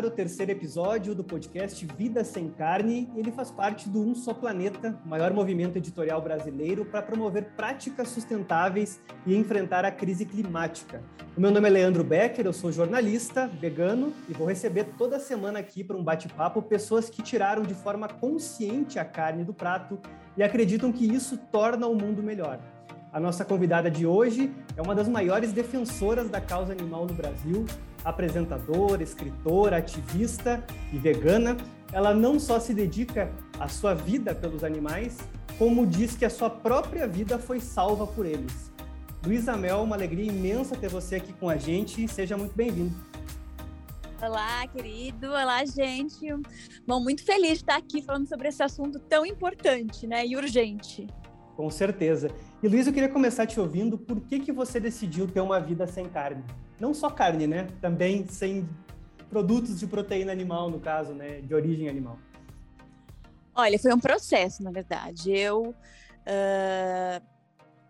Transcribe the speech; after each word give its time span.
ar 0.00 0.06
o 0.06 0.10
terceiro 0.10 0.50
episódio 0.50 1.14
do 1.14 1.22
podcast 1.22 1.86
Vida 1.94 2.24
Sem 2.24 2.48
Carne. 2.48 3.10
Ele 3.14 3.30
faz 3.30 3.50
parte 3.50 3.86
do 3.86 4.00
Um 4.00 4.14
Só 4.14 4.32
Planeta, 4.32 4.98
maior 5.04 5.30
movimento 5.34 5.76
editorial 5.76 6.22
brasileiro 6.22 6.86
para 6.86 7.02
promover 7.02 7.50
práticas 7.54 8.08
sustentáveis 8.08 8.98
e 9.26 9.36
enfrentar 9.36 9.84
a 9.84 9.90
crise 9.90 10.24
climática. 10.24 11.02
O 11.36 11.40
meu 11.40 11.50
nome 11.50 11.68
é 11.68 11.70
Leandro 11.70 12.02
Becker, 12.02 12.46
eu 12.46 12.52
sou 12.52 12.72
jornalista, 12.72 13.46
vegano 13.46 14.14
e 14.26 14.32
vou 14.32 14.46
receber 14.46 14.84
toda 14.96 15.20
semana 15.20 15.58
aqui 15.58 15.84
para 15.84 15.98
um 15.98 16.02
bate-papo 16.02 16.62
pessoas 16.62 17.10
que 17.10 17.22
tiraram 17.22 17.62
de 17.62 17.74
forma 17.74 18.08
consciente 18.08 18.98
a 18.98 19.04
carne 19.04 19.44
do 19.44 19.52
prato 19.52 19.98
e 20.34 20.42
acreditam 20.42 20.90
que 20.92 21.04
isso 21.04 21.36
torna 21.36 21.86
o 21.86 21.94
mundo 21.94 22.22
melhor. 22.22 22.58
A 23.12 23.18
nossa 23.18 23.44
convidada 23.44 23.90
de 23.90 24.06
hoje 24.06 24.50
é 24.76 24.80
uma 24.80 24.94
das 24.94 25.08
maiores 25.08 25.52
defensoras 25.52 26.30
da 26.30 26.40
causa 26.40 26.72
animal 26.72 27.06
no 27.06 27.12
Brasil, 27.12 27.66
apresentadora, 28.04 29.02
escritora, 29.02 29.76
ativista 29.76 30.64
e 30.92 30.98
vegana. 30.98 31.56
Ela 31.92 32.14
não 32.14 32.38
só 32.38 32.60
se 32.60 32.72
dedica 32.72 33.30
à 33.58 33.68
sua 33.68 33.94
vida 33.94 34.34
pelos 34.34 34.62
animais, 34.62 35.18
como 35.58 35.86
diz 35.86 36.16
que 36.16 36.24
a 36.24 36.30
sua 36.30 36.48
própria 36.48 37.06
vida 37.06 37.38
foi 37.38 37.60
salva 37.60 38.06
por 38.06 38.24
eles. 38.24 38.70
Luísa 39.24 39.56
Mel, 39.56 39.82
uma 39.82 39.96
alegria 39.96 40.24
imensa 40.24 40.74
ter 40.74 40.88
você 40.88 41.16
aqui 41.16 41.32
com 41.34 41.48
a 41.48 41.56
gente. 41.56 42.08
Seja 42.08 42.36
muito 42.36 42.54
bem-vindo. 42.54 42.94
Olá, 44.22 44.66
querido. 44.68 45.28
Olá, 45.28 45.64
gente. 45.64 46.26
Bom, 46.86 47.00
muito 47.00 47.24
feliz 47.24 47.52
de 47.52 47.64
estar 47.64 47.76
aqui 47.76 48.02
falando 48.02 48.26
sobre 48.26 48.48
esse 48.48 48.62
assunto 48.62 48.98
tão 48.98 49.24
importante, 49.24 50.06
né, 50.06 50.26
e 50.26 50.36
urgente. 50.36 51.06
Com 51.56 51.70
certeza. 51.70 52.30
E 52.62 52.68
Luiz, 52.68 52.86
eu 52.86 52.92
queria 52.92 53.08
começar 53.08 53.46
te 53.46 53.58
ouvindo. 53.58 53.96
Por 53.96 54.20
que, 54.20 54.38
que 54.38 54.52
você 54.52 54.78
decidiu 54.78 55.26
ter 55.26 55.40
uma 55.40 55.58
vida 55.58 55.86
sem 55.86 56.06
carne? 56.06 56.44
Não 56.78 56.92
só 56.92 57.08
carne, 57.08 57.46
né? 57.46 57.66
Também 57.80 58.26
sem 58.26 58.68
produtos 59.30 59.80
de 59.80 59.86
proteína 59.86 60.30
animal, 60.30 60.68
no 60.68 60.78
caso, 60.78 61.14
né? 61.14 61.40
De 61.40 61.54
origem 61.54 61.88
animal. 61.88 62.18
Olha, 63.54 63.78
foi 63.78 63.94
um 63.94 63.98
processo, 63.98 64.62
na 64.62 64.70
verdade. 64.70 65.32
Eu 65.32 65.68
uh, 65.70 67.26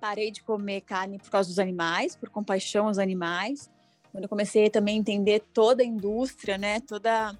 parei 0.00 0.30
de 0.30 0.40
comer 0.40 0.82
carne 0.82 1.18
por 1.18 1.30
causa 1.30 1.48
dos 1.48 1.58
animais, 1.58 2.14
por 2.14 2.30
compaixão 2.30 2.86
aos 2.86 2.98
animais. 2.98 3.68
Quando 4.12 4.22
eu 4.22 4.28
comecei 4.28 4.70
também 4.70 4.98
a 4.98 5.00
entender 5.00 5.42
toda 5.52 5.82
a 5.82 5.86
indústria, 5.86 6.56
né? 6.56 6.78
Toda 6.78 7.36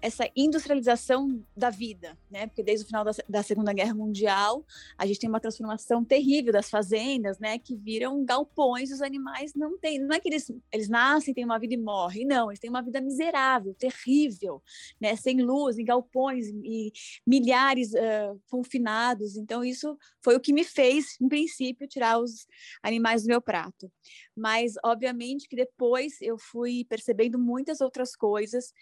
essa 0.00 0.28
industrialização 0.36 1.42
da 1.56 1.70
vida, 1.70 2.16
né? 2.30 2.46
Porque 2.46 2.62
desde 2.62 2.84
o 2.84 2.86
final 2.86 3.04
da, 3.04 3.12
da, 3.28 3.42
Segunda 3.42 3.72
Guerra 3.72 3.94
Mundial, 3.94 4.64
a 4.96 5.06
gente 5.06 5.18
tem 5.18 5.28
uma 5.28 5.40
transformação 5.40 6.04
terrível 6.04 6.52
das 6.52 6.68
fazendas, 6.68 7.38
né? 7.38 7.58
Que 7.58 7.74
viram 7.74 8.24
galpões, 8.24 8.92
os 8.92 9.02
animais 9.02 9.54
não 9.54 9.78
têm, 9.78 9.98
não 9.98 10.14
é 10.14 10.20
que 10.20 10.28
eles, 10.28 10.50
eles 10.72 10.88
nascem, 10.88 11.34
têm 11.34 11.44
uma 11.44 11.58
vida 11.58 11.74
e 11.74 11.76
morrem, 11.76 12.26
não, 12.26 12.50
eles 12.50 12.60
têm 12.60 12.70
uma 12.70 12.82
vida 12.82 13.00
miserável, 13.00 13.74
terrível, 13.74 14.62
né? 15.00 15.16
Sem 15.16 15.42
luz, 15.42 15.78
em 15.78 15.84
galpões 15.84 16.48
e 16.48 16.92
milhares 17.26 17.92
uh, 17.92 18.40
confinados. 18.50 19.36
Então, 19.36 19.64
isso 19.64 19.96
foi 20.22 20.36
o 20.36 20.40
que 20.40 20.52
me 20.52 20.64
fez, 20.64 21.16
em 21.20 21.28
princípio, 21.28 21.88
tirar 21.88 22.18
os 22.18 22.46
animais 22.82 23.22
do 23.22 23.28
meu 23.28 23.40
prato. 23.40 23.90
Mas, 24.36 24.74
obviamente, 24.84 25.48
que 25.48 25.56
depois 25.56 26.20
eu 26.20 26.38
fui 26.38 26.84
percebendo 26.84 27.38
muitas 27.38 27.80
outras 27.80 28.14
coisas, 28.14 28.72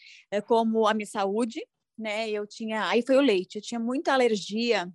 como 0.46 0.86
a 0.86 0.92
minha 0.92 1.04
saúde, 1.14 1.60
né? 1.96 2.28
Eu 2.28 2.46
tinha, 2.46 2.88
aí 2.88 3.02
foi 3.02 3.16
o 3.16 3.20
leite, 3.20 3.56
eu 3.56 3.62
tinha 3.62 3.80
muita 3.80 4.12
alergia, 4.12 4.92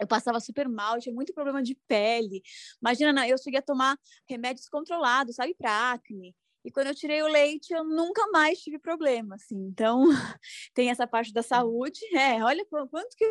eu 0.00 0.06
passava 0.06 0.40
super 0.40 0.68
mal, 0.68 0.98
tinha 0.98 1.14
muito 1.14 1.32
problema 1.32 1.62
de 1.62 1.76
pele. 1.86 2.42
Imagina, 2.82 3.28
eu 3.28 3.38
cheguei 3.38 3.60
a 3.60 3.62
tomar 3.62 3.96
remédios 4.28 4.68
controlados, 4.68 5.36
sabe, 5.36 5.54
para 5.54 5.92
acne. 5.92 6.34
E 6.64 6.70
quando 6.70 6.88
eu 6.88 6.94
tirei 6.94 7.22
o 7.22 7.28
leite, 7.28 7.72
eu 7.72 7.84
nunca 7.84 8.26
mais 8.32 8.58
tive 8.58 8.78
problema, 8.78 9.34
assim. 9.36 9.56
Então, 9.66 10.04
tem 10.74 10.90
essa 10.90 11.06
parte 11.06 11.32
da 11.32 11.42
saúde. 11.42 12.00
É, 12.16 12.42
olha 12.42 12.64
quanto 12.90 13.14
que 13.16 13.24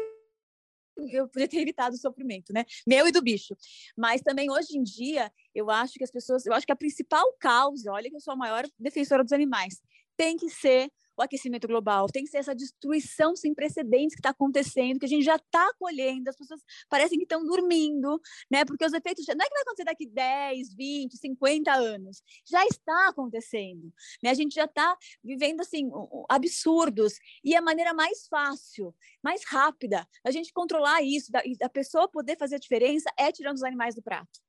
eu 1.12 1.28
podia 1.28 1.48
ter 1.48 1.58
evitado 1.58 1.96
o 1.96 2.00
sofrimento, 2.00 2.54
né? 2.54 2.64
Meu 2.88 3.08
e 3.08 3.12
do 3.12 3.22
bicho. 3.22 3.56
Mas 3.98 4.22
também 4.22 4.52
hoje 4.52 4.78
em 4.78 4.84
dia, 4.84 5.32
eu 5.54 5.70
acho 5.72 5.96
que 5.96 6.04
as 6.04 6.12
pessoas, 6.12 6.46
eu 6.46 6.54
acho 6.54 6.66
que 6.66 6.72
a 6.72 6.76
principal 6.76 7.26
causa, 7.40 7.92
olha 7.92 8.10
que 8.10 8.16
eu 8.16 8.22
sou 8.22 8.34
a 8.34 8.38
maior 8.38 8.66
defensora 8.78 9.24
dos 9.24 9.34
animais, 9.34 9.82
tem 10.16 10.38
que 10.38 10.50
ser 10.50 10.92
o 11.18 11.22
aquecimento 11.22 11.68
global, 11.68 12.08
tem 12.08 12.24
que 12.24 12.30
ser 12.30 12.38
essa 12.38 12.56
destruição 12.56 13.36
sem 13.36 13.54
precedentes 13.54 14.16
que 14.16 14.20
está 14.20 14.30
acontecendo, 14.30 15.00
que 15.00 15.06
a 15.06 15.10
gente 15.10 15.24
já 15.24 15.36
está 15.36 15.72
colhendo, 15.80 16.30
as 16.30 16.36
pessoas 16.36 16.62
parecem 16.90 17.18
que 17.18 17.24
estão 17.24 17.46
dormindo, 17.46 18.20
né? 18.52 18.66
Porque 18.66 18.86
os 18.86 18.94
efeitos 18.94 19.24
já, 19.26 19.36
não 19.36 19.46
é 19.46 19.48
que 19.48 19.54
vai 19.54 19.62
acontecer 19.62 19.86
daqui 19.86 20.08
10, 20.08 20.74
20, 20.76 21.18
50 21.18 21.72
anos, 21.74 22.24
já 22.46 22.66
está 22.66 23.10
acontecendo, 23.10 23.92
né? 24.24 24.32
A 24.32 24.34
gente 24.34 24.56
já 24.56 24.66
está 24.66 24.98
vivendo 25.24 25.62
assim 25.62 25.90
absurdos 26.30 27.14
e 27.44 27.56
a 27.56 27.62
maneira 27.62 27.94
mais 27.94 28.28
fácil, 28.28 28.94
mais 29.24 29.44
rápida, 29.46 30.08
a 30.24 30.32
gente 30.32 30.52
controlar 30.52 31.02
isso, 31.02 31.32
da, 31.32 31.42
da 31.60 31.70
pessoa 31.70 32.08
poder 32.08 32.38
fazer 32.38 32.56
a 32.56 32.60
diferença 32.60 33.10
é 33.18 33.32
tirando 33.32 33.56
os 33.56 33.64
animais 33.64 33.96
do 33.96 34.02
prato. 34.02 34.40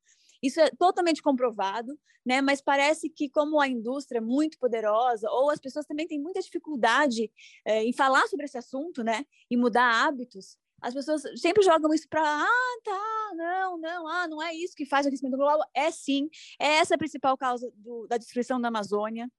Isso 0.45 0.61
é 0.61 0.69
totalmente 0.71 1.23
comprovado, 1.23 1.99
né? 2.25 2.43
Mas 2.43 2.61
parece 2.61 3.09
que 3.09 3.31
como 3.31 3.59
a 3.59 3.67
indústria 3.67 4.19
é 4.19 4.21
muito 4.21 4.59
poderosa, 4.59 5.31
ou 5.31 5.49
as 5.49 5.59
pessoas 5.59 5.87
também 5.87 6.07
têm 6.07 6.21
muita 6.21 6.41
dificuldade 6.41 7.33
é, 7.65 7.83
em 7.83 7.95
falar 7.95 8.27
sobre 8.29 8.45
esse 8.45 8.59
assunto, 8.59 9.03
né? 9.03 9.25
E 9.51 9.57
mudar 9.57 10.05
hábitos. 10.05 10.59
As 10.83 10.93
pessoas 10.93 11.23
sempre 11.41 11.63
jogam 11.63 11.95
isso 11.95 12.07
para, 12.11 12.21
ah, 12.21 12.79
tá, 12.85 13.33
não, 13.35 13.79
não, 13.79 14.07
ah, 14.07 14.29
não 14.29 14.43
é 14.43 14.55
isso 14.55 14.77
que 14.77 14.85
faz 14.85 15.07
o 15.07 15.09
aquecimento 15.09 15.39
global. 15.39 15.59
É 15.73 15.91
sim, 15.91 16.29
é 16.61 16.75
essa 16.75 16.95
a 16.95 16.99
principal 16.99 17.39
causa 17.39 17.73
do, 17.77 18.07
da 18.07 18.19
destruição 18.19 18.61
da 18.61 18.69
Amazônia, 18.69 19.31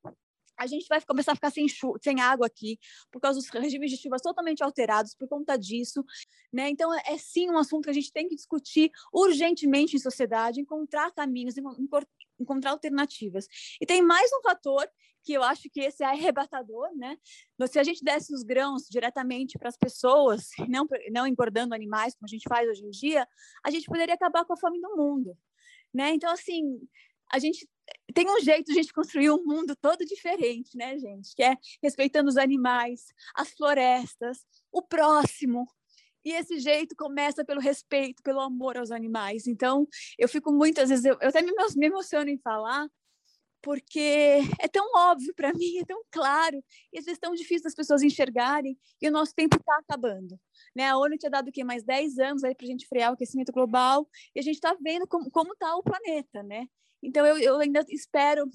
a 0.57 0.67
gente 0.67 0.87
vai 0.87 1.01
começar 1.01 1.33
a 1.33 1.35
ficar 1.35 1.51
sem, 1.51 1.65
sem 2.01 2.21
água 2.21 2.47
aqui, 2.47 2.79
por 3.11 3.19
causa 3.19 3.39
dos 3.39 3.49
regimes 3.49 3.91
de 3.91 3.97
chuvas 3.97 4.21
totalmente 4.21 4.63
alterados 4.63 5.13
por 5.13 5.27
conta 5.27 5.57
disso. 5.57 6.03
Né? 6.51 6.69
Então, 6.69 6.93
é, 6.93 7.01
é 7.07 7.17
sim 7.17 7.49
um 7.49 7.57
assunto 7.57 7.85
que 7.85 7.89
a 7.89 7.93
gente 7.93 8.11
tem 8.11 8.27
que 8.27 8.35
discutir 8.35 8.91
urgentemente 9.13 9.95
em 9.95 9.99
sociedade, 9.99 10.61
encontrar 10.61 11.11
caminhos, 11.11 11.55
encontrar 12.39 12.71
alternativas. 12.71 13.47
E 13.81 13.85
tem 13.85 14.01
mais 14.01 14.31
um 14.33 14.41
fator 14.41 14.87
que 15.23 15.33
eu 15.33 15.41
acho 15.41 15.69
que 15.71 15.81
esse 15.81 16.03
é 16.03 16.07
arrebatador, 16.07 16.95
né? 16.95 17.17
Se 17.67 17.79
a 17.79 17.83
gente 17.83 18.03
desse 18.03 18.33
os 18.33 18.43
grãos 18.43 18.83
diretamente 18.87 19.57
para 19.57 19.69
as 19.69 19.75
pessoas, 19.75 20.49
não, 20.69 20.87
não 21.11 21.25
engordando 21.25 21.73
animais, 21.73 22.13
como 22.13 22.27
a 22.27 22.29
gente 22.29 22.47
faz 22.47 22.69
hoje 22.69 22.85
em 22.85 22.91
dia, 22.91 23.27
a 23.63 23.71
gente 23.71 23.85
poderia 23.85 24.13
acabar 24.13 24.45
com 24.45 24.53
a 24.53 24.57
fome 24.57 24.79
do 24.79 24.95
mundo. 24.95 25.35
Né? 25.91 26.11
Então, 26.11 26.31
assim, 26.31 26.79
a 27.31 27.39
gente 27.39 27.67
tem 28.13 28.29
um 28.29 28.39
jeito 28.39 28.67
de 28.67 28.71
a 28.71 28.75
gente 28.75 28.93
construir 28.93 29.29
um 29.29 29.43
mundo 29.43 29.75
todo 29.75 30.05
diferente, 30.05 30.77
né, 30.77 30.97
gente? 30.97 31.35
Que 31.35 31.43
é 31.43 31.57
respeitando 31.83 32.29
os 32.29 32.37
animais, 32.37 33.07
as 33.35 33.51
florestas, 33.51 34.45
o 34.71 34.81
próximo. 34.81 35.67
E 36.23 36.31
esse 36.31 36.59
jeito 36.59 36.95
começa 36.95 37.45
pelo 37.45 37.61
respeito, 37.61 38.23
pelo 38.23 38.39
amor 38.39 38.77
aos 38.77 38.89
animais. 38.89 39.47
Então, 39.47 39.87
eu 40.17 40.27
fico 40.27 40.51
muitas 40.51 40.89
vezes, 40.89 41.05
eu, 41.05 41.17
eu 41.21 41.29
até 41.29 41.41
me, 41.41 41.51
me 41.51 41.85
emociono 41.85 42.29
em 42.29 42.37
falar, 42.39 42.87
porque 43.61 44.39
é 44.59 44.67
tão 44.67 44.87
óbvio 44.95 45.33
para 45.35 45.53
mim, 45.53 45.79
é 45.79 45.85
tão 45.85 46.01
claro, 46.11 46.63
e 46.93 46.99
às 46.99 47.05
vezes 47.05 47.19
tão 47.19 47.33
difícil 47.33 47.63
das 47.63 47.75
pessoas 47.75 48.01
enxergarem, 48.01 48.77
e 49.01 49.07
o 49.07 49.11
nosso 49.11 49.33
tempo 49.35 49.57
está 49.57 49.77
acabando. 49.77 50.39
Né? 50.75 50.87
A 50.87 50.97
ONU 50.97 51.17
tinha 51.17 51.29
dado 51.29 51.49
o 51.49 51.51
quê? 51.51 51.63
Mais 51.63 51.83
10 51.83 52.17
anos 52.19 52.41
para 52.41 52.55
a 52.61 52.65
gente 52.65 52.87
frear 52.87 53.11
o 53.11 53.13
aquecimento 53.15 53.51
global, 53.51 54.07
e 54.35 54.39
a 54.39 54.43
gente 54.43 54.55
está 54.55 54.75
vendo 54.81 55.07
como 55.07 55.53
está 55.53 55.75
o 55.75 55.83
planeta, 55.83 56.41
né? 56.41 56.67
Então, 57.05 57.25
eu, 57.25 57.37
eu 57.37 57.59
ainda 57.59 57.85
espero, 57.89 58.49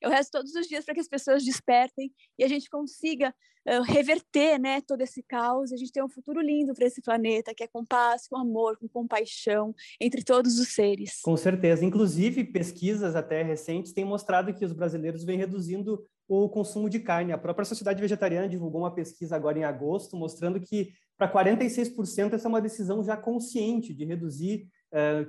eu 0.00 0.10
rezo 0.10 0.30
todos 0.32 0.54
os 0.54 0.66
dias 0.66 0.84
para 0.84 0.94
que 0.94 1.00
as 1.00 1.08
pessoas 1.08 1.44
despertem 1.44 2.12
e 2.38 2.44
a 2.44 2.48
gente 2.48 2.68
consiga 2.68 3.32
uh, 3.68 3.82
reverter 3.82 4.58
né, 4.58 4.80
todo 4.80 5.00
esse 5.00 5.22
caos, 5.22 5.72
a 5.72 5.76
gente 5.76 5.92
ter 5.92 6.02
um 6.02 6.08
futuro 6.08 6.40
lindo 6.40 6.74
para 6.74 6.86
esse 6.86 7.00
planeta, 7.00 7.54
que 7.54 7.64
é 7.64 7.68
com 7.68 7.84
paz, 7.84 8.26
com 8.28 8.36
amor, 8.36 8.76
com 8.78 8.88
compaixão 8.88 9.74
entre 10.00 10.22
todos 10.22 10.58
os 10.58 10.74
seres. 10.74 11.20
Com 11.22 11.36
certeza. 11.36 11.84
Inclusive, 11.84 12.44
pesquisas 12.44 13.14
até 13.14 13.42
recentes 13.42 13.92
têm 13.92 14.04
mostrado 14.04 14.52
que 14.54 14.64
os 14.64 14.72
brasileiros 14.72 15.24
vêm 15.24 15.38
reduzindo 15.38 16.04
o 16.26 16.48
consumo 16.48 16.88
de 16.88 17.00
carne. 17.00 17.32
A 17.32 17.38
própria 17.38 17.64
Sociedade 17.64 18.00
Vegetariana 18.00 18.48
divulgou 18.48 18.80
uma 18.82 18.94
pesquisa 18.94 19.36
agora 19.36 19.58
em 19.58 19.64
agosto, 19.64 20.16
mostrando 20.16 20.60
que 20.60 20.92
para 21.16 21.32
46% 21.32 22.32
essa 22.32 22.48
é 22.48 22.50
uma 22.50 22.60
decisão 22.60 23.04
já 23.04 23.16
consciente 23.16 23.94
de 23.94 24.04
reduzir 24.04 24.66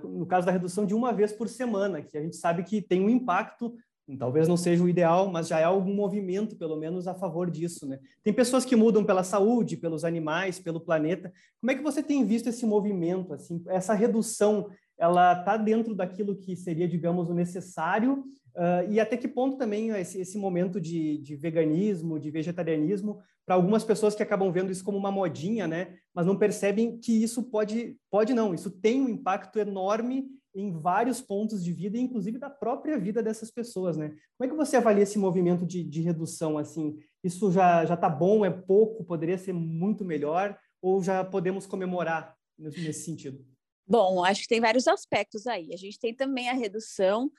no 0.03 0.25
caso 0.25 0.45
da 0.45 0.51
redução 0.51 0.85
de 0.85 0.93
uma 0.93 1.11
vez 1.11 1.31
por 1.31 1.49
semana, 1.49 2.01
que 2.01 2.17
a 2.17 2.21
gente 2.21 2.35
sabe 2.35 2.63
que 2.63 2.81
tem 2.81 3.01
um 3.01 3.09
impacto, 3.09 3.75
talvez 4.19 4.47
não 4.47 4.55
seja 4.55 4.83
o 4.83 4.89
ideal, 4.89 5.31
mas 5.31 5.47
já 5.47 5.59
é 5.59 5.63
algum 5.63 5.93
movimento, 5.93 6.55
pelo 6.55 6.75
menos, 6.75 7.07
a 7.07 7.15
favor 7.15 7.49
disso. 7.49 7.87
Né? 7.87 7.99
Tem 8.23 8.31
pessoas 8.31 8.63
que 8.63 8.75
mudam 8.75 9.03
pela 9.03 9.23
saúde, 9.23 9.77
pelos 9.77 10.05
animais, 10.05 10.59
pelo 10.59 10.79
planeta. 10.79 11.33
Como 11.59 11.71
é 11.71 11.75
que 11.75 11.81
você 11.81 12.03
tem 12.03 12.23
visto 12.25 12.47
esse 12.47 12.65
movimento? 12.65 13.33
Assim, 13.33 13.63
essa 13.67 13.95
redução, 13.95 14.69
ela 14.97 15.39
está 15.39 15.57
dentro 15.57 15.95
daquilo 15.95 16.35
que 16.35 16.55
seria, 16.55 16.87
digamos, 16.87 17.29
o 17.29 17.33
necessário 17.33 18.23
Uh, 18.55 18.89
e 18.89 19.01
até 19.01 19.17
que 19.17 19.27
ponto 19.27 19.57
também 19.57 19.89
esse, 19.89 20.21
esse 20.21 20.37
momento 20.37 20.79
de, 20.79 21.17
de, 21.17 21.35
veganismo, 21.35 22.17
de 22.17 22.31
vegetarianismo, 22.31 23.19
para 23.45 23.55
algumas 23.55 23.83
pessoas 23.83 24.15
que 24.15 24.23
acabam 24.23 24.49
vendo 24.49 24.71
isso 24.71 24.83
como 24.83 24.97
uma 24.97 25.11
modinha, 25.11 25.67
né? 25.67 25.97
Mas 26.13 26.25
não 26.25 26.37
percebem 26.37 26.97
que 26.97 27.11
isso 27.21 27.43
pode, 27.43 27.97
pode 28.09 28.33
não, 28.33 28.53
isso 28.53 28.71
tem 28.71 29.01
um 29.01 29.09
impacto 29.09 29.59
enorme 29.59 30.25
em 30.55 30.71
vários 30.71 31.19
pontos 31.19 31.61
de 31.61 31.73
vida, 31.73 31.97
inclusive 31.97 32.37
da 32.37 32.49
própria 32.49 32.97
vida 32.97 33.21
dessas 33.21 33.51
pessoas, 33.51 33.97
né? 33.97 34.15
Como 34.37 34.47
é 34.47 34.47
que 34.47 34.55
você 34.55 34.77
avalia 34.77 35.03
esse 35.03 35.19
movimento 35.19 35.65
de, 35.65 35.83
de 35.83 36.01
redução, 36.01 36.57
assim? 36.57 36.97
Isso 37.21 37.51
já 37.51 37.85
já 37.85 37.95
está 37.95 38.09
bom, 38.09 38.45
é 38.45 38.49
pouco, 38.49 39.03
poderia 39.03 39.37
ser 39.37 39.51
muito 39.51 40.05
melhor, 40.05 40.57
ou 40.81 41.03
já 41.03 41.25
podemos 41.25 41.65
comemorar 41.65 42.33
nesse 42.57 42.93
sentido? 42.93 43.45
Bom, 43.85 44.23
acho 44.23 44.43
que 44.43 44.47
tem 44.47 44.61
vários 44.61 44.87
aspectos 44.87 45.45
aí. 45.45 45.73
A 45.73 45.77
gente 45.77 45.99
tem 45.99 46.15
também 46.15 46.49
a 46.49 46.53
redução 46.53 47.29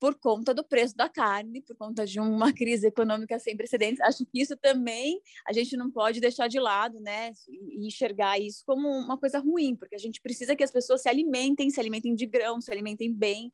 por 0.00 0.14
conta 0.14 0.54
do 0.54 0.64
preço 0.64 0.96
da 0.96 1.08
carne, 1.08 1.60
por 1.62 1.76
conta 1.76 2.06
de 2.06 2.18
uma 2.20 2.52
crise 2.54 2.86
econômica 2.86 3.38
sem 3.38 3.56
precedentes. 3.56 4.00
Acho 4.00 4.24
que 4.24 4.40
isso 4.40 4.56
também 4.56 5.20
a 5.46 5.52
gente 5.52 5.76
não 5.76 5.90
pode 5.90 6.20
deixar 6.20 6.48
de 6.48 6.58
lado, 6.58 7.00
né? 7.00 7.32
E 7.48 7.86
enxergar 7.86 8.38
isso 8.38 8.62
como 8.64 8.88
uma 8.88 9.18
coisa 9.18 9.38
ruim, 9.38 9.76
porque 9.76 9.94
a 9.94 9.98
gente 9.98 10.20
precisa 10.20 10.56
que 10.56 10.64
as 10.64 10.70
pessoas 10.70 11.02
se 11.02 11.08
alimentem, 11.08 11.70
se 11.70 11.80
alimentem 11.80 12.14
de 12.14 12.26
grão, 12.26 12.60
se 12.60 12.70
alimentem 12.70 13.12
bem. 13.12 13.52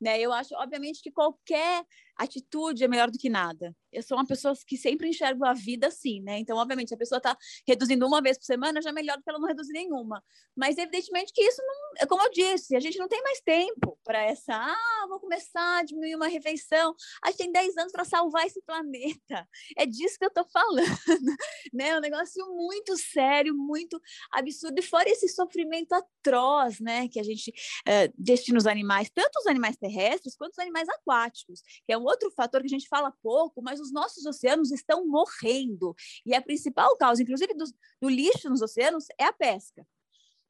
Né? 0.00 0.20
Eu 0.20 0.32
acho, 0.32 0.54
obviamente, 0.56 1.02
que 1.02 1.10
qualquer 1.10 1.84
atitude 2.16 2.84
é 2.84 2.88
melhor 2.88 3.10
do 3.10 3.18
que 3.18 3.28
nada. 3.28 3.74
Eu 3.92 4.02
sou 4.02 4.16
uma 4.16 4.26
pessoa 4.26 4.54
que 4.66 4.76
sempre 4.76 5.08
enxergo 5.08 5.44
a 5.44 5.52
vida 5.52 5.86
assim, 5.86 6.20
né? 6.20 6.38
Então, 6.38 6.56
obviamente, 6.56 6.92
a 6.92 6.96
pessoa 6.96 7.18
está 7.18 7.36
reduzindo 7.66 8.06
uma 8.06 8.20
vez 8.20 8.36
por 8.36 8.44
semana, 8.44 8.82
já 8.82 8.90
é 8.90 8.92
melhor 8.92 9.16
do 9.16 9.22
que 9.22 9.30
ela 9.30 9.38
não 9.38 9.46
reduzir 9.46 9.72
nenhuma. 9.72 10.22
Mas, 10.56 10.78
evidentemente, 10.78 11.32
que 11.32 11.42
isso 11.42 11.62
não. 11.62 11.74
É 11.98 12.06
como 12.06 12.22
eu 12.22 12.30
disse, 12.30 12.74
a 12.74 12.80
gente 12.80 12.98
não 12.98 13.08
tem 13.08 13.22
mais 13.22 13.40
tempo 13.40 13.98
para 14.04 14.22
essa. 14.22 14.52
Ah, 14.52 15.06
vou 15.08 15.20
começar 15.20 15.78
a 15.78 15.82
diminuir 15.84 16.16
uma 16.16 16.26
refeição. 16.26 16.94
A 17.22 17.30
gente 17.30 17.38
tem 17.38 17.52
10 17.52 17.76
anos 17.78 17.92
para 17.92 18.04
salvar 18.04 18.46
esse 18.46 18.60
planeta. 18.62 19.48
É 19.76 19.86
disso 19.86 20.18
que 20.18 20.24
eu 20.24 20.28
estou 20.28 20.46
falando. 20.52 20.84
né? 21.72 21.90
É 21.90 21.98
um 21.98 22.00
negócio 22.00 22.44
muito 22.54 22.96
sério, 22.96 23.54
muito 23.54 24.00
absurdo. 24.32 24.78
E 24.78 24.82
fora 24.82 25.08
esse 25.08 25.28
sofrimento 25.28 25.92
atroz, 25.92 26.80
né? 26.80 27.08
Que 27.08 27.20
a 27.20 27.22
gente 27.22 27.50
uh, 27.50 28.12
destina 28.18 28.58
os 28.58 28.66
animais, 28.66 29.08
tanto 29.14 29.38
os 29.38 29.46
animais 29.46 29.76
terrestres 29.84 30.36
quanto 30.36 30.52
os 30.52 30.58
animais 30.58 30.88
aquáticos, 30.88 31.60
que 31.84 31.92
é 31.92 31.98
um 31.98 32.04
outro 32.04 32.30
fator 32.30 32.60
que 32.60 32.66
a 32.66 32.70
gente 32.70 32.88
fala 32.88 33.12
pouco, 33.22 33.60
mas 33.62 33.80
os 33.80 33.92
nossos 33.92 34.24
oceanos 34.24 34.72
estão 34.72 35.06
morrendo. 35.06 35.94
E 36.24 36.34
a 36.34 36.40
principal 36.40 36.96
causa, 36.96 37.22
inclusive, 37.22 37.52
do, 37.54 37.64
do 38.00 38.08
lixo 38.08 38.48
nos 38.48 38.62
oceanos, 38.62 39.06
é 39.18 39.24
a 39.24 39.32
pesca 39.32 39.86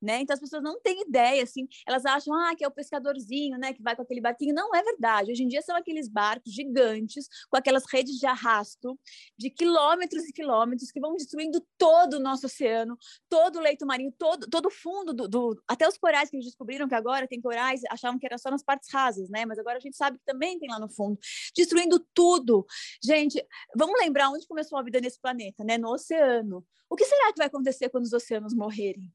né? 0.04 0.20
Então 0.20 0.34
as 0.34 0.40
pessoas 0.40 0.62
não 0.62 0.80
têm 0.80 1.02
ideia, 1.02 1.42
assim, 1.42 1.66
elas 1.86 2.04
acham 2.04 2.34
ah, 2.34 2.54
que 2.54 2.64
é 2.64 2.68
o 2.68 2.70
pescadorzinho, 2.70 3.58
né, 3.58 3.72
que 3.72 3.82
vai 3.82 3.96
com 3.96 4.02
aquele 4.02 4.20
barquinho. 4.20 4.54
Não 4.54 4.74
é 4.74 4.82
verdade. 4.82 5.32
Hoje 5.32 5.42
em 5.42 5.48
dia 5.48 5.62
são 5.62 5.74
aqueles 5.74 6.08
barcos 6.08 6.52
gigantes 6.52 7.28
com 7.48 7.56
aquelas 7.56 7.84
redes 7.90 8.16
de 8.16 8.26
arrasto 8.26 8.98
de 9.36 9.50
quilômetros 9.50 10.24
e 10.24 10.32
quilômetros 10.32 10.90
que 10.90 11.00
vão 11.00 11.16
destruindo 11.16 11.64
todo 11.78 12.14
o 12.14 12.20
nosso 12.20 12.46
oceano, 12.46 12.96
todo 13.28 13.56
o 13.56 13.60
leito 13.60 13.86
marinho, 13.86 14.12
todo 14.18 14.48
todo 14.48 14.66
o 14.66 14.70
fundo 14.70 15.12
do, 15.14 15.28
do 15.28 15.62
até 15.66 15.88
os 15.88 15.96
corais 15.96 16.28
que 16.28 16.36
eles 16.36 16.46
descobriram 16.46 16.88
que 16.88 16.94
agora 16.94 17.26
tem 17.26 17.40
corais, 17.40 17.80
achavam 17.90 18.18
que 18.18 18.26
era 18.26 18.38
só 18.38 18.50
nas 18.50 18.62
partes 18.62 18.92
rasas, 18.92 19.28
né? 19.30 19.46
Mas 19.46 19.58
agora 19.58 19.78
a 19.78 19.80
gente 19.80 19.96
sabe 19.96 20.18
que 20.18 20.24
também 20.24 20.58
tem 20.58 20.68
lá 20.68 20.78
no 20.78 20.88
fundo, 20.88 21.18
destruindo 21.56 21.98
tudo. 22.12 22.66
Gente, 23.02 23.44
vamos 23.74 23.98
lembrar 24.00 24.30
onde 24.30 24.46
começou 24.46 24.78
a 24.78 24.82
vida 24.82 25.00
nesse 25.00 25.20
planeta, 25.20 25.64
né? 25.64 25.78
No 25.78 25.92
oceano. 25.92 26.64
O 26.88 26.96
que 26.96 27.04
será 27.06 27.32
que 27.32 27.38
vai 27.38 27.46
acontecer 27.46 27.88
quando 27.88 28.04
os 28.04 28.12
oceanos 28.12 28.54
morrerem? 28.54 29.12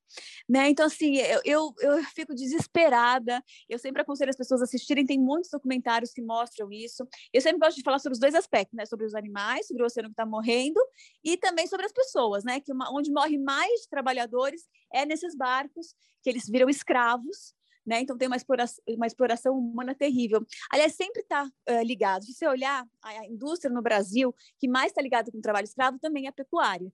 Né? 0.50 0.70
Então, 0.80 0.88
assim, 0.88 1.18
eu, 1.18 1.42
eu, 1.44 1.74
eu 1.82 2.04
fico 2.16 2.34
desesperada. 2.34 3.44
Eu 3.68 3.78
sempre 3.78 4.02
aconselho 4.02 4.30
as 4.30 4.38
pessoas 4.38 4.62
a 4.62 4.64
assistirem, 4.64 5.06
tem 5.06 5.20
muitos 5.20 5.50
documentários 5.52 6.14
que 6.14 6.22
mostram 6.22 6.72
isso. 6.72 7.06
Eu 7.34 7.42
sempre 7.42 7.60
gosto 7.60 7.76
de 7.76 7.84
falar 7.84 8.00
sobre 8.00 8.14
os 8.14 8.20
dois 8.20 8.34
aspectos, 8.34 8.78
né? 8.78 8.86
Sobre 8.86 9.06
os 9.06 9.14
animais, 9.14 9.68
sobre 9.68 9.84
o 9.84 9.86
oceano 9.86 10.08
que 10.08 10.14
está 10.14 10.26
morrendo, 10.26 10.80
e 11.22 11.36
também 11.36 11.68
sobre 11.68 11.86
as 11.86 11.92
pessoas, 11.92 12.46
né? 12.46 12.62
Que 12.62 12.72
uma, 12.72 12.90
onde 12.94 13.12
morre 13.12 13.38
mais 13.38 13.88
trabalhadores 13.88 14.70
é 14.94 15.06
nesses 15.06 15.36
barcos, 15.36 15.94
que 16.24 16.30
eles 16.30 16.48
viram 16.48 16.70
escravos, 16.70 17.54
né? 17.86 18.00
Então 18.00 18.18
tem 18.18 18.30
uma 18.30 18.38
exploração, 18.38 18.82
uma 18.88 19.08
exploração 19.08 19.58
humana 19.58 19.94
terrível. 19.94 20.46
Aliás, 20.72 20.96
sempre 20.96 21.24
está 21.24 21.44
uh, 21.44 21.84
ligado. 21.84 22.24
Se 22.24 22.36
você 22.36 22.48
olhar 22.48 22.88
a 23.04 23.26
indústria 23.26 23.70
no 23.70 23.82
Brasil 23.82 24.34
que 24.58 24.68
mais 24.70 24.92
está 24.92 25.02
ligada 25.02 25.30
com 25.30 25.40
o 25.40 25.42
trabalho 25.42 25.66
escravo 25.66 26.00
também 26.00 26.26
é 26.26 26.30
a 26.30 26.32
pecuária. 26.32 26.90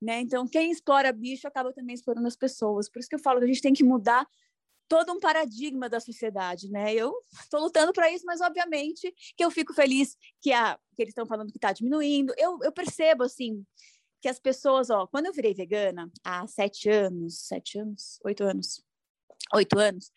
Né? 0.00 0.20
Então, 0.20 0.46
quem 0.46 0.70
explora 0.70 1.12
bicho 1.12 1.46
acaba 1.48 1.72
também 1.72 1.94
explorando 1.94 2.28
as 2.28 2.36
pessoas. 2.36 2.88
Por 2.88 3.00
isso 3.00 3.08
que 3.08 3.16
eu 3.16 3.20
falo 3.20 3.38
que 3.38 3.44
a 3.44 3.48
gente 3.48 3.62
tem 3.62 3.72
que 3.72 3.82
mudar 3.82 4.26
todo 4.88 5.12
um 5.12 5.20
paradigma 5.20 5.88
da 5.88 6.00
sociedade, 6.00 6.70
né? 6.70 6.94
Eu 6.94 7.14
estou 7.42 7.60
lutando 7.60 7.92
para 7.92 8.10
isso, 8.10 8.24
mas 8.24 8.40
obviamente 8.40 9.12
que 9.36 9.44
eu 9.44 9.50
fico 9.50 9.74
feliz 9.74 10.16
que, 10.40 10.52
a, 10.52 10.78
que 10.94 11.02
eles 11.02 11.10
estão 11.10 11.26
falando 11.26 11.50
que 11.50 11.58
está 11.58 11.72
diminuindo. 11.72 12.32
Eu, 12.36 12.58
eu 12.62 12.72
percebo 12.72 13.24
assim 13.24 13.64
que 14.20 14.28
as 14.28 14.40
pessoas, 14.40 14.90
ó, 14.90 15.06
quando 15.06 15.26
eu 15.26 15.32
virei 15.32 15.54
vegana 15.54 16.10
há 16.24 16.46
sete 16.46 16.88
anos, 16.88 17.46
sete 17.46 17.78
anos, 17.78 18.18
oito 18.24 18.42
anos, 18.42 18.82
oito 19.54 19.78
anos, 19.78 20.10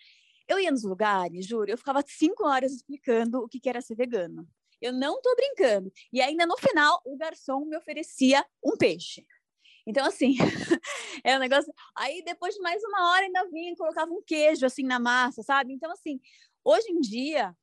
eu 0.47 0.59
ia 0.59 0.71
nos 0.71 0.83
lugares, 0.83 1.45
juro, 1.45 1.69
eu 1.69 1.77
ficava 1.77 2.03
cinco 2.05 2.47
horas 2.47 2.71
explicando 2.73 3.39
o 3.39 3.47
que, 3.47 3.59
que 3.59 3.69
era 3.69 3.81
ser 3.81 3.95
vegana. 3.95 4.45
Eu 4.81 4.91
não 4.91 5.17
estou 5.17 5.35
brincando. 5.35 5.93
E 6.11 6.19
ainda 6.19 6.45
no 6.47 6.57
final, 6.57 6.99
o 7.05 7.15
garçom 7.15 7.63
me 7.65 7.77
oferecia 7.77 8.43
um 8.63 8.75
peixe. 8.75 9.25
Então, 9.87 10.05
assim, 10.05 10.35
é 11.23 11.35
um 11.35 11.39
negócio. 11.39 11.73
Aí, 11.95 12.23
depois 12.23 12.53
de 12.55 12.61
mais 12.61 12.83
uma 12.83 13.11
hora, 13.11 13.25
ainda 13.25 13.47
vinha 13.49 13.71
e 13.71 13.75
colocava 13.75 14.11
um 14.11 14.21
queijo 14.21 14.65
assim 14.65 14.83
na 14.83 14.99
massa, 14.99 15.43
sabe? 15.43 15.73
Então, 15.73 15.91
assim, 15.91 16.19
hoje 16.63 16.91
em 16.91 16.99
dia, 16.99 17.55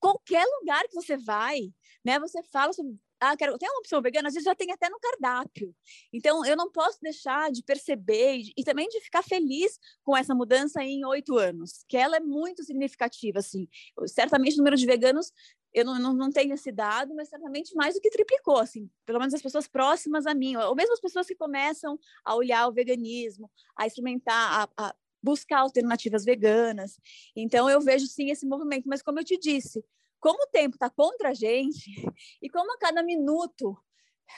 qualquer 0.00 0.44
lugar 0.60 0.82
que 0.88 0.94
você 0.94 1.16
vai, 1.16 1.60
né, 2.04 2.18
você 2.18 2.42
fala 2.44 2.72
sobre. 2.72 2.96
Ah, 3.20 3.36
quero, 3.36 3.56
tem 3.56 3.70
uma 3.70 3.78
opção 3.78 4.02
vegana, 4.02 4.28
às 4.28 4.34
vezes 4.34 4.44
já 4.46 4.54
tem 4.54 4.72
até 4.72 4.88
no 4.90 4.98
cardápio. 4.98 5.72
Então, 6.12 6.44
eu 6.44 6.56
não 6.56 6.70
posso 6.72 6.98
deixar 7.00 7.52
de 7.52 7.62
perceber 7.62 8.42
e, 8.56 8.64
também 8.64 8.88
de 8.88 9.00
ficar 9.00 9.22
feliz 9.22 9.78
com 10.02 10.16
essa 10.16 10.34
mudança 10.34 10.82
em 10.82 11.04
oito 11.06 11.38
anos, 11.38 11.84
que 11.88 11.96
ela 11.96 12.16
é 12.16 12.20
muito 12.20 12.64
significativa, 12.64 13.38
assim. 13.38 13.68
Certamente 14.08 14.54
o 14.54 14.58
número 14.58 14.76
de 14.76 14.86
veganos 14.86 15.32
eu 15.72 15.84
não, 15.84 15.98
não, 15.98 16.12
não, 16.12 16.30
tenho 16.30 16.52
esse 16.54 16.70
dado, 16.70 17.14
mas 17.14 17.28
certamente 17.28 17.74
mais 17.74 17.94
do 17.94 18.00
que 18.00 18.10
triplicou, 18.10 18.58
assim, 18.58 18.90
pelo 19.06 19.18
menos 19.18 19.32
as 19.32 19.42
pessoas 19.42 19.66
próximas 19.66 20.26
a 20.26 20.34
mim, 20.34 20.56
ou 20.56 20.74
mesmo 20.74 20.92
as 20.92 21.00
pessoas 21.00 21.26
que 21.26 21.34
começam 21.34 21.98
a 22.24 22.34
olhar 22.34 22.68
o 22.68 22.72
veganismo, 22.72 23.50
a 23.76 23.86
experimentar, 23.86 24.68
a, 24.76 24.88
a 24.88 24.94
buscar 25.22 25.60
alternativas 25.60 26.24
veganas. 26.24 26.98
Então, 27.34 27.70
eu 27.70 27.80
vejo 27.80 28.06
sim 28.06 28.30
esse 28.30 28.46
movimento, 28.46 28.88
mas 28.88 29.02
como 29.02 29.20
eu 29.20 29.24
te 29.24 29.38
disse, 29.38 29.84
como 30.20 30.44
o 30.44 30.50
tempo 30.50 30.76
está 30.76 30.90
contra 30.90 31.30
a 31.30 31.34
gente, 31.34 31.84
e 32.42 32.50
como 32.50 32.72
a 32.74 32.78
cada 32.78 33.02
minuto 33.02 33.76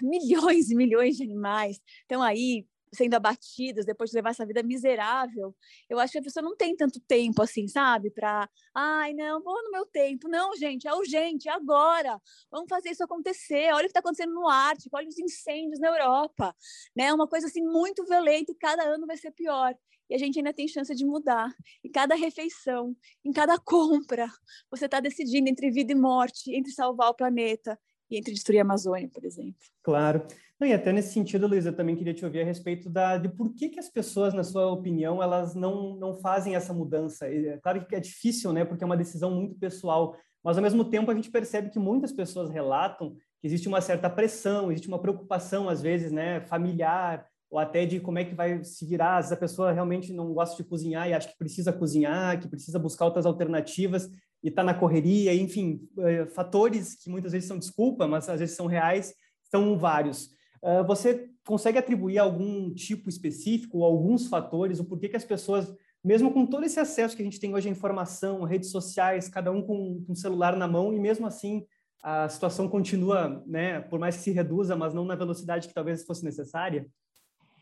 milhões 0.03 0.71
e 0.71 0.75
milhões 0.75 1.17
de 1.17 1.23
animais 1.23 1.81
estão 2.03 2.23
aí 2.23 2.67
sendo 2.95 3.15
abatidas 3.15 3.85
depois 3.85 4.11
de 4.11 4.17
levar 4.17 4.31
essa 4.31 4.47
vida 4.47 4.63
miserável, 4.63 5.55
eu 5.89 5.99
acho 5.99 6.13
que 6.13 6.19
a 6.19 6.23
pessoa 6.23 6.43
não 6.43 6.57
tem 6.57 6.77
tanto 6.77 7.01
tempo 7.01 7.43
assim, 7.43 7.69
sabe? 7.69 8.11
Para, 8.11 8.49
ai, 8.75 9.13
não, 9.13 9.43
vou 9.43 9.63
no 9.65 9.71
meu 9.71 9.87
tempo. 9.87 10.29
Não, 10.29 10.55
gente, 10.57 10.89
é 10.89 10.95
urgente, 10.95 11.49
é 11.49 11.53
agora. 11.53 12.21
Vamos 12.51 12.69
fazer 12.69 12.91
isso 12.91 13.05
acontecer. 13.05 13.73
Olha 13.73 13.79
o 13.79 13.81
que 13.81 13.87
está 13.87 14.01
acontecendo 14.01 14.33
no 14.35 14.49
Ártico, 14.49 14.97
olha 14.97 15.09
os 15.09 15.19
incêndios 15.19 15.81
na 15.81 15.89
Europa, 15.89 16.55
né? 16.97 17.13
Uma 17.13 17.29
coisa 17.29 17.47
assim 17.47 17.63
muito 17.63 18.05
violenta 18.05 18.53
e 18.53 18.55
cada 18.55 18.83
ano 18.85 19.07
vai 19.07 19.17
ser 19.17 19.31
pior. 19.33 19.75
E 20.09 20.15
a 20.15 20.19
gente 20.19 20.39
ainda 20.39 20.53
tem 20.53 20.69
chance 20.69 20.95
de 20.95 21.05
mudar. 21.05 21.55
E 21.83 21.89
cada 21.89 22.15
refeição, 22.15 22.95
em 23.25 23.33
cada 23.33 23.59
compra, 23.61 24.29
você 24.71 24.85
está 24.85 25.01
decidindo 25.01 25.49
entre 25.49 25.71
vida 25.71 25.93
e 25.93 25.95
morte, 25.95 26.55
entre 26.55 26.73
salvar 26.73 27.11
o 27.11 27.15
planeta 27.15 27.79
e 28.11 28.19
entre 28.19 28.33
destruir 28.33 28.59
a 28.59 28.63
Amazônia, 28.63 29.09
por 29.13 29.25
exemplo. 29.25 29.55
Claro. 29.83 30.27
Não, 30.59 30.69
e 30.69 30.73
até 30.73 30.93
nesse 30.93 31.13
sentido, 31.13 31.47
Luísa, 31.47 31.71
eu 31.71 31.77
também 31.77 31.97
queria 31.97 32.15
te 32.15 32.25
ouvir 32.25 32.43
a 32.43 32.45
respeito 32.45 32.89
da, 32.89 33.19
de 33.19 33.29
por 33.29 33.53
que, 33.55 33.69
que 33.69 33.81
as 33.81 33.89
pessoas, 33.89 34.33
na 34.33 34.45
sua 34.45 34.71
opinião, 34.71 35.23
elas 35.23 35.55
não, 35.55 35.97
não 35.97 36.15
fazem 36.15 36.55
essa 36.55 36.73
mudança. 36.73 37.27
É 37.27 37.59
claro 37.59 37.85
que 37.87 37.95
é 37.95 38.01
difícil, 38.01 38.53
né, 38.53 38.65
porque 38.65 38.85
é 38.85 38.87
uma 38.87 38.97
decisão 38.97 39.31
muito 39.31 39.57
pessoal, 39.57 40.17
mas 40.43 40.57
ao 40.57 40.63
mesmo 40.63 40.85
tempo 40.85 41.11
a 41.11 41.15
gente 41.15 41.31
percebe 41.31 41.71
que 41.71 41.79
muitas 41.79 42.13
pessoas 42.13 42.51
relatam 42.51 43.17
que 43.41 43.47
existe 43.47 43.67
uma 43.67 43.81
certa 43.81 44.09
pressão, 44.09 44.71
existe 44.71 44.89
uma 44.89 45.01
preocupação, 45.01 45.69
às 45.69 45.83
vezes, 45.83 46.13
né, 46.13 46.41
familiar, 46.43 47.27
ou 47.51 47.59
até 47.59 47.85
de 47.87 48.01
como 48.01 48.19
é 48.19 48.25
que 48.25 48.35
vai 48.35 48.65
se 48.65 48.85
virar, 48.85 49.23
se 49.23 49.33
a 49.33 49.37
pessoa 49.37 49.73
realmente 49.73 50.13
não 50.13 50.33
gosta 50.33 50.57
de 50.57 50.69
cozinhar 50.69 51.09
e 51.09 51.15
acha 51.15 51.29
que 51.29 51.39
precisa 51.39 51.73
cozinhar, 51.73 52.41
que 52.41 52.49
precisa 52.49 52.79
buscar 52.79 53.05
outras 53.05 53.27
alternativas 53.27 54.11
e 54.45 54.49
está 54.49 54.63
na 54.63 54.75
correria, 54.75 55.35
enfim, 55.35 55.89
é, 55.99 56.27
fatores 56.27 56.95
que 56.95 57.09
muitas 57.09 57.33
vezes 57.33 57.49
são 57.49 57.59
desculpa, 57.59 58.07
mas 58.07 58.29
às 58.29 58.39
vezes 58.39 58.55
são 58.55 58.67
reais, 58.67 59.15
são 59.51 59.79
vários. 59.79 60.31
Ah, 60.63 60.83
você 60.83 61.31
consegue 61.47 61.79
atribuir 61.79 62.19
algum 62.19 62.73
tipo 62.73 63.09
específico, 63.09 63.85
alguns 63.85 64.27
fatores, 64.27 64.81
o 64.81 64.85
porquê 64.85 65.09
que 65.09 65.17
as 65.17 65.25
pessoas, 65.25 65.75
mesmo 66.03 66.33
com 66.33 66.47
todo 66.47 66.65
esse 66.65 66.81
acesso 66.81 67.17
que 67.17 67.23
a 67.23 67.25
gente 67.25 67.41
tem 67.41 67.55
hoje 67.55 67.69
à 67.69 67.73
informação, 67.73 68.45
redes 68.45 68.71
sociais, 68.71 69.29
cada 69.29 69.51
um 69.51 69.63
com 69.63 70.05
um 70.09 70.15
celular 70.15 70.57
na 70.57 70.69
mão, 70.69 70.93
e 70.93 70.99
mesmo 70.99 71.27
assim 71.27 71.67
a 72.03 72.29
situação 72.29 72.69
continua, 72.69 73.43
né, 73.47 73.81
por 73.81 73.99
mais 73.99 74.17
que 74.17 74.23
se 74.23 74.31
reduza, 74.31 74.77
mas 74.77 74.93
não 74.93 75.07
na 75.07 75.15
velocidade 75.15 75.69
que 75.69 75.75
talvez 75.75 76.05
fosse 76.05 76.23
necessária? 76.23 76.87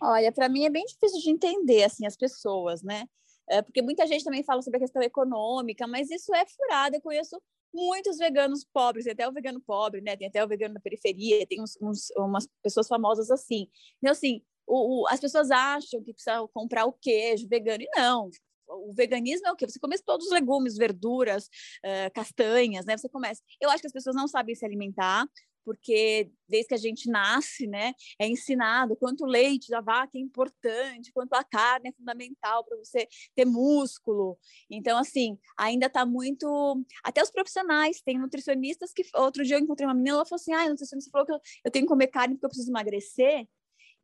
Olha, 0.00 0.32
para 0.32 0.48
mim 0.48 0.64
é 0.64 0.70
bem 0.70 0.84
difícil 0.84 1.20
de 1.20 1.30
entender 1.30 1.84
assim 1.84 2.06
as 2.06 2.16
pessoas, 2.16 2.82
né? 2.82 3.04
É, 3.52 3.60
porque 3.60 3.82
muita 3.82 4.06
gente 4.06 4.24
também 4.24 4.42
fala 4.42 4.62
sobre 4.62 4.78
a 4.78 4.80
questão 4.80 5.02
econômica, 5.02 5.86
mas 5.86 6.10
isso 6.10 6.34
é 6.34 6.46
furado. 6.46 6.96
Eu 6.96 7.02
conheço 7.02 7.38
muitos 7.72 8.16
veganos 8.16 8.64
pobres, 8.64 9.04
tem 9.04 9.12
até 9.12 9.28
o 9.28 9.32
vegano 9.32 9.60
pobre, 9.60 10.00
né? 10.00 10.16
Tem 10.16 10.26
até 10.28 10.42
o 10.42 10.48
vegano 10.48 10.72
da 10.72 10.80
periferia, 10.80 11.46
tem 11.46 11.60
uns, 11.60 11.76
uns, 11.80 12.10
umas 12.16 12.48
pessoas 12.62 12.88
famosas 12.88 13.30
assim. 13.30 13.68
Então, 13.98 14.10
assim, 14.10 14.42
o, 14.66 15.02
o, 15.02 15.08
as 15.08 15.20
pessoas 15.20 15.50
acham 15.50 16.02
que 16.02 16.14
precisa 16.14 16.48
comprar 16.54 16.86
o 16.86 16.94
queijo 16.94 17.46
vegano, 17.46 17.82
e 17.82 17.88
não. 17.94 18.30
O 18.66 18.94
veganismo 18.94 19.46
é 19.46 19.52
o 19.52 19.56
quê? 19.56 19.68
Você 19.68 19.78
come 19.78 19.98
todos 19.98 20.28
os 20.28 20.32
legumes, 20.32 20.78
verduras, 20.78 21.44
uh, 21.84 22.10
castanhas, 22.14 22.86
né? 22.86 22.96
Você 22.96 23.08
começa. 23.08 23.42
Eu 23.60 23.68
acho 23.68 23.82
que 23.82 23.86
as 23.86 23.92
pessoas 23.92 24.16
não 24.16 24.26
sabem 24.26 24.54
se 24.54 24.64
alimentar, 24.64 25.26
porque 25.64 26.30
desde 26.48 26.68
que 26.68 26.74
a 26.74 26.78
gente 26.78 27.10
nasce, 27.10 27.66
né, 27.66 27.94
é 28.18 28.26
ensinado 28.26 28.96
quanto 28.96 29.24
o 29.24 29.26
leite 29.26 29.70
da 29.70 29.80
vaca 29.80 30.16
é 30.16 30.20
importante, 30.20 31.12
quanto 31.12 31.32
a 31.34 31.44
carne 31.44 31.88
é 31.88 31.92
fundamental 31.92 32.64
para 32.64 32.76
você 32.76 33.08
ter 33.34 33.44
músculo. 33.44 34.38
Então, 34.70 34.98
assim, 34.98 35.38
ainda 35.56 35.86
está 35.86 36.04
muito. 36.04 36.84
Até 37.02 37.22
os 37.22 37.30
profissionais, 37.30 38.02
tem 38.02 38.18
nutricionistas 38.18 38.92
que. 38.92 39.02
Outro 39.14 39.44
dia 39.44 39.56
eu 39.56 39.60
encontrei 39.60 39.86
uma 39.86 39.94
menina, 39.94 40.16
ela 40.16 40.26
falou 40.26 40.40
assim: 40.40 40.52
ah, 40.52 40.62
a 40.62 40.68
nutricionista 40.68 41.10
falou 41.10 41.26
que 41.26 41.32
eu, 41.32 41.70
tenho 41.70 41.84
que 41.84 41.90
comer 41.90 42.08
carne 42.08 42.34
porque 42.34 42.46
eu 42.46 42.50
preciso 42.50 42.70
emagrecer. 42.70 43.46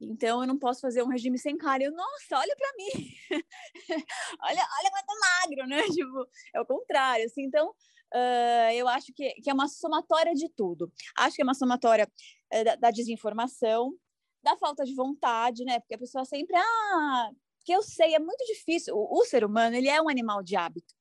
Então 0.00 0.40
eu 0.42 0.46
não 0.46 0.56
posso 0.56 0.80
fazer 0.80 1.02
um 1.02 1.08
regime 1.08 1.38
sem 1.38 1.56
carne. 1.56 1.86
Eu, 1.86 1.92
nossa, 1.92 2.38
olha 2.38 2.54
para 2.56 2.72
mim. 2.76 3.12
olha, 4.42 4.68
olha 4.80 4.90
quanto 4.90 5.20
magro, 5.20 5.66
né? 5.66 5.82
Tipo, 5.92 6.28
é 6.54 6.60
o 6.60 6.66
contrário, 6.66 7.26
assim. 7.26 7.42
Então, 7.42 7.74
eu 8.74 8.88
acho 8.88 9.12
que, 9.12 9.34
que 9.34 9.50
é 9.50 9.54
uma 9.54 9.68
somatória 9.68 10.34
de 10.34 10.48
tudo. 10.48 10.92
Acho 11.16 11.36
que 11.36 11.42
é 11.42 11.44
uma 11.44 11.54
somatória 11.54 12.08
uh, 12.52 12.64
da, 12.64 12.76
da, 12.76 12.90
desinformação, 12.90 13.92
da 14.42 14.56
falta 14.56 14.84
de 14.84 14.94
vontade, 14.94 15.64
né? 15.64 15.80
Porque 15.80 15.94
a 15.94 15.98
pessoa 15.98 16.24
sempre, 16.24 16.56
ah, 16.56 17.30
que 17.64 17.72
eu 17.72 17.82
sei, 17.82 18.14
é 18.14 18.18
muito 18.18 18.44
difícil. 18.46 18.94
O, 18.96 19.20
o 19.20 19.24
ser 19.24 19.44
humano, 19.44 19.76
ele 19.76 19.88
é 19.88 20.00
um 20.00 20.08
animal 20.08 20.42
de 20.42 20.56
hábito. 20.56 20.94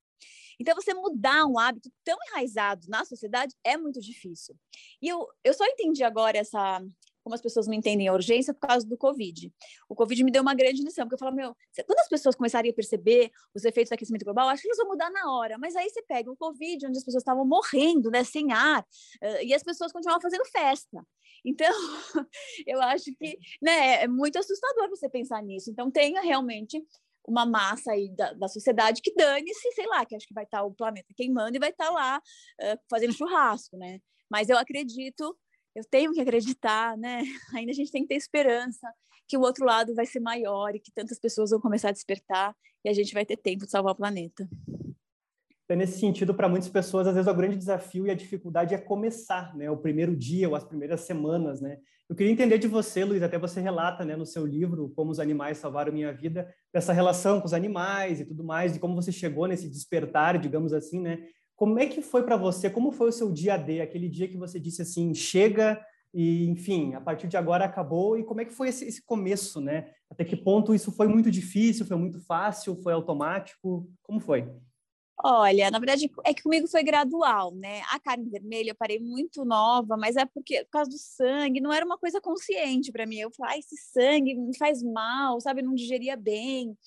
Então, 0.60 0.76
você 0.76 0.94
mudar 0.94 1.46
um 1.46 1.60
hábito 1.60 1.92
tão 2.04 2.18
enraizado 2.30 2.88
na 2.90 3.06
sociedade 3.06 3.56
é 3.64 3.78
muito 3.78 4.00
difícil. 4.02 4.56
E 5.02 5.08
eu, 5.08 5.28
eu 5.44 5.54
só 5.54 5.66
entendi 5.66 6.04
agora 6.04 6.38
essa, 6.38 6.82
como 7.28 7.36
as 7.36 7.42
pessoas 7.42 7.68
não 7.68 7.74
entendem 7.74 8.08
a 8.08 8.14
urgência 8.14 8.54
por 8.54 8.66
causa 8.66 8.88
do 8.88 8.98
Covid. 8.98 9.54
O 9.90 9.94
Covid 9.94 10.24
me 10.24 10.32
deu 10.32 10.42
uma 10.42 10.56
grande 10.56 10.82
lição, 10.82 11.04
porque 11.06 11.16
eu 11.16 11.20
falo, 11.20 11.36
meu, 11.36 11.54
quando 11.86 12.00
as 12.00 12.08
pessoas 12.08 12.36
começarem 12.36 12.72
a 12.72 12.74
perceber 12.74 13.30
os 13.54 13.66
efeitos 13.66 13.90
do 13.90 13.96
aquecimento 13.96 14.24
global, 14.24 14.48
acho 14.48 14.62
que 14.62 14.70
eles 14.70 14.78
vão 14.78 14.88
mudar 14.88 15.10
na 15.12 15.30
hora. 15.30 15.58
Mas 15.58 15.76
aí 15.76 15.90
você 15.90 16.02
pega 16.04 16.32
o 16.32 16.38
Covid, 16.38 16.88
onde 16.88 16.98
as 16.98 17.04
pessoas 17.04 17.22
estavam 17.22 17.46
morrendo, 17.46 18.10
né, 18.10 18.24
sem 18.24 18.54
ar, 18.54 18.82
uh, 18.82 19.44
e 19.44 19.54
as 19.54 19.62
pessoas 19.62 19.92
continuavam 19.92 20.22
fazendo 20.22 20.46
festa. 20.46 21.06
Então, 21.44 21.68
eu 22.66 22.82
acho 22.82 23.14
que 23.20 23.38
né, 23.62 24.04
é 24.04 24.08
muito 24.08 24.40
assustador 24.40 24.90
você 24.90 25.10
pensar 25.10 25.44
nisso. 25.44 25.70
Então, 25.70 25.92
tenha 25.92 26.22
realmente 26.22 26.82
uma 27.28 27.46
massa 27.46 27.92
aí 27.92 28.10
da, 28.16 28.32
da 28.32 28.48
sociedade 28.48 29.02
que 29.02 29.14
dane-se, 29.14 29.70
sei 29.74 29.86
lá, 29.86 30.06
que 30.06 30.16
acho 30.16 30.26
que 30.26 30.34
vai 30.34 30.46
estar 30.46 30.64
o 30.64 30.74
planeta 30.74 31.14
queimando 31.14 31.58
e 31.58 31.60
vai 31.60 31.72
estar 31.72 31.90
lá 31.90 32.22
uh, 32.62 32.80
fazendo 32.90 33.12
churrasco, 33.12 33.76
né? 33.76 34.00
Mas 34.30 34.48
eu 34.48 34.58
acredito 34.58 35.38
eu 35.78 35.84
tenho 35.84 36.12
que 36.12 36.20
acreditar, 36.20 36.98
né? 36.98 37.22
Ainda 37.54 37.72
a 37.72 37.76
gente 37.76 37.92
tem 37.92 38.02
que 38.02 38.08
ter 38.08 38.16
esperança 38.16 38.92
que 39.28 39.38
o 39.38 39.42
outro 39.42 39.64
lado 39.64 39.94
vai 39.94 40.08
ser 40.08 40.20
maior 40.20 40.74
e 40.74 40.80
que 40.80 40.92
tantas 40.92 41.20
pessoas 41.20 41.52
vão 41.52 41.60
começar 41.60 41.90
a 41.90 41.92
despertar 41.92 42.56
e 42.84 42.90
a 42.90 42.94
gente 42.94 43.14
vai 43.14 43.26
ter 43.26 43.38
tempo 43.38 43.66
de 43.66 43.72
salvar 43.72 43.94
o 43.94 43.96
planeta. 43.96 44.50
Então, 45.66 45.78
nesse 45.78 46.00
sentido, 46.00 46.34
para 46.34 46.50
muitas 46.50 46.70
pessoas, 46.70 47.08
às 47.08 47.14
vezes 47.14 47.30
o 47.30 47.36
grande 47.36 47.58
desafio 47.58 48.08
e 48.08 48.10
a 48.10 48.16
dificuldade 48.16 48.74
é 48.74 48.78
começar, 48.78 49.56
né? 49.56 49.70
O 49.70 49.78
primeiro 49.78 50.16
dia 50.16 50.48
ou 50.48 50.56
as 50.56 50.64
primeiras 50.64 51.02
semanas, 51.02 51.62
né? 51.62 51.78
Eu 52.10 52.16
queria 52.16 52.32
entender 52.32 52.58
de 52.58 52.70
você, 52.70 53.04
Luiz, 53.04 53.22
até 53.22 53.38
você 53.38 53.60
relata, 53.60 54.06
né, 54.06 54.16
no 54.16 54.26
seu 54.26 54.46
livro 54.46 54.90
Como 54.96 55.12
os 55.12 55.20
animais 55.20 55.58
salvaram 55.58 55.92
minha 55.92 56.14
vida, 56.14 56.50
dessa 56.74 56.94
relação 56.94 57.42
com 57.42 57.46
os 57.46 57.54
animais 57.54 58.22
e 58.22 58.26
tudo 58.26 58.46
mais, 58.46 58.72
de 58.72 58.80
como 58.80 58.96
você 58.96 59.12
chegou 59.12 59.46
nesse 59.46 59.70
despertar, 59.70 60.40
digamos 60.40 60.72
assim, 60.72 61.02
né? 61.02 61.28
Como 61.58 61.80
é 61.80 61.88
que 61.88 62.04
foi 62.04 62.22
para 62.22 62.38
você? 62.38 62.70
Como 62.70 62.92
foi 62.92 63.10
o 63.10 63.12
seu 63.12 63.34
dia 63.34 63.56
a 63.56 63.58
dia? 63.58 63.84
Aquele 63.84 64.08
dia 64.08 64.28
que 64.28 64.38
você 64.38 64.60
disse 64.60 64.84
assim, 64.84 65.12
chega 65.16 65.84
e, 66.14 66.48
enfim, 66.48 66.94
a 66.94 67.02
partir 67.02 67.28
de 67.28 67.36
agora 67.36 67.66
acabou. 67.66 68.16
E 68.16 68.24
como 68.24 68.40
é 68.40 68.46
que 68.46 68.54
foi 68.54 68.70
esse, 68.70 68.86
esse 68.86 69.04
começo, 69.04 69.60
né? 69.60 69.92
Até 70.08 70.24
que 70.24 70.36
ponto 70.36 70.76
isso 70.76 70.92
foi 70.92 71.08
muito 71.08 71.32
difícil? 71.32 71.84
Foi 71.84 71.98
muito 71.98 72.22
fácil? 72.22 72.80
Foi 72.84 72.94
automático? 72.94 73.90
Como 74.04 74.20
foi? 74.20 74.48
Olha, 75.24 75.72
na 75.72 75.80
verdade 75.80 76.12
é 76.24 76.32
que 76.32 76.44
comigo 76.44 76.68
foi 76.68 76.84
gradual, 76.84 77.52
né? 77.56 77.82
A 77.92 78.00
carne 78.00 78.30
vermelha 78.30 78.70
eu 78.70 78.76
parei 78.76 79.00
muito 79.00 79.44
nova, 79.44 79.98
mas 79.98 80.16
é 80.16 80.26
porque 80.26 80.64
por 80.66 80.70
causa 80.70 80.92
do 80.92 80.98
sangue, 81.00 81.60
não 81.60 81.74
era 81.74 81.84
uma 81.84 81.98
coisa 81.98 82.22
consciente 82.22 82.92
para 82.92 83.08
mim. 83.08 83.18
Eu 83.18 83.32
falei, 83.32 83.56
ah, 83.56 83.58
esse 83.58 83.76
sangue 83.78 84.36
me 84.36 84.56
faz 84.56 84.84
mal, 84.84 85.42
sabe? 85.42 85.64
não 85.64 85.74
digeria 85.74 86.16
bem. 86.16 86.78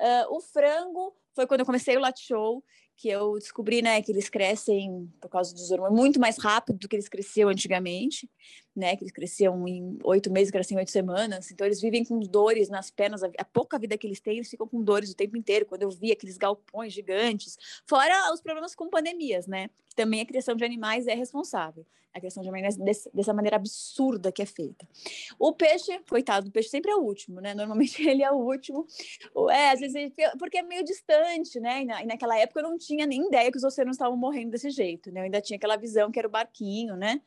Uh, 0.00 0.36
o 0.36 0.40
frango 0.40 1.14
foi 1.36 1.46
quando 1.46 1.60
eu 1.60 1.66
comecei 1.66 1.96
o 1.96 2.00
Lat 2.00 2.18
Show, 2.20 2.64
que 2.98 3.08
eu 3.08 3.38
descobri, 3.38 3.80
né, 3.80 4.02
que 4.02 4.10
eles 4.10 4.28
crescem 4.28 5.08
por 5.20 5.28
causa 5.28 5.54
dos 5.54 5.70
hormônios 5.70 5.96
muito 5.96 6.20
mais 6.20 6.36
rápido 6.36 6.80
do 6.80 6.88
que 6.88 6.96
eles 6.96 7.08
cresciam 7.08 7.48
antigamente, 7.48 8.28
né, 8.74 8.96
que 8.96 9.04
eles 9.04 9.12
cresciam 9.12 9.68
em 9.68 9.96
oito 10.02 10.32
meses, 10.32 10.50
crescem 10.50 10.74
em 10.74 10.80
oito 10.80 10.90
semanas, 10.90 11.48
então 11.52 11.64
eles 11.64 11.80
vivem 11.80 12.04
com 12.04 12.18
dores 12.18 12.68
nas 12.68 12.90
pernas, 12.90 13.22
a 13.22 13.44
pouca 13.44 13.78
vida 13.78 13.96
que 13.96 14.04
eles 14.04 14.18
têm, 14.18 14.38
eles 14.38 14.50
ficam 14.50 14.66
com 14.66 14.82
dores 14.82 15.12
o 15.12 15.14
tempo 15.14 15.36
inteiro, 15.36 15.64
quando 15.64 15.82
eu 15.84 15.90
vi 15.90 16.10
aqueles 16.10 16.36
galpões 16.36 16.92
gigantes, 16.92 17.56
fora 17.86 18.32
os 18.34 18.40
problemas 18.40 18.74
com 18.74 18.90
pandemias, 18.90 19.46
né, 19.46 19.70
também 19.94 20.20
a 20.20 20.26
criação 20.26 20.56
de 20.56 20.64
animais 20.64 21.06
é 21.06 21.14
responsável 21.14 21.86
a 22.12 22.20
criação 22.20 22.42
de 22.42 22.48
animais 22.48 22.76
dessa 23.12 23.32
maneira 23.32 23.56
absurda 23.56 24.30
que 24.30 24.42
é 24.42 24.46
feita. 24.46 24.86
O 25.38 25.52
peixe, 25.52 25.98
coitado, 26.08 26.48
o 26.48 26.50
peixe 26.50 26.68
sempre 26.68 26.90
é 26.90 26.96
o 26.96 27.00
último, 27.00 27.40
né? 27.40 27.54
Normalmente 27.54 28.02
ele 28.06 28.22
é 28.22 28.30
o 28.30 28.36
último. 28.36 28.86
É, 29.50 29.70
às 29.70 29.80
vezes, 29.80 30.12
porque 30.38 30.58
é 30.58 30.62
meio 30.62 30.84
distante, 30.84 31.58
né? 31.60 31.82
E, 31.82 32.02
e, 32.02 32.06
naquela 32.06 32.36
época 32.36 32.60
eu 32.60 32.64
não 32.64 32.78
tinha 32.78 32.87
nem 32.96 33.26
ideia 33.26 33.50
que 33.50 33.58
os 33.58 33.64
oceanos 33.64 33.96
estavam 33.96 34.16
morrendo 34.16 34.50
desse 34.50 34.70
jeito, 34.70 35.10
né? 35.10 35.20
Eu 35.20 35.24
ainda 35.24 35.40
tinha 35.40 35.56
aquela 35.56 35.76
visão 35.76 36.10
que 36.10 36.18
era 36.18 36.28
o 36.28 36.30
barquinho, 36.30 36.96
né? 36.96 37.20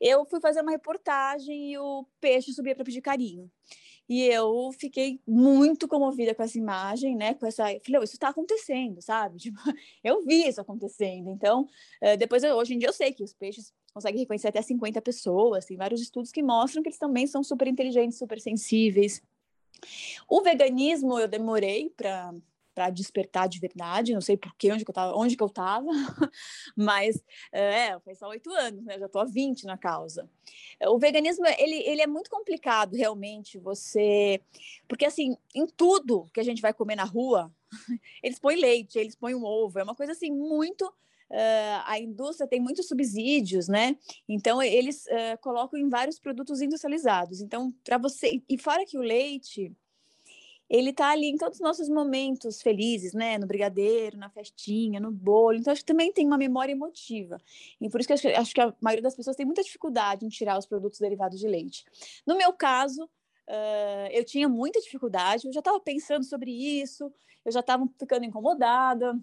Eu 0.00 0.24
fui 0.24 0.40
fazer 0.40 0.60
uma 0.60 0.70
reportagem 0.70 1.72
e 1.72 1.78
o 1.78 2.06
peixe 2.20 2.52
subia 2.52 2.74
para 2.74 2.84
pedir 2.84 3.00
carinho. 3.00 3.50
E 4.08 4.22
eu 4.22 4.70
fiquei 4.78 5.18
muito 5.26 5.88
comovida 5.88 6.34
com 6.34 6.42
essa 6.42 6.58
imagem, 6.58 7.16
né? 7.16 7.34
Com 7.34 7.46
essa, 7.46 7.64
falei, 7.64 8.02
isso 8.02 8.14
está 8.14 8.28
acontecendo, 8.28 9.00
sabe? 9.00 9.38
Tipo, 9.44 9.58
eu 10.02 10.22
vi 10.22 10.46
isso 10.46 10.60
acontecendo. 10.60 11.30
Então, 11.30 11.66
eh, 12.00 12.16
depois 12.16 12.42
hoje 12.44 12.74
em 12.74 12.78
dia 12.78 12.88
eu 12.88 12.92
sei 12.92 13.12
que 13.12 13.22
os 13.22 13.32
peixes 13.32 13.72
conseguem 13.94 14.20
reconhecer 14.20 14.48
até 14.48 14.60
50 14.60 15.00
pessoas. 15.00 15.64
Tem 15.64 15.76
vários 15.76 16.02
estudos 16.02 16.30
que 16.30 16.42
mostram 16.42 16.82
que 16.82 16.88
eles 16.90 16.98
também 16.98 17.26
são 17.26 17.42
super 17.42 17.66
inteligentes, 17.66 18.18
super 18.18 18.40
sensíveis. 18.40 19.22
O 20.28 20.42
veganismo 20.42 21.18
eu 21.18 21.28
demorei 21.28 21.90
para 21.96 22.34
para 22.74 22.90
despertar 22.90 23.48
de 23.48 23.60
verdade, 23.60 24.12
não 24.12 24.20
sei 24.20 24.36
por 24.36 24.54
que, 24.56 24.72
onde 24.72 24.84
que 24.84 24.90
eu 24.90 24.94
tava, 24.94 25.16
onde 25.16 25.36
que 25.36 25.42
eu 25.42 25.48
tava, 25.48 25.86
mas 26.76 27.22
é, 27.52 27.98
foi 28.00 28.14
só 28.14 28.28
oito 28.28 28.50
anos, 28.50 28.84
né? 28.84 28.98
Já 28.98 29.08
tô 29.08 29.20
há 29.20 29.24
20 29.24 29.64
na 29.64 29.78
causa. 29.78 30.28
O 30.88 30.98
veganismo, 30.98 31.46
ele, 31.58 31.76
ele 31.88 32.02
é 32.02 32.06
muito 32.06 32.28
complicado, 32.28 32.94
realmente, 32.94 33.58
você... 33.58 34.40
Porque, 34.88 35.04
assim, 35.04 35.36
em 35.54 35.66
tudo 35.66 36.26
que 36.34 36.40
a 36.40 36.44
gente 36.44 36.60
vai 36.60 36.74
comer 36.74 36.96
na 36.96 37.04
rua, 37.04 37.52
eles 38.22 38.38
põem 38.38 38.56
leite, 38.56 38.98
eles 38.98 39.14
põem 39.14 39.34
um 39.34 39.44
ovo, 39.44 39.78
é 39.78 39.82
uma 39.82 39.94
coisa, 39.94 40.12
assim, 40.12 40.30
muito... 40.30 40.92
Uh, 41.30 41.80
a 41.86 41.98
indústria 41.98 42.46
tem 42.46 42.60
muitos 42.60 42.86
subsídios, 42.86 43.66
né? 43.66 43.96
Então 44.28 44.62
eles 44.62 45.06
uh, 45.06 45.38
colocam 45.40 45.80
em 45.80 45.88
vários 45.88 46.18
produtos 46.18 46.60
industrializados. 46.60 47.40
Então, 47.40 47.74
para 47.82 47.96
você 47.96 48.42
e 48.46 48.58
fora 48.58 48.84
que 48.84 48.98
o 48.98 49.02
leite 49.02 49.74
ele 50.74 50.90
está 50.90 51.10
ali 51.10 51.28
em 51.28 51.36
todos 51.36 51.58
os 51.58 51.60
nossos 51.60 51.88
momentos 51.88 52.60
felizes, 52.60 53.12
né? 53.12 53.38
No 53.38 53.46
brigadeiro, 53.46 54.18
na 54.18 54.28
festinha, 54.28 54.98
no 54.98 55.12
bolo. 55.12 55.56
Então, 55.56 55.72
acho 55.72 55.82
que 55.82 55.86
também 55.86 56.12
tem 56.12 56.26
uma 56.26 56.36
memória 56.36 56.72
emotiva. 56.72 57.40
E 57.80 57.88
por 57.88 58.00
isso 58.00 58.08
que 58.08 58.12
acho, 58.12 58.28
acho 58.28 58.52
que 58.52 58.60
a 58.60 58.74
maioria 58.80 59.02
das 59.02 59.14
pessoas 59.14 59.36
tem 59.36 59.46
muita 59.46 59.62
dificuldade 59.62 60.26
em 60.26 60.28
tirar 60.28 60.58
os 60.58 60.66
produtos 60.66 60.98
derivados 60.98 61.38
de 61.38 61.46
leite. 61.46 61.84
No 62.26 62.36
meu 62.36 62.52
caso, 62.52 63.04
uh, 63.04 64.08
eu 64.10 64.24
tinha 64.24 64.48
muita 64.48 64.80
dificuldade, 64.80 65.46
eu 65.46 65.52
já 65.52 65.60
estava 65.60 65.78
pensando 65.78 66.24
sobre 66.24 66.50
isso, 66.50 67.12
eu 67.44 67.52
já 67.52 67.60
estava 67.60 67.88
ficando 67.96 68.24
incomodada. 68.24 69.16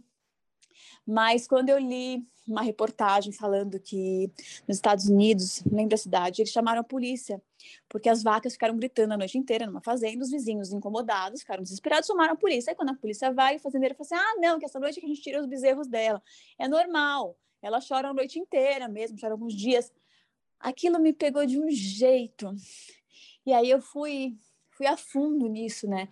Mas 1.05 1.47
quando 1.47 1.69
eu 1.69 1.77
li 1.77 2.23
uma 2.47 2.61
reportagem 2.61 3.31
falando 3.31 3.79
que 3.79 4.31
nos 4.67 4.77
Estados 4.77 5.05
Unidos, 5.07 5.63
lembra 5.71 5.95
a 5.95 5.97
cidade, 5.97 6.41
eles 6.41 6.51
chamaram 6.51 6.81
a 6.81 6.83
polícia, 6.83 7.41
porque 7.87 8.09
as 8.09 8.23
vacas 8.23 8.53
ficaram 8.53 8.75
gritando 8.75 9.13
a 9.13 9.17
noite 9.17 9.37
inteira 9.37 9.65
numa 9.65 9.81
fazenda, 9.81 10.23
os 10.23 10.31
vizinhos 10.31 10.71
incomodados, 10.71 11.41
ficaram 11.41 11.63
desesperados, 11.63 12.07
chamaram 12.07 12.33
a 12.33 12.35
polícia. 12.35 12.71
Aí 12.71 12.75
quando 12.75 12.89
a 12.89 12.95
polícia 12.95 13.31
vai, 13.31 13.55
o 13.55 13.59
fazendeiro 13.59 13.95
fala 13.95 14.05
assim: 14.05 14.15
ah, 14.15 14.41
não, 14.41 14.59
que 14.59 14.65
essa 14.65 14.79
noite 14.79 14.99
que 14.99 15.05
a 15.05 15.09
gente 15.09 15.21
tira 15.21 15.39
os 15.39 15.45
bezerros 15.45 15.87
dela. 15.87 16.21
É 16.57 16.67
normal, 16.67 17.37
ela 17.61 17.79
chora 17.79 18.09
a 18.09 18.13
noite 18.13 18.39
inteira 18.39 18.87
mesmo, 18.87 19.17
chora 19.19 19.33
alguns 19.33 19.53
dias. 19.53 19.91
Aquilo 20.59 20.99
me 20.99 21.13
pegou 21.13 21.45
de 21.45 21.59
um 21.59 21.69
jeito. 21.69 22.53
E 23.45 23.53
aí 23.53 23.69
eu 23.69 23.81
fui 23.81 24.37
fui 24.81 24.87
a 24.87 24.97
fundo 24.97 25.47
nisso, 25.47 25.87
né? 25.87 26.09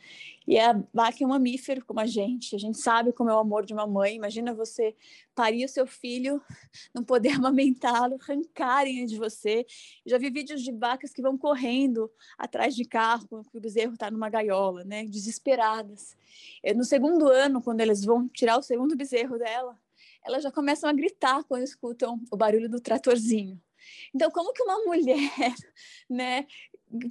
E 0.48 0.60
a 0.60 0.74
vaca 0.94 1.24
é 1.24 1.26
um 1.26 1.32
mamífero 1.32 1.84
como 1.84 2.00
a 2.00 2.06
gente, 2.06 2.56
a 2.56 2.60
gente 2.60 2.78
sabe 2.78 3.12
como 3.12 3.28
é 3.28 3.34
o 3.34 3.40
amor 3.40 3.66
de 3.66 3.74
uma 3.74 3.88
mãe. 3.88 4.16
Imagina 4.16 4.54
você 4.54 4.96
parir 5.34 5.66
o 5.66 5.70
seu 5.70 5.88
filho, 5.88 6.40
não 6.94 7.04
poder 7.04 7.34
amamentá-lo, 7.34 8.20
arrancarem 8.22 9.08
de 9.08 9.18
você. 9.18 9.66
Já 10.06 10.20
vi 10.20 10.30
vídeos 10.30 10.62
de 10.62 10.72
vacas 10.72 11.12
que 11.12 11.22
vão 11.22 11.36
correndo 11.36 12.12
atrás 12.38 12.76
de 12.76 12.86
carro, 12.86 13.28
quando 13.28 13.48
o 13.52 13.60
bezerro 13.60 13.94
está 13.94 14.12
numa 14.12 14.30
gaiola, 14.30 14.84
né? 14.84 15.04
Desesperadas. 15.06 16.16
No 16.76 16.84
segundo 16.84 17.28
ano, 17.28 17.64
quando 17.64 17.82
eles 17.82 18.06
vão 18.06 18.28
tirar 18.28 18.60
o 18.60 18.62
segundo 18.62 18.96
bezerro 18.96 19.40
dela, 19.40 19.76
elas 20.24 20.44
já 20.44 20.52
começam 20.52 20.88
a 20.88 20.94
gritar 20.94 21.44
quando 21.46 21.64
escutam 21.64 22.22
o 22.30 22.38
barulho 22.38 22.70
do 22.70 22.80
tratorzinho. 22.80 23.60
Então, 24.14 24.30
como 24.30 24.54
que 24.54 24.62
uma 24.62 24.78
mulher, 24.86 25.56
né, 26.08 26.46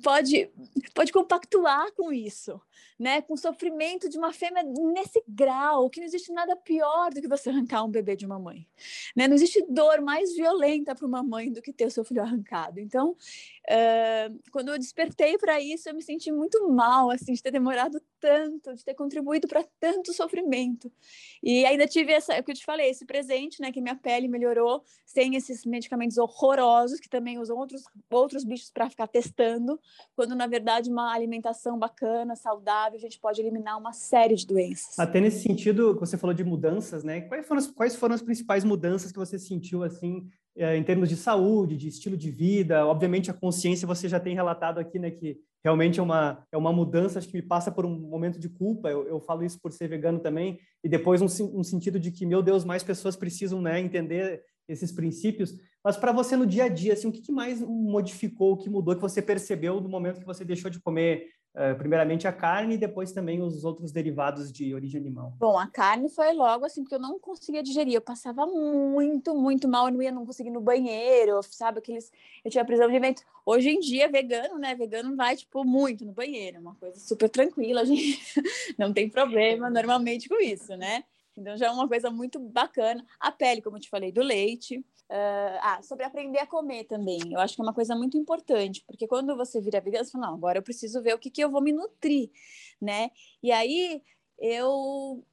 pode, 0.03 0.51
pode 0.99 1.13
compactuar 1.13 1.93
com 1.93 2.13
isso, 2.13 2.61
né? 2.99 3.23
Com 3.23 3.35
o 3.35 3.37
sofrimento 3.37 4.09
de 4.09 4.19
uma 4.19 4.33
fêmea 4.33 4.65
nesse 4.65 5.23
grau, 5.29 5.89
que 5.89 6.01
não 6.01 6.07
existe 6.09 6.33
nada 6.33 6.57
pior 6.57 7.15
do 7.15 7.21
que 7.21 7.29
você 7.29 7.51
arrancar 7.51 7.85
um 7.85 7.89
bebê 7.89 8.17
de 8.17 8.27
uma 8.27 8.37
mãe, 8.37 8.67
né? 9.15 9.29
Não 9.29 9.37
existe 9.37 9.65
dor 9.71 10.01
mais 10.01 10.35
violenta 10.35 10.97
para 10.97 11.07
uma 11.07 11.23
mãe 11.23 11.53
do 11.53 11.63
que 11.63 11.73
ter 11.73 11.87
o 11.87 11.91
seu 11.91 12.05
filho 12.05 12.21
arrancado. 12.21 12.81
Então, 12.81 13.11
uh, 13.13 14.41
quando 14.51 14.71
eu 14.71 14.79
despertei 14.79 15.39
para 15.39 15.61
isso, 15.61 15.89
eu 15.89 15.95
me 15.95 16.03
senti 16.03 16.33
muito 16.33 16.69
mal, 16.69 17.13
assim, 17.13 17.33
de 17.33 17.41
ter 17.41 17.53
demorado 17.53 18.03
tanto, 18.19 18.75
de 18.75 18.85
ter 18.85 18.95
contribuído 18.95 19.47
para 19.47 19.63
tanto 19.79 20.13
sofrimento. 20.13 20.91
E 21.41 21.65
ainda 21.65 21.87
tive 21.87 22.13
essa, 22.13 22.35
é 22.35 22.41
o 22.41 22.43
que 22.43 22.51
eu 22.51 22.57
te 22.57 22.65
falei, 22.65 22.91
esse 22.91 23.07
presente, 23.07 23.61
né? 23.61 23.71
Que 23.71 23.81
minha 23.81 23.95
pele 23.95 24.27
melhorou 24.27 24.83
sem 25.07 25.37
esses 25.37 25.65
medicamentos 25.65 26.19
horrorosos 26.19 26.99
que 26.99 27.09
também 27.09 27.39
usam 27.39 27.57
outros, 27.57 27.85
outros 28.11 28.43
bichos 28.43 28.73
para 28.73 28.91
ficar 28.91 29.07
testando 29.07 29.81
quando 30.17 30.35
na 30.35 30.49
verdade 30.49 30.88
uma 30.91 31.13
alimentação 31.13 31.79
bacana, 31.79 32.35
saudável, 32.35 32.97
a 32.97 33.01
gente 33.01 33.19
pode 33.19 33.41
eliminar 33.41 33.79
uma 33.79 33.93
série 33.93 34.35
de 34.35 34.47
doenças. 34.47 34.99
Até 34.99 35.21
nesse 35.21 35.43
sentido, 35.43 35.99
você 35.99 36.17
falou 36.17 36.35
de 36.35 36.45
mudanças, 36.45 37.05
né? 37.05 37.23
Quais 37.23 37.47
foram 37.47 37.59
as, 37.59 37.67
quais 37.71 37.97
foram 37.97 38.15
as 38.15 38.23
principais 38.23 38.65
mudanças 38.65 39.13
que 39.13 39.19
você 39.19 39.39
sentiu 39.39 39.83
assim 39.83 40.27
eh, 40.57 40.77
em 40.77 40.83
termos 40.83 41.09
de 41.09 41.17
saúde, 41.17 41.77
de 41.77 41.89
estilo 41.89 42.17
de 42.17 42.31
vida? 42.31 42.87
Obviamente 42.87 43.31
a 43.31 43.35
consciência 43.35 43.87
você 43.87 44.09
já 44.09 44.19
tem 44.19 44.35
relatado 44.35 44.79
aqui, 44.79 44.99
né, 44.99 45.11
que 45.11 45.39
realmente 45.65 46.01
é 46.01 46.03
uma, 46.03 46.47
é 46.53 46.57
uma 46.57 46.73
mudança, 46.73 47.19
acho 47.19 47.29
que 47.29 47.37
me 47.37 47.43
passa 47.43 47.71
por 47.71 47.85
um 47.85 47.99
momento 47.99 48.39
de 48.39 48.49
culpa, 48.49 48.89
eu, 48.89 49.07
eu 49.07 49.21
falo 49.21 49.45
isso 49.45 49.59
por 49.61 49.73
ser 49.73 49.89
vegano 49.89 50.19
também, 50.19 50.59
e 50.83 50.89
depois 50.89 51.21
um, 51.21 51.59
um 51.59 51.65
sentido 51.65 51.99
de 51.99 52.11
que, 52.11 52.25
meu 52.25 52.43
Deus, 52.43 52.65
mais 52.65 52.83
pessoas 52.83 53.17
precisam 53.17 53.61
né, 53.61 53.81
entender 53.81 54.43
esses 54.69 54.93
princípios, 54.93 55.57
mas 55.83 55.97
para 55.97 56.13
você 56.13 56.37
no 56.37 56.47
dia 56.47 56.65
a 56.65 56.69
dia, 56.69 56.93
assim, 56.93 57.09
o 57.09 57.13
que, 57.13 57.31
mais 57.31 57.61
modificou, 57.61 58.53
o 58.53 58.57
que 58.57 58.69
mudou, 58.69 58.95
que 58.95 59.01
você 59.01 59.23
percebeu 59.23 59.81
no 59.81 59.89
momento 59.89 60.21
que 60.21 60.27
você 60.27 60.45
deixou 60.45 60.71
de 60.71 60.81
comer, 60.81 61.31
uh, 61.55 61.77
primeiramente 61.77 62.27
a 62.27 62.33
carne 62.33 62.75
e 62.75 62.79
depois 62.79 63.13
também 63.13 63.41
os 63.41 63.65
outros 63.65 63.93
derivados 63.93 64.53
de 64.53 64.75
origem 64.75 65.01
animal? 65.01 65.35
Bom, 65.39 65.59
a 65.59 65.67
carne 65.67 66.09
foi 66.09 66.33
logo 66.33 66.65
assim, 66.65 66.83
porque 66.83 66.95
eu 66.95 67.01
não 67.01 67.19
conseguia 67.19 67.63
digerir, 67.63 67.95
eu 67.95 68.01
passava 68.01 68.47
muito, 68.47 69.35
muito 69.35 69.69
mal, 69.69 69.89
eu 69.89 69.95
não 69.95 70.03
ia, 70.03 70.13
não 70.13 70.27
conseguia 70.27 70.51
ir 70.51 70.55
no 70.55 70.61
banheiro, 70.61 71.41
sabe, 71.43 71.79
aqueles, 71.79 72.11
eu 72.45 72.51
tinha 72.51 72.65
prisão 72.65 72.91
de 72.91 72.99
vento. 72.99 73.23
Hoje 73.47 73.71
em 73.71 73.81
dia, 73.81 74.11
vegano, 74.11 74.59
né, 74.59 74.75
vegano 74.75 75.17
vai, 75.17 75.37
tipo, 75.37 75.65
muito 75.65 76.05
no 76.05 76.13
banheiro, 76.13 76.59
é 76.59 76.61
uma 76.61 76.75
coisa 76.75 76.99
super 76.99 77.29
tranquila, 77.29 77.81
a 77.83 77.85
gente 77.85 78.21
não 78.77 78.93
tem 78.93 79.09
problema 79.09 79.71
normalmente 79.71 80.29
com 80.29 80.41
isso, 80.41 80.77
né? 80.77 81.05
Então 81.39 81.57
já 81.57 81.67
é 81.67 81.71
uma 81.71 81.89
coisa 81.89 82.11
muito 82.11 82.39
bacana. 82.39 83.05
A 83.21 83.31
pele, 83.31 83.63
como 83.63 83.77
eu 83.77 83.81
te 83.81 83.89
falei, 83.89 84.13
do 84.13 84.23
leite. 84.23 84.79
Uh, 85.11 85.57
ah, 85.63 85.81
sobre 85.83 86.05
aprender 86.05 86.39
a 86.39 86.47
comer 86.47 86.85
também. 86.85 87.33
Eu 87.33 87.41
acho 87.41 87.55
que 87.55 87.63
é 87.63 87.65
uma 87.65 87.73
coisa 87.73 87.97
muito 87.97 88.19
importante, 88.19 88.85
porque 88.87 89.09
quando 89.09 89.35
você 89.35 89.59
vira 89.59 89.81
vegano, 89.81 90.05
você 90.05 90.11
fala, 90.11 90.27
não, 90.27 90.35
agora 90.35 90.59
eu 90.59 90.63
preciso 90.63 91.03
ver 91.03 91.15
o 91.15 91.19
que, 91.19 91.31
que 91.31 91.43
eu 91.43 91.51
vou 91.51 91.63
me 91.63 91.73
nutrir, 91.73 92.31
né? 92.79 93.11
E 93.43 93.51
aí 93.51 94.03
eu 94.39 95.25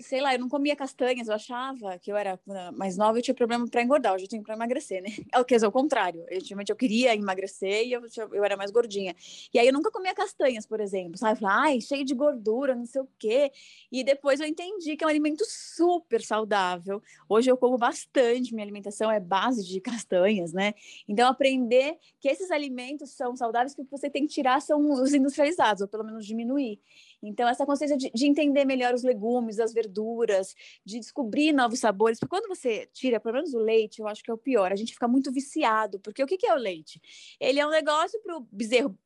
sei 0.00 0.20
lá, 0.20 0.32
eu 0.32 0.38
não 0.38 0.48
comia 0.48 0.76
castanhas, 0.76 1.26
eu 1.26 1.34
achava 1.34 1.98
que 1.98 2.10
eu 2.10 2.16
era 2.16 2.38
mais 2.74 2.96
nova 2.96 3.18
e 3.18 3.22
tinha 3.22 3.34
problema 3.34 3.66
para 3.66 3.82
engordar, 3.82 4.14
hoje 4.14 4.24
eu 4.24 4.28
tenho 4.28 4.42
para 4.42 4.54
emagrecer, 4.54 5.02
né? 5.02 5.10
É 5.32 5.40
o 5.40 5.44
que 5.44 5.54
é 5.54 5.66
o 5.66 5.72
contrário. 5.72 6.24
Ultimamente 6.30 6.70
eu 6.70 6.76
queria 6.76 7.14
emagrecer 7.14 7.84
e 7.86 7.92
eu, 7.92 8.02
eu 8.32 8.44
era 8.44 8.56
mais 8.56 8.70
gordinha. 8.70 9.14
E 9.52 9.58
aí 9.58 9.66
eu 9.66 9.72
nunca 9.72 9.90
comia 9.90 10.14
castanhas, 10.14 10.66
por 10.66 10.80
exemplo, 10.80 11.18
sabe? 11.18 11.40
Ai, 11.44 11.80
cheio 11.80 12.04
de 12.04 12.14
gordura, 12.14 12.74
não 12.76 12.86
sei 12.86 13.02
o 13.02 13.08
quê. 13.18 13.50
E 13.90 14.04
depois 14.04 14.38
eu 14.38 14.46
entendi 14.46 14.96
que 14.96 15.02
é 15.02 15.06
um 15.06 15.10
alimento 15.10 15.44
super 15.46 16.22
saudável. 16.22 17.02
Hoje 17.28 17.50
eu 17.50 17.56
como 17.56 17.76
bastante, 17.76 18.54
minha 18.54 18.64
alimentação 18.64 19.10
é 19.10 19.18
base 19.18 19.66
de 19.66 19.80
castanhas, 19.80 20.52
né? 20.52 20.74
Então 21.08 21.28
aprender 21.28 21.98
que 22.20 22.28
esses 22.28 22.50
alimentos 22.52 23.10
são 23.10 23.34
saudáveis, 23.34 23.74
que 23.74 23.82
o 23.82 23.84
que 23.84 23.90
você 23.90 24.08
tem 24.08 24.26
que 24.26 24.32
tirar 24.32 24.62
são 24.62 24.92
os 24.92 25.12
industrializados, 25.14 25.82
ou 25.82 25.88
pelo 25.88 26.04
menos 26.04 26.24
diminuir. 26.24 26.80
Então, 27.22 27.48
essa 27.48 27.66
consciência 27.66 27.96
de, 27.96 28.10
de, 28.10 28.26
entender 28.26 28.64
melhor 28.64 28.94
os 28.94 29.02
legumes, 29.02 29.58
as 29.58 29.72
verduras, 29.72 30.54
de 30.84 30.98
descobrir 30.98 31.52
novos 31.52 31.80
sabores. 31.80 32.18
Porque 32.18 32.30
quando 32.30 32.48
você 32.48 32.88
tira, 32.92 33.18
pelo 33.18 33.34
menos 33.34 33.54
o 33.54 33.58
leite, 33.58 34.00
eu 34.00 34.08
acho 34.08 34.22
que 34.22 34.30
é 34.30 34.34
o 34.34 34.38
pior, 34.38 34.72
a 34.72 34.76
gente 34.76 34.92
fica 34.92 35.08
muito 35.08 35.32
viciado. 35.32 35.98
Porque 36.00 36.22
o 36.22 36.26
que, 36.26 36.36
que 36.36 36.46
é 36.46 36.54
o 36.54 36.58
leite? 36.58 37.00
Ele 37.40 37.58
é 37.58 37.66
um 37.66 37.70
negócio 37.70 38.20
para 38.22 38.36
o 38.36 38.46
bezerro 38.52 38.96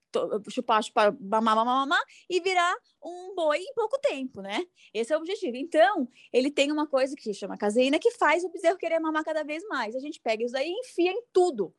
chupar, 0.51 0.83
chupar, 0.83 1.17
mamar, 1.19 1.57
mamar, 1.57 1.77
mamar 1.77 2.03
e 2.29 2.39
virar 2.41 2.75
um 3.03 3.35
boi 3.35 3.59
em 3.59 3.73
pouco 3.75 3.99
tempo, 3.99 4.43
né? 4.43 4.63
Esse 4.93 5.13
é 5.13 5.17
o 5.17 5.21
objetivo. 5.21 5.57
Então, 5.57 6.07
ele 6.33 6.51
tem 6.51 6.71
uma 6.71 6.87
coisa 6.87 7.17
que 7.17 7.33
chama 7.33 7.57
caseína 7.57 7.99
que 7.99 8.11
faz 8.13 8.45
o 8.45 8.51
bezerro 8.51 8.77
querer 8.77 9.01
mamar 9.01 9.25
cada 9.25 9.43
vez 9.43 9.67
mais. 9.69 9.97
A 9.97 10.01
gente 10.01 10.21
pega 10.21 10.45
isso 10.45 10.57
aí 10.57 10.69
e 10.69 10.81
enfia 10.81 11.11
em 11.11 11.23
tudo 11.33 11.75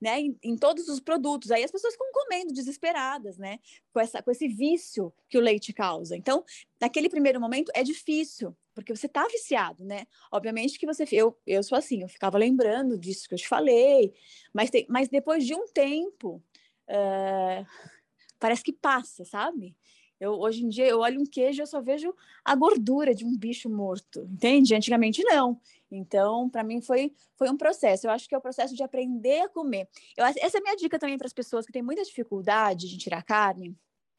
né, 0.00 0.20
em, 0.20 0.38
em, 0.42 0.56
todos 0.56 0.88
os 0.88 1.00
produtos. 1.00 1.50
Aí 1.50 1.62
as 1.62 1.70
pessoas 1.70 1.92
ficam 1.92 2.10
comendo 2.12 2.52
desesperadas, 2.52 3.36
né, 3.36 3.58
com, 3.92 4.00
essa, 4.00 4.22
com 4.22 4.30
esse 4.30 4.48
vício 4.48 5.12
que 5.28 5.36
o 5.36 5.40
leite 5.40 5.72
causa. 5.72 6.16
Então, 6.16 6.44
naquele 6.80 7.08
primeiro 7.08 7.40
momento 7.40 7.70
é 7.74 7.82
difícil, 7.82 8.56
porque 8.74 8.94
você 8.94 9.06
está 9.06 9.26
viciado, 9.26 9.84
né? 9.84 10.06
Obviamente 10.32 10.78
que 10.78 10.86
você, 10.86 11.04
eu, 11.12 11.36
eu 11.46 11.62
sou 11.62 11.76
assim, 11.76 12.02
eu 12.02 12.08
ficava 12.08 12.38
lembrando 12.38 12.96
disso 12.96 13.28
que 13.28 13.34
eu 13.34 13.38
te 13.38 13.48
falei, 13.48 14.14
mas, 14.52 14.70
tem, 14.70 14.86
mas 14.88 15.08
depois 15.08 15.44
de 15.44 15.54
um 15.54 15.66
tempo, 15.66 16.42
uh, 16.88 17.66
parece 18.38 18.62
que 18.62 18.72
passa, 18.72 19.24
sabe? 19.24 19.76
Eu, 20.20 20.38
hoje 20.38 20.62
em 20.62 20.68
dia, 20.68 20.86
eu 20.86 21.00
olho 21.00 21.20
um 21.20 21.24
queijo, 21.24 21.62
eu 21.62 21.66
só 21.66 21.80
vejo 21.80 22.14
a 22.44 22.54
gordura 22.54 23.14
de 23.14 23.24
um 23.24 23.34
bicho 23.34 23.70
morto, 23.70 24.20
entende? 24.30 24.74
Antigamente, 24.74 25.24
não. 25.24 25.58
Então, 25.90 26.48
para 26.48 26.62
mim, 26.62 26.82
foi, 26.82 27.14
foi 27.36 27.48
um 27.48 27.56
processo. 27.56 28.06
Eu 28.06 28.10
acho 28.10 28.28
que 28.28 28.34
é 28.34 28.38
o 28.38 28.40
processo 28.40 28.76
de 28.76 28.82
aprender 28.82 29.40
a 29.40 29.48
comer. 29.48 29.88
Eu, 30.14 30.24
essa 30.26 30.58
é 30.58 30.60
a 30.60 30.62
minha 30.62 30.76
dica 30.76 30.98
também 30.98 31.16
para 31.16 31.26
as 31.26 31.32
pessoas 31.32 31.64
que 31.64 31.72
têm 31.72 31.82
muita 31.82 32.02
dificuldade 32.04 32.86
de 32.88 32.98
tirar 32.98 33.22
carne. 33.22 33.74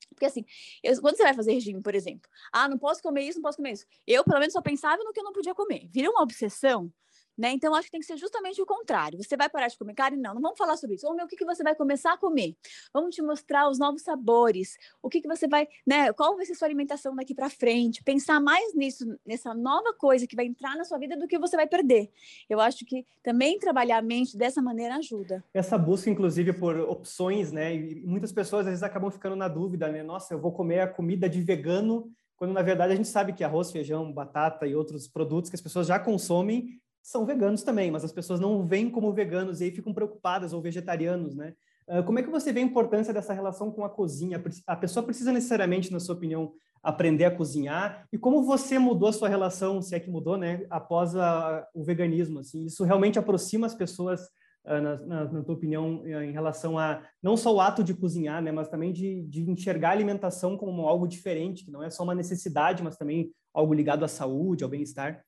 Porque 0.10 0.26
assim, 0.26 0.44
eu, 0.84 1.00
quando 1.00 1.16
você 1.16 1.24
vai 1.24 1.34
fazer 1.34 1.54
regime, 1.54 1.82
por 1.82 1.96
exemplo, 1.96 2.30
ah, 2.52 2.68
não 2.68 2.78
posso 2.78 3.02
comer 3.02 3.22
isso, 3.24 3.38
não 3.38 3.44
posso 3.44 3.58
comer 3.58 3.74
isso. 3.74 3.86
Eu, 4.06 4.24
pelo 4.24 4.40
menos, 4.40 4.54
só 4.54 4.62
pensava 4.62 5.04
no 5.04 5.14
que 5.14 5.20
eu 5.20 5.24
não 5.24 5.32
podia 5.32 5.54
comer. 5.54 5.88
Vira 5.90 6.10
uma 6.10 6.24
obsessão 6.24 6.92
né? 7.38 7.52
Então, 7.52 7.74
acho 7.74 7.86
que 7.86 7.92
tem 7.92 8.00
que 8.00 8.06
ser 8.06 8.18
justamente 8.18 8.62
o 8.62 8.66
contrário. 8.66 9.22
Você 9.22 9.36
vai 9.36 9.50
parar 9.50 9.68
de 9.68 9.78
comer 9.78 9.94
carne? 9.94 10.18
Não, 10.18 10.34
não 10.34 10.42
vamos 10.42 10.58
falar 10.58 10.78
sobre 10.78 10.96
isso. 10.96 11.12
Ver 11.16 11.24
o 11.24 11.28
que, 11.28 11.36
que 11.36 11.46
você 11.46 11.64
vai 11.64 11.76
começar 11.76 12.14
a 12.14 12.18
comer. 12.18 12.56
Vamos 12.94 13.16
te 13.16 13.22
mostrar 13.22 13.70
os 13.70 13.80
novos 13.80 14.02
sabores. 14.02 14.78
O 15.02 15.10
que, 15.10 15.22
que 15.22 15.28
você 15.28 15.48
vai, 15.48 15.68
né? 15.86 16.12
Qual 16.14 16.36
vai 16.36 16.46
ser 16.46 16.56
sua 16.56 16.68
alimentação 16.68 17.16
daqui 17.16 17.34
para 17.34 17.50
frente? 17.50 18.04
Pensar 18.04 18.40
mais 18.40 18.74
nisso, 18.76 19.18
nessa 19.26 19.54
nova 19.54 19.94
coisa 19.94 20.28
que 20.28 20.36
vai 20.36 20.46
entrar 20.46 20.76
na 20.76 20.84
sua 20.84 20.98
vida 20.98 21.18
do 21.18 21.28
que 21.28 21.40
você 21.40 21.56
vai 21.56 21.68
perder. 21.68 22.10
Eu 22.50 22.60
acho 22.60 22.86
que 22.86 23.06
também 23.24 23.60
trabalhar 23.60 23.98
a 23.98 24.02
mente 24.02 24.38
dessa 24.38 24.62
maneira 24.62 24.96
ajuda. 24.96 25.44
Essa 25.54 25.78
busca, 25.78 26.10
inclusive, 26.10 26.54
por 26.54 26.78
opções, 26.78 27.52
né? 27.52 27.76
E 27.76 28.02
muitas 28.06 28.32
pessoas 28.32 28.62
às 28.62 28.68
vezes 28.68 28.84
acabam 28.84 29.12
ficando 29.12 29.36
na 29.36 29.48
dúvida, 29.48 29.88
né? 29.90 30.04
Nossa, 30.04 30.34
eu 30.34 30.40
vou 30.40 30.52
comer 30.52 30.82
a 30.82 30.88
comida 30.88 31.30
de 31.30 31.42
vegano 31.42 32.12
quando 32.42 32.54
na 32.54 32.64
verdade 32.64 32.94
a 32.94 32.96
gente 32.96 33.08
sabe 33.08 33.34
que 33.34 33.44
arroz, 33.44 33.72
feijão, 33.72 34.12
batata 34.12 34.66
e 34.66 34.76
outros 34.76 35.08
produtos 35.08 35.48
que 35.48 35.56
as 35.56 35.62
pessoas 35.62 35.86
já 35.86 36.00
consomem 36.00 36.82
são 37.02 37.26
veganos 37.26 37.64
também, 37.64 37.90
mas 37.90 38.04
as 38.04 38.12
pessoas 38.12 38.40
não 38.40 38.66
veem 38.66 38.90
como 38.90 39.12
veganos 39.14 39.60
e 39.60 39.66
aí 39.66 39.72
ficam 39.72 39.94
preocupadas, 39.94 40.54
ou 40.54 40.62
vegetarianos, 40.62 41.36
né? 41.36 41.54
Uh, 41.88 42.04
como 42.04 42.20
é 42.20 42.24
que 42.24 42.30
você 42.30 42.54
vê 42.54 42.60
a 42.60 42.64
importância 42.64 43.14
dessa 43.14 43.34
relação 43.34 43.72
com 43.72 43.84
a 43.84 43.90
cozinha? 43.90 44.42
A 44.68 44.76
pessoa 44.76 45.04
precisa 45.04 45.32
necessariamente, 45.32 45.92
na 45.92 46.00
sua 46.00 46.16
opinião, 46.16 46.54
aprender 46.82 47.26
a 47.26 47.36
cozinhar? 47.36 48.08
E 48.14 48.18
como 48.18 48.44
você 48.44 48.80
mudou 48.80 49.10
a 49.10 49.14
sua 49.14 49.28
relação, 49.28 49.82
se 49.82 49.96
é 49.96 50.00
que 50.00 50.10
mudou, 50.10 50.38
né, 50.38 50.66
após 50.70 51.16
a, 51.16 51.68
o 51.74 51.84
veganismo? 51.84 52.40
Assim, 52.40 52.66
isso 52.66 52.84
realmente 52.84 53.20
aproxima 53.20 53.68
as 53.68 53.76
pessoas, 53.76 54.22
uh, 54.66 54.82
na, 54.82 54.98
na, 54.98 55.26
na, 55.26 55.44
tua 55.44 55.56
opinião, 55.56 56.06
em 56.06 56.32
relação 56.32 56.78
a 56.78 57.04
não 57.22 57.36
só 57.36 57.54
o 57.54 57.60
ato 57.60 57.84
de 57.84 57.94
cozinhar, 57.94 58.42
né, 58.42 58.52
mas 58.52 58.70
também 58.70 58.94
de, 58.94 59.24
de 59.24 59.50
enxergar 59.50 59.90
a 59.90 59.94
alimentação 59.94 60.56
como 60.56 60.88
algo 60.88 61.08
diferente, 61.08 61.66
que 61.66 61.72
não 61.72 61.84
é 61.84 61.90
só 61.90 62.04
uma 62.04 62.16
necessidade, 62.16 62.84
mas 62.84 62.96
também 62.96 63.32
algo 63.54 63.74
ligado 63.74 64.06
à 64.06 64.08
saúde, 64.08 64.64
ao 64.64 64.70
bem-estar? 64.70 65.24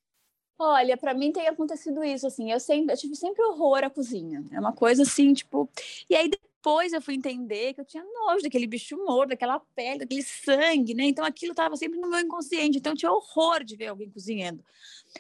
Olha, 0.58 0.96
para 0.96 1.14
mim 1.14 1.32
tem 1.32 1.48
acontecido 1.48 2.04
isso, 2.04 2.28
assim, 2.28 2.52
eu 2.52 2.60
sempre, 2.60 2.94
eu 2.94 2.98
tive 2.98 3.16
sempre 3.16 3.44
horror 3.44 3.84
à 3.84 3.90
cozinha. 3.90 4.44
É 4.52 4.60
uma 4.60 4.72
coisa 4.72 5.04
assim, 5.04 5.34
tipo, 5.34 5.70
e 6.10 6.16
aí 6.16 6.30
depois 6.30 6.94
eu 6.94 7.02
fui 7.02 7.16
entender 7.16 7.74
que 7.74 7.82
eu 7.82 7.86
tinha 7.86 8.04
nojo 8.04 8.44
daquele 8.44 8.68
bicho 8.68 8.96
morto, 9.04 9.30
daquela 9.30 9.60
pele, 9.76 10.00
daquele 10.00 10.24
sangue, 10.24 10.94
né? 10.94 11.04
Então 11.06 11.26
aquilo 11.26 11.52
estava 11.52 11.76
sempre 11.76 12.00
no 12.00 12.10
meu 12.10 12.20
inconsciente, 12.20 12.78
então 12.78 12.94
eu 12.94 12.98
tinha 12.98 13.12
horror 13.12 13.64
de 13.64 13.76
ver 13.76 13.88
alguém 13.88 14.10
cozinhando. 14.10 14.64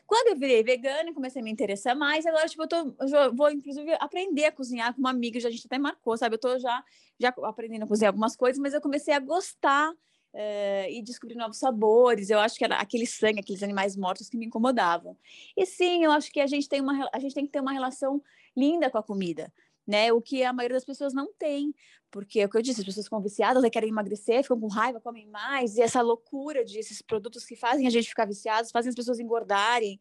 Quando 0.07 0.29
eu 0.29 0.37
virei 0.37 0.63
vegana 0.63 1.09
e 1.09 1.13
comecei 1.13 1.41
a 1.41 1.45
me 1.45 1.51
interessar 1.51 1.95
mais, 1.95 2.25
agora 2.25 2.47
tipo, 2.47 2.63
eu, 2.63 2.67
tô, 2.67 2.77
eu 2.99 3.35
vou 3.35 3.51
inclusive 3.51 3.91
aprender 3.99 4.45
a 4.45 4.51
cozinhar 4.51 4.93
com 4.93 4.99
uma 4.99 5.09
amiga, 5.09 5.39
já 5.39 5.49
a 5.49 5.51
gente 5.51 5.65
até 5.65 5.77
marcou, 5.77 6.17
sabe? 6.17 6.35
Eu 6.35 6.39
tô 6.39 6.59
já 6.59 6.83
já 7.19 7.33
aprendendo 7.43 7.83
a 7.83 7.87
cozinhar 7.87 8.09
algumas 8.09 8.35
coisas, 8.35 8.59
mas 8.59 8.73
eu 8.73 8.81
comecei 8.81 9.13
a 9.13 9.19
gostar 9.19 9.91
Uh, 10.33 10.89
e 10.89 11.03
descobrir 11.03 11.35
novos 11.35 11.57
sabores. 11.57 12.31
Eu 12.31 12.39
acho 12.39 12.57
que 12.57 12.63
era 12.63 12.77
aquele 12.77 13.05
sangue, 13.05 13.39
aqueles 13.39 13.61
animais 13.61 13.95
mortos 13.95 14.29
que 14.29 14.37
me 14.37 14.47
incomodavam. 14.47 15.15
E 15.55 15.63
sim, 15.63 16.03
eu 16.03 16.11
acho 16.11 16.31
que 16.31 16.39
a 16.39 16.47
gente 16.47 16.67
tem 16.67 16.81
uma 16.81 17.07
a 17.13 17.19
gente 17.19 17.35
tem 17.35 17.45
que 17.45 17.51
ter 17.51 17.59
uma 17.59 17.71
relação 17.71 18.19
linda 18.57 18.89
com 18.89 18.97
a 18.97 19.03
comida, 19.03 19.53
né? 19.85 20.11
O 20.11 20.19
que 20.19 20.43
a 20.43 20.51
maioria 20.51 20.75
das 20.75 20.85
pessoas 20.85 21.13
não 21.13 21.31
tem, 21.33 21.71
porque 22.09 22.39
é 22.39 22.45
o 22.45 22.49
que 22.49 22.57
eu 22.57 22.61
disse, 22.63 22.81
as 22.81 22.85
pessoas 22.85 23.05
ficam 23.05 23.21
viciadas, 23.21 23.63
querem 23.69 23.89
emagrecer, 23.89 24.41
ficam 24.41 24.59
com 24.59 24.67
raiva, 24.67 24.99
comem 24.99 25.27
mais, 25.27 25.77
e 25.77 25.81
essa 25.81 26.01
loucura 26.01 26.65
de 26.65 26.79
esses 26.79 27.01
produtos 27.01 27.45
que 27.45 27.55
fazem 27.55 27.85
a 27.85 27.89
gente 27.89 28.09
ficar 28.09 28.25
viciados, 28.25 28.71
fazem 28.71 28.89
as 28.89 28.95
pessoas 28.95 29.19
engordarem. 29.19 29.99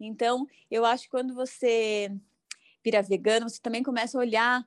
Então, 0.00 0.46
eu 0.70 0.84
acho 0.84 1.04
que 1.04 1.10
quando 1.10 1.34
você 1.34 2.10
vira 2.84 3.02
vegano, 3.02 3.48
você 3.48 3.60
também 3.60 3.82
começa 3.82 4.18
a 4.18 4.20
olhar 4.20 4.66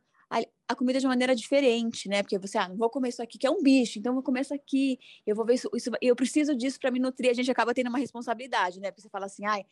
a 0.67 0.75
comida 0.75 0.99
de 0.99 1.07
maneira 1.07 1.35
diferente, 1.35 2.09
né? 2.09 2.21
Porque 2.21 2.37
você, 2.37 2.57
ah, 2.57 2.67
não 2.67 2.75
vou 2.75 2.89
comer 2.89 3.09
isso 3.09 3.23
aqui, 3.23 3.37
que 3.37 3.47
é 3.47 3.51
um 3.51 3.61
bicho, 3.61 3.99
então 3.99 4.11
eu 4.11 4.15
vou 4.15 4.23
comer 4.23 4.41
isso 4.41 4.53
aqui, 4.53 4.99
eu 5.25 5.35
vou 5.35 5.45
ver 5.45 5.53
isso, 5.53 5.69
isso 5.73 5.89
eu 6.01 6.15
preciso 6.15 6.55
disso 6.55 6.79
para 6.79 6.91
me 6.91 6.99
nutrir. 6.99 7.31
A 7.31 7.33
gente 7.33 7.49
acaba 7.49 7.73
tendo 7.73 7.87
uma 7.87 7.99
responsabilidade, 7.99 8.79
né? 8.79 8.91
Porque 8.91 9.01
você 9.01 9.09
fala 9.09 9.25
assim, 9.27 9.45
ai, 9.45 9.65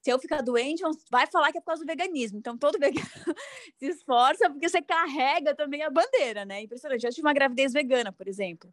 se 0.00 0.10
eu 0.10 0.18
ficar 0.18 0.42
doente, 0.42 0.82
vai 1.10 1.26
falar 1.26 1.52
que 1.52 1.58
é 1.58 1.60
por 1.60 1.66
causa 1.66 1.84
do 1.84 1.86
veganismo. 1.86 2.38
Então, 2.38 2.56
todo 2.56 2.78
vegano 2.80 3.06
se 3.76 3.86
esforça 3.86 4.48
porque 4.48 4.68
você 4.68 4.80
carrega 4.80 5.54
também 5.54 5.82
a 5.82 5.90
bandeira, 5.90 6.44
né? 6.44 6.62
Impressionante. 6.62 7.04
Eu 7.04 7.10
tive 7.10 7.26
uma 7.26 7.34
gravidez 7.34 7.72
vegana, 7.72 8.12
por 8.12 8.28
exemplo. 8.28 8.72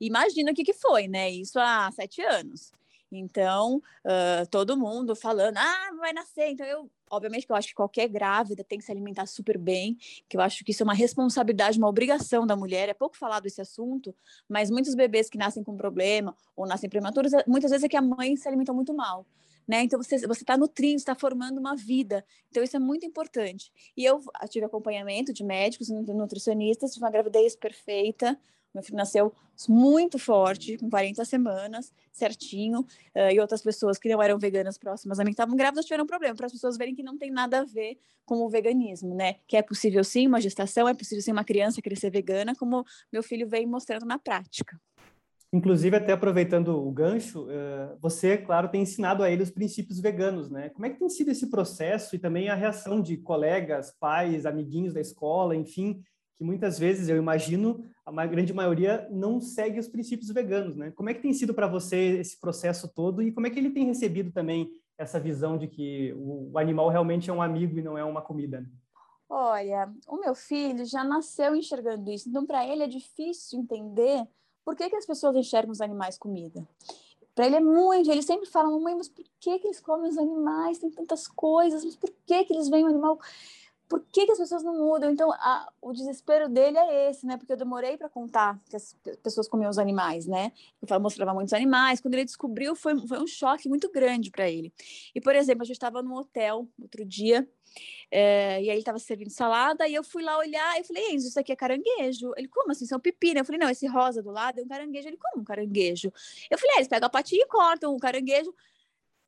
Imagina 0.00 0.50
o 0.52 0.54
que, 0.54 0.64
que 0.64 0.74
foi, 0.74 1.08
né? 1.08 1.30
Isso 1.30 1.58
há 1.58 1.90
sete 1.92 2.22
anos. 2.22 2.72
Então, 3.10 3.76
uh, 4.04 4.46
todo 4.50 4.76
mundo 4.76 5.14
falando, 5.14 5.56
ah, 5.58 5.90
vai 5.98 6.12
nascer. 6.12 6.48
Então, 6.48 6.66
eu, 6.66 6.90
obviamente, 7.10 7.46
que 7.46 7.52
eu 7.52 7.56
acho 7.56 7.68
que 7.68 7.74
qualquer 7.74 8.08
grávida 8.08 8.64
tem 8.64 8.78
que 8.78 8.84
se 8.84 8.90
alimentar 8.90 9.26
super 9.26 9.56
bem, 9.56 9.96
que 10.28 10.36
eu 10.36 10.40
acho 10.40 10.64
que 10.64 10.72
isso 10.72 10.82
é 10.82 10.84
uma 10.84 10.94
responsabilidade, 10.94 11.78
uma 11.78 11.88
obrigação 11.88 12.46
da 12.46 12.56
mulher. 12.56 12.88
É 12.88 12.94
pouco 12.94 13.16
falado 13.16 13.46
esse 13.46 13.60
assunto, 13.60 14.14
mas 14.48 14.70
muitos 14.70 14.94
bebês 14.94 15.30
que 15.30 15.38
nascem 15.38 15.62
com 15.62 15.76
problema 15.76 16.36
ou 16.56 16.66
nascem 16.66 16.90
prematuros, 16.90 17.32
muitas 17.46 17.70
vezes 17.70 17.84
é 17.84 17.88
que 17.88 17.96
a 17.96 18.02
mãe 18.02 18.36
se 18.36 18.48
alimenta 18.48 18.72
muito 18.72 18.92
mal 18.92 19.26
né? 19.66 19.82
Então 19.82 20.00
você 20.00 20.18
você 20.26 20.42
está 20.42 20.56
nutrindo, 20.56 20.96
está 20.96 21.14
formando 21.14 21.58
uma 21.58 21.74
vida. 21.74 22.24
Então 22.50 22.62
isso 22.62 22.76
é 22.76 22.78
muito 22.78 23.04
importante. 23.04 23.72
E 23.96 24.04
eu 24.04 24.20
tive 24.48 24.64
acompanhamento 24.64 25.32
de 25.32 25.42
médicos, 25.42 25.88
nutricionistas, 25.88 26.92
tive 26.92 27.04
uma 27.04 27.10
gravidez 27.10 27.56
perfeita. 27.56 28.38
Meu 28.76 28.82
filho 28.82 28.98
nasceu 28.98 29.32
muito 29.66 30.18
forte, 30.18 30.76
com 30.76 30.90
40 30.90 31.24
semanas, 31.24 31.90
certinho. 32.12 32.80
Uh, 33.14 33.32
e 33.32 33.40
outras 33.40 33.62
pessoas 33.62 33.98
que 33.98 34.06
não 34.06 34.22
eram 34.22 34.38
veganas 34.38 34.76
próximas 34.76 35.18
a 35.18 35.24
mim, 35.24 35.30
estavam 35.30 35.56
grávidas, 35.56 35.86
tiveram 35.86 36.06
problema. 36.06 36.36
Para 36.36 36.44
as 36.44 36.52
pessoas 36.52 36.76
verem 36.76 36.94
que 36.94 37.02
não 37.02 37.16
tem 37.16 37.30
nada 37.30 37.60
a 37.60 37.64
ver 37.64 37.98
com 38.26 38.44
o 38.44 38.50
veganismo, 38.50 39.14
né? 39.14 39.36
Que 39.46 39.56
é 39.56 39.62
possível 39.62 40.04
sim 40.04 40.26
uma 40.26 40.42
gestação, 40.42 40.86
é 40.86 40.92
possível 40.92 41.22
sim 41.22 41.32
uma 41.32 41.44
criança 41.44 41.80
crescer 41.80 42.10
vegana, 42.10 42.54
como 42.54 42.84
meu 43.10 43.22
filho 43.22 43.48
vem 43.48 43.66
mostrando 43.66 44.04
na 44.04 44.18
prática. 44.18 44.78
Inclusive, 45.52 45.96
até 45.96 46.12
aproveitando 46.12 46.76
o 46.76 46.90
gancho, 46.90 47.46
eh, 47.48 47.96
você, 47.98 48.36
claro, 48.36 48.68
tem 48.68 48.82
ensinado 48.82 49.22
a 49.22 49.30
ele 49.30 49.42
os 49.42 49.50
princípios 49.50 50.00
veganos, 50.00 50.50
né? 50.50 50.68
Como 50.70 50.84
é 50.84 50.90
que 50.90 50.98
tem 50.98 51.08
sido 51.08 51.30
esse 51.30 51.48
processo 51.48 52.14
e 52.14 52.18
também 52.18 52.50
a 52.50 52.54
reação 52.54 53.00
de 53.00 53.16
colegas, 53.16 53.90
pais, 53.98 54.44
amiguinhos 54.44 54.92
da 54.92 55.00
escola, 55.00 55.56
enfim, 55.56 56.02
que 56.36 56.44
muitas 56.44 56.78
vezes, 56.78 57.08
eu 57.08 57.16
imagino, 57.16 57.84
a 58.04 58.26
grande 58.26 58.52
maioria 58.52 59.08
não 59.10 59.40
segue 59.40 59.80
os 59.80 59.88
princípios 59.88 60.30
veganos, 60.30 60.76
né? 60.76 60.90
Como 60.90 61.08
é 61.08 61.14
que 61.14 61.22
tem 61.22 61.32
sido 61.32 61.54
para 61.54 61.66
você 61.66 62.18
esse 62.18 62.38
processo 62.38 62.88
todo 62.88 63.22
e 63.22 63.32
como 63.32 63.46
é 63.46 63.50
que 63.50 63.58
ele 63.58 63.70
tem 63.70 63.86
recebido 63.86 64.30
também 64.30 64.70
essa 64.98 65.18
visão 65.18 65.56
de 65.56 65.66
que 65.66 66.14
o 66.16 66.58
animal 66.58 66.88
realmente 66.88 67.30
é 67.30 67.32
um 67.32 67.42
amigo 67.42 67.78
e 67.78 67.82
não 67.82 67.96
é 67.96 68.04
uma 68.04 68.20
comida? 68.20 68.64
Olha, 69.28 69.90
o 70.06 70.16
meu 70.16 70.34
filho 70.34 70.84
já 70.84 71.02
nasceu 71.02 71.56
enxergando 71.56 72.10
isso, 72.10 72.28
então 72.28 72.46
para 72.46 72.66
ele 72.66 72.84
é 72.84 72.86
difícil 72.86 73.58
entender 73.58 74.26
por 74.64 74.76
que, 74.76 74.88
que 74.88 74.96
as 74.96 75.06
pessoas 75.06 75.36
enxergam 75.36 75.72
os 75.72 75.80
animais 75.80 76.18
comida? 76.18 76.66
Para 77.34 77.46
ele 77.46 77.56
é 77.56 77.60
muito, 77.60 78.10
ele 78.10 78.22
sempre 78.22 78.46
fala, 78.46 78.70
mamãe, 78.70 78.94
mas 78.94 79.08
por 79.08 79.24
que, 79.38 79.58
que 79.58 79.66
eles 79.66 79.80
comem 79.80 80.08
os 80.08 80.16
animais? 80.16 80.78
Tem 80.78 80.90
tantas 80.90 81.28
coisas, 81.28 81.84
mas 81.84 81.94
por 81.94 82.10
que, 82.24 82.44
que 82.44 82.52
eles 82.52 82.68
veem 82.68 82.84
o 82.84 82.88
animal? 82.88 83.18
Por 83.88 84.04
que, 84.12 84.26
que 84.26 84.32
as 84.32 84.38
pessoas 84.38 84.62
não 84.62 84.74
mudam? 84.76 85.10
Então, 85.10 85.30
a, 85.32 85.72
o 85.80 85.92
desespero 85.92 86.48
dele 86.48 86.76
é 86.76 87.10
esse, 87.10 87.24
né? 87.24 87.36
Porque 87.36 87.52
eu 87.52 87.56
demorei 87.56 87.96
para 87.96 88.08
contar 88.08 88.58
que 88.68 88.76
as 88.76 88.96
pessoas 89.22 89.48
comiam 89.48 89.70
os 89.70 89.78
animais, 89.78 90.26
né? 90.26 90.52
Eu 90.88 91.00
mostrava 91.00 91.32
muitos 91.32 91.52
animais. 91.52 92.00
Quando 92.00 92.14
ele 92.14 92.24
descobriu, 92.24 92.74
foi, 92.74 92.98
foi 93.06 93.18
um 93.18 93.26
choque 93.26 93.68
muito 93.68 93.90
grande 93.90 94.30
para 94.30 94.48
ele. 94.50 94.72
E, 95.14 95.20
por 95.20 95.34
exemplo, 95.34 95.62
a 95.62 95.64
gente 95.66 95.76
estava 95.76 96.02
num 96.02 96.14
hotel 96.14 96.68
outro 96.80 97.04
dia 97.04 97.48
é, 98.10 98.62
e 98.62 98.68
aí 98.68 98.68
ele 98.70 98.78
estava 98.78 98.98
servindo 98.98 99.30
salada, 99.30 99.86
e 99.88 99.94
eu 99.94 100.04
fui 100.04 100.22
lá 100.22 100.38
olhar, 100.38 100.80
e 100.80 100.84
falei, 100.84 101.12
Enzo, 101.12 101.28
isso 101.28 101.40
aqui 101.40 101.52
é 101.52 101.56
caranguejo. 101.56 102.32
Ele, 102.36 102.48
como 102.48 102.70
assim? 102.70 102.86
São 102.86 103.00
pepino. 103.00 103.40
Eu 103.40 103.44
falei, 103.44 103.58
não, 103.58 103.68
esse 103.68 103.86
rosa 103.86 104.22
do 104.22 104.30
lado 104.30 104.60
é 104.60 104.62
um 104.62 104.68
caranguejo. 104.68 105.08
Ele, 105.08 105.16
como 105.16 105.42
um 105.42 105.44
caranguejo? 105.44 106.12
Eu 106.50 106.58
falei, 106.58 106.76
é, 106.76 106.78
eles 106.78 106.88
pegam 106.88 107.06
a 107.06 107.10
patinha 107.10 107.42
e 107.42 107.46
cortam 107.46 107.94
o 107.94 107.98
caranguejo. 107.98 108.54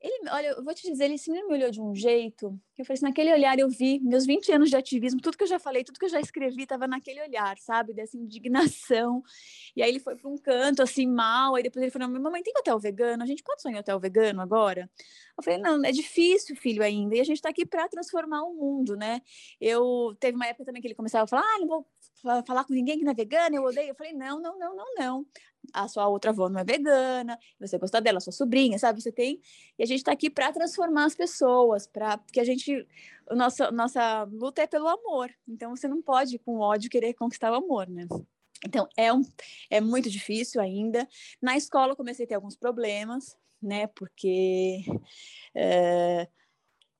Ele, 0.01 0.29
olha, 0.29 0.47
eu 0.51 0.63
vou 0.63 0.73
te 0.73 0.89
dizer, 0.89 1.05
ele 1.05 1.17
sempre 1.17 1.43
me 1.43 1.53
olhou 1.53 1.69
de 1.69 1.81
um 1.81 1.93
jeito, 1.93 2.57
que 2.73 2.81
eu 2.81 2.85
falei 2.85 2.95
assim, 2.95 3.05
naquele 3.05 3.33
olhar 3.33 3.59
eu 3.59 3.67
vi 3.67 3.99
meus 3.99 4.25
20 4.25 4.49
anos 4.53 4.69
de 4.69 4.77
ativismo, 4.77 5.19
tudo 5.19 5.37
que 5.37 5.43
eu 5.43 5.47
já 5.47 5.59
falei, 5.59 5.83
tudo 5.83 5.99
que 5.99 6.05
eu 6.05 6.09
já 6.09 6.21
escrevi 6.21 6.63
estava 6.63 6.87
naquele 6.87 7.21
olhar, 7.21 7.57
sabe? 7.57 7.93
Dessa 7.93 8.15
indignação. 8.15 9.21
E 9.75 9.83
aí 9.83 9.89
ele 9.89 9.99
foi 9.99 10.15
para 10.15 10.29
um 10.29 10.37
canto, 10.37 10.81
assim, 10.81 11.05
mal, 11.05 11.55
aí 11.55 11.63
depois 11.63 11.83
ele 11.83 11.91
falou, 11.91 12.07
mamãe, 12.07 12.41
tem 12.41 12.53
hotel 12.57 12.79
vegano? 12.79 13.23
A 13.23 13.25
gente 13.25 13.43
pode 13.43 13.61
sonhar 13.61 13.81
hotel 13.81 13.99
vegano 13.99 14.41
agora? 14.41 14.89
Eu 15.37 15.43
falei, 15.43 15.59
não, 15.59 15.83
é 15.83 15.91
difícil, 15.91 16.55
filho, 16.55 16.81
ainda, 16.81 17.15
e 17.15 17.19
a 17.19 17.25
gente 17.25 17.37
está 17.37 17.49
aqui 17.49 17.65
para 17.65 17.87
transformar 17.89 18.43
o 18.43 18.53
mundo, 18.53 18.95
né? 18.95 19.21
Eu, 19.59 20.15
teve 20.17 20.35
uma 20.35 20.47
época 20.47 20.63
também 20.63 20.81
que 20.81 20.87
ele 20.87 20.95
começava 20.95 21.25
a 21.25 21.27
falar, 21.27 21.43
ah, 21.43 21.59
não 21.59 21.67
vou 21.67 21.85
falar 22.45 22.63
com 22.65 22.73
ninguém 22.73 22.97
que 22.97 23.03
não 23.03 23.11
é 23.11 23.15
vegano, 23.15 23.55
eu 23.55 23.63
odeio. 23.63 23.89
Eu 23.89 23.95
falei, 23.95 24.13
não, 24.13 24.39
não, 24.39 24.57
não, 24.57 24.75
não, 24.75 24.95
não 24.97 25.25
a 25.73 25.87
sua 25.87 26.07
outra 26.07 26.31
avó 26.31 26.49
não 26.49 26.59
é 26.59 26.63
vegana, 26.63 27.37
você 27.59 27.77
gosta 27.77 28.01
dela, 28.01 28.19
sua 28.19 28.33
sobrinha, 28.33 28.77
sabe? 28.79 29.01
Você 29.01 29.11
tem. 29.11 29.41
E 29.77 29.83
a 29.83 29.85
gente 29.85 29.99
está 29.99 30.11
aqui 30.11 30.29
para 30.29 30.51
transformar 30.51 31.05
as 31.05 31.15
pessoas, 31.15 31.87
para 31.87 32.17
porque 32.17 32.39
a 32.39 32.43
gente. 32.43 32.87
Nossa, 33.31 33.71
nossa 33.71 34.23
luta 34.23 34.61
é 34.61 34.67
pelo 34.67 34.87
amor. 34.87 35.31
Então 35.47 35.75
você 35.75 35.87
não 35.87 36.01
pode, 36.01 36.39
com 36.39 36.59
ódio, 36.59 36.89
querer 36.89 37.13
conquistar 37.13 37.51
o 37.51 37.55
amor, 37.55 37.87
né? 37.87 38.07
Então 38.65 38.87
é, 38.97 39.13
um, 39.13 39.21
é 39.69 39.79
muito 39.79 40.09
difícil 40.09 40.61
ainda. 40.61 41.07
Na 41.41 41.55
escola 41.55 41.93
eu 41.93 41.97
comecei 41.97 42.25
a 42.25 42.27
ter 42.27 42.35
alguns 42.35 42.55
problemas, 42.55 43.35
né? 43.61 43.87
Porque. 43.87 44.83
É, 45.55 46.27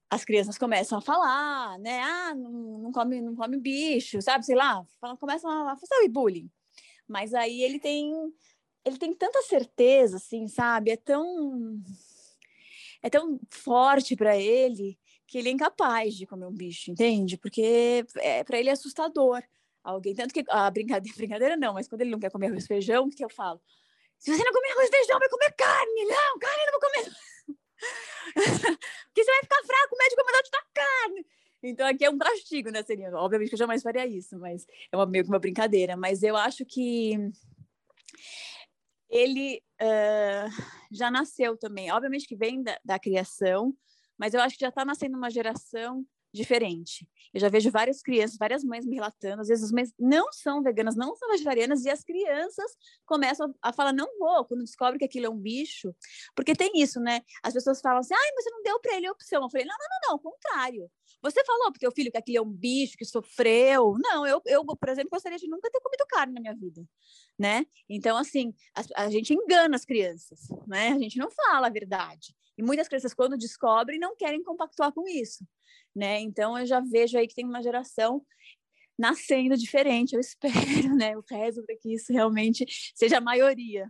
as 0.10 0.26
crianças 0.26 0.58
começam 0.58 0.98
a 0.98 1.02
falar, 1.02 1.78
né? 1.80 2.02
Ah, 2.02 2.34
não, 2.36 2.52
não, 2.80 2.92
come, 2.92 3.22
não 3.22 3.36
come 3.36 3.58
bicho, 3.58 4.22
sabe? 4.22 4.46
Sei 4.46 4.56
lá, 4.56 4.84
começam 5.20 5.50
a 5.68 5.76
fazer 5.76 6.08
bullying. 6.10 6.50
Mas 7.08 7.34
aí 7.34 7.62
ele 7.62 7.80
tem 7.80 8.12
ele 8.86 8.98
tem 8.98 9.14
tanta 9.14 9.42
certeza, 9.44 10.18
assim, 10.18 10.48
sabe? 10.48 10.92
É 10.92 10.98
tão 10.98 11.80
é 13.02 13.10
tão 13.10 13.40
forte 13.50 14.16
para 14.16 14.36
ele 14.38 14.98
que 15.28 15.38
ele 15.38 15.50
é 15.50 15.52
incapaz 15.52 16.16
de 16.16 16.26
comer 16.26 16.48
um 16.48 16.52
bicho, 16.52 16.90
entende? 16.90 17.38
Porque 17.38 18.04
é, 18.18 18.44
para 18.44 18.60
ele 18.60 18.70
é 18.70 18.72
assustador. 18.74 19.44
Alguém, 19.84 20.14
tanto 20.14 20.34
que 20.34 20.44
a 20.50 20.70
brincadeira, 20.72 21.16
brincadeira 21.18 21.58
não, 21.58 21.74
mas 21.74 21.88
quando 21.88 22.02
ele 22.02 22.10
não 22.10 22.20
quer 22.20 22.32
comer 22.32 22.48
arroz 22.48 22.66
e 22.66 22.68
feijão, 22.68 23.06
o 23.06 23.10
que 23.10 23.24
eu 23.24 23.30
falo? 23.30 23.62
Se 24.18 24.36
você 24.36 24.44
não 24.44 24.52
comer 24.52 24.72
arroz 24.72 24.90
e 24.90 24.92
feijão, 24.92 25.20
vai 25.20 25.30
comer 25.30 25.54
carne. 25.54 26.06
Não, 26.06 26.40
carne 26.40 26.64
eu 26.64 26.72
não 26.72 26.80
vou 26.80 26.90
comer. 26.90 27.16
Porque 28.34 29.24
você 29.24 29.32
vai 29.32 29.42
ficar 29.42 29.64
fraco, 29.66 29.96
o 29.96 29.98
médico 29.98 30.24
mandou 30.26 30.44
te 30.44 30.52
dar 30.52 30.66
carne. 30.74 31.26
Então 31.62 31.88
aqui 31.88 32.06
é 32.06 32.10
um 32.10 32.18
castigo, 32.18 32.70
né, 32.72 32.84
seria? 32.84 33.12
Obviamente 33.16 33.50
que 33.50 33.56
eu 33.56 33.60
jamais 33.60 33.84
faria 33.84 34.06
isso, 34.06 34.38
mas 34.40 34.66
é 34.92 34.96
uma, 34.96 35.06
meio 35.06 35.24
que 35.24 35.30
uma 35.30 35.40
brincadeira. 35.40 35.98
Mas 35.98 36.24
eu 36.24 36.38
acho 36.38 36.66
que 36.66 37.18
ele 39.10 39.62
uh, 39.82 40.64
já 40.92 41.12
nasceu 41.12 41.58
também. 41.58 41.92
Obviamente 41.92 42.28
que 42.28 42.36
vem 42.36 42.64
da, 42.64 42.80
da 42.86 43.00
criação, 43.00 43.76
mas 44.18 44.34
eu 44.34 44.42
acho 44.42 44.56
que 44.56 44.62
já 44.62 44.70
está 44.70 44.86
nascendo 44.86 45.18
uma 45.18 45.30
geração 45.30 46.06
diferente. 46.34 47.08
Eu 47.34 47.40
já 47.40 47.50
vejo 47.50 47.72
várias 47.72 48.02
crianças, 48.02 48.38
várias 48.38 48.64
mães 48.64 48.86
me 48.86 48.96
relatando, 48.96 49.42
às 49.42 49.48
vezes 49.48 49.66
as 49.66 49.72
mães 49.72 49.94
não 50.00 50.32
são 50.32 50.62
veganas, 50.62 50.96
não 50.96 51.16
são 51.16 51.30
vegetarianas, 51.30 51.86
e 51.86 51.90
as 51.90 52.04
crianças 52.04 52.72
começam 53.06 53.54
a 53.62 53.74
falar, 53.74 53.94
não 53.94 54.08
vou, 54.18 54.46
quando 54.46 54.64
descobre 54.64 55.00
que 55.00 55.06
aquilo 55.06 55.26
é 55.26 55.30
um 55.30 55.38
bicho, 55.38 55.94
porque 56.36 56.54
tem 56.54 56.72
isso, 56.76 57.00
né? 57.00 57.22
As 57.44 57.54
pessoas 57.54 57.82
falam 57.82 58.00
assim, 58.00 58.14
ai, 58.14 58.32
mas 58.36 58.44
você 58.44 58.50
não 58.52 58.64
deu 58.64 58.80
para 58.80 58.96
ele 58.96 59.08
a 59.08 59.12
opção. 59.12 59.42
Eu 59.44 59.50
falei, 59.50 59.66
não, 59.66 59.76
não, 59.80 59.88
não, 59.90 60.12
não, 60.12 60.20
contrário. 60.20 60.90
Você 61.22 61.44
falou 61.44 61.72
pro 61.72 61.80
teu 61.80 61.92
filho 61.92 62.12
que 62.12 62.18
aquilo 62.18 62.38
é 62.38 62.42
um 62.42 62.52
bicho, 62.52 62.98
que 62.98 63.06
sofreu. 63.06 63.96
Não, 64.00 64.26
eu, 64.26 64.42
eu, 64.46 64.64
por 64.66 64.90
exemplo, 64.90 65.10
gostaria 65.12 65.38
de 65.38 65.48
nunca 65.48 65.70
ter 65.70 65.82
comido 65.82 66.06
carne 66.08 66.34
na 66.34 66.40
minha 66.42 66.56
vida, 66.56 66.84
né? 67.38 67.66
Então, 67.90 68.18
assim, 68.18 68.54
a, 68.74 69.04
a 69.04 69.10
gente 69.10 69.34
engana 69.34 69.76
as 69.76 69.86
crianças, 69.86 70.48
né? 70.68 70.90
A 70.90 71.00
gente 71.00 71.18
não 71.18 71.30
fala 71.30 71.68
a 71.68 71.72
verdade. 71.72 72.36
E 72.60 72.62
muitas 72.62 72.90
crianças, 72.90 73.14
quando 73.14 73.38
descobrem, 73.38 73.98
não 73.98 74.18
querem 74.18 74.44
compactuar 74.44 74.92
com 74.92 75.08
isso, 75.08 75.48
né? 75.96 76.20
Então, 76.20 76.60
eu 76.60 76.66
já 76.66 76.82
vejo 76.82 77.18
aí 77.18 77.26
que 77.26 77.34
tem 77.34 77.46
uma 77.46 77.64
geração 77.64 78.22
nascendo 78.98 79.56
diferente, 79.56 80.12
eu 80.12 80.20
espero, 80.84 80.94
né? 80.94 81.14
Eu 81.14 81.24
rezo 81.26 81.64
para 81.66 81.78
que 81.78 81.94
isso 81.94 82.12
realmente 82.12 82.66
seja 82.94 83.20
a 83.20 83.22
maioria. 83.22 83.90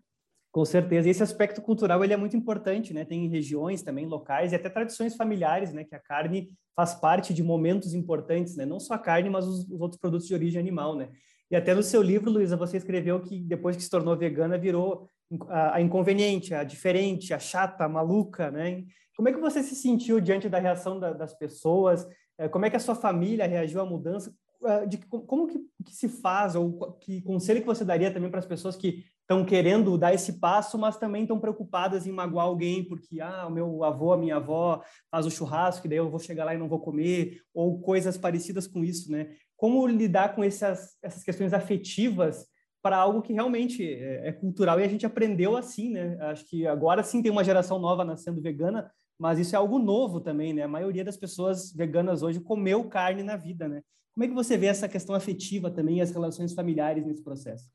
Com 0.51 0.63
certeza. 0.65 1.07
E 1.07 1.11
esse 1.11 1.23
aspecto 1.23 1.63
cultural 1.63 2.03
ele 2.03 2.13
é 2.13 2.17
muito 2.17 2.37
importante, 2.37 2.93
né? 2.93 3.03
Tem 3.03 3.27
regiões 3.27 3.81
também 3.81 4.05
locais 4.05 4.51
e 4.51 4.55
até 4.55 4.69
tradições 4.69 5.15
familiares, 5.15 5.73
né? 5.73 5.83
Que 5.83 5.95
a 5.95 5.99
carne 5.99 6.51
faz 6.75 6.93
parte 6.93 7.33
de 7.33 7.41
momentos 7.41 7.95
importantes, 7.95 8.55
né? 8.55 8.67
Não 8.67 8.79
só 8.79 8.93
a 8.93 8.99
carne, 8.99 9.31
mas 9.31 9.47
os, 9.47 9.67
os 9.67 9.81
outros 9.81 9.99
produtos 9.99 10.27
de 10.27 10.33
origem 10.35 10.59
animal, 10.59 10.95
né? 10.95 11.09
E 11.49 11.55
até 11.55 11.73
no 11.73 11.81
seu 11.81 12.03
livro, 12.03 12.29
Luísa, 12.29 12.55
você 12.55 12.77
escreveu 12.77 13.19
que 13.19 13.41
depois 13.41 13.75
que 13.75 13.81
se 13.81 13.89
tornou 13.89 14.15
vegana 14.15 14.59
virou 14.59 15.09
a, 15.49 15.81
inconveniente, 15.81 16.53
a 16.53 16.63
diferente, 16.63 17.33
a 17.33 17.39
chata, 17.39 17.85
a 17.85 17.89
maluca, 17.89 18.49
né? 18.49 18.83
Como 19.15 19.27
é 19.29 19.33
que 19.33 19.39
você 19.39 19.61
se 19.61 19.75
sentiu 19.75 20.19
diante 20.19 20.47
da 20.47 20.59
reação 20.59 20.99
da, 20.99 21.13
das 21.13 21.33
pessoas? 21.33 22.07
É, 22.37 22.47
como 22.47 22.65
é 22.65 22.69
que 22.69 22.77
a 22.77 22.79
sua 22.79 22.95
família 22.95 23.45
reagiu 23.45 23.81
à 23.81 23.85
mudança? 23.85 24.33
É, 24.65 24.85
de 24.85 24.97
como 24.97 25.47
que, 25.47 25.59
que 25.85 25.93
se 25.93 26.09
faz 26.09 26.55
ou 26.55 26.93
que 26.93 27.21
conselho 27.21 27.61
que 27.61 27.67
você 27.67 27.85
daria 27.85 28.11
também 28.11 28.29
para 28.29 28.39
as 28.39 28.45
pessoas 28.45 28.75
que 28.75 29.03
estão 29.21 29.45
querendo 29.45 29.95
dar 29.97 30.13
esse 30.13 30.39
passo, 30.39 30.77
mas 30.77 30.97
também 30.97 31.21
estão 31.21 31.39
preocupadas 31.39 32.07
em 32.07 32.11
magoar 32.11 32.45
alguém, 32.45 32.83
porque 32.83 33.21
ah, 33.21 33.45
o 33.45 33.51
meu 33.51 33.83
avô, 33.83 34.11
a 34.11 34.17
minha 34.17 34.37
avó 34.37 34.81
faz 35.11 35.25
o 35.27 35.31
churrasco, 35.31 35.85
e 35.85 35.89
daí 35.89 35.99
eu 35.99 36.09
vou 36.09 36.19
chegar 36.19 36.45
lá 36.45 36.55
e 36.55 36.57
não 36.57 36.67
vou 36.67 36.79
comer, 36.79 37.39
ou 37.53 37.79
coisas 37.79 38.17
parecidas 38.17 38.65
com 38.65 38.83
isso, 38.83 39.11
né? 39.11 39.29
Como 39.55 39.85
lidar 39.85 40.33
com 40.33 40.43
essas, 40.43 40.97
essas 41.03 41.23
questões 41.23 41.53
afetivas 41.53 42.47
para 42.81 42.97
algo 42.97 43.21
que 43.21 43.33
realmente 43.33 43.83
é, 43.83 44.29
é, 44.29 44.31
cultural 44.31 44.79
e 44.79 44.83
a 44.83 44.87
gente 44.87 45.05
aprendeu 45.05 45.57
assim, 45.57 45.89
né? 45.91 46.17
Acho 46.21 46.45
que 46.45 46.65
agora 46.65 47.03
sim 47.03 47.21
tem 47.21 47.31
uma 47.31 47.43
geração 47.43 47.79
nova 47.79 48.05
nascendo 48.05 48.41
vegana, 48.41 48.91
mas 49.17 49.37
isso 49.37 49.55
é 49.55 49.57
algo 49.57 49.77
novo 49.77 50.21
também, 50.21 50.53
né? 50.53 50.63
A 50.63 50.67
maioria 50.67 51.03
das 51.03 51.17
pessoas 51.17 51.73
veganas 51.73 52.23
hoje 52.23 52.39
comeu 52.39 52.87
carne 52.87 53.23
na 53.23 53.35
vida, 53.35 53.67
né? 53.67 53.81
Como 54.13 54.23
é 54.23 54.27
que 54.27 54.33
você 54.33 54.57
vê 54.57 54.67
essa 54.67 54.87
questão 54.87 55.15
afetiva 55.15 55.69
também 55.69 55.97
e 55.97 56.01
as 56.01 56.11
relações 56.11 56.53
familiares 56.53 57.05
nesse 57.05 57.23
processo? 57.23 57.69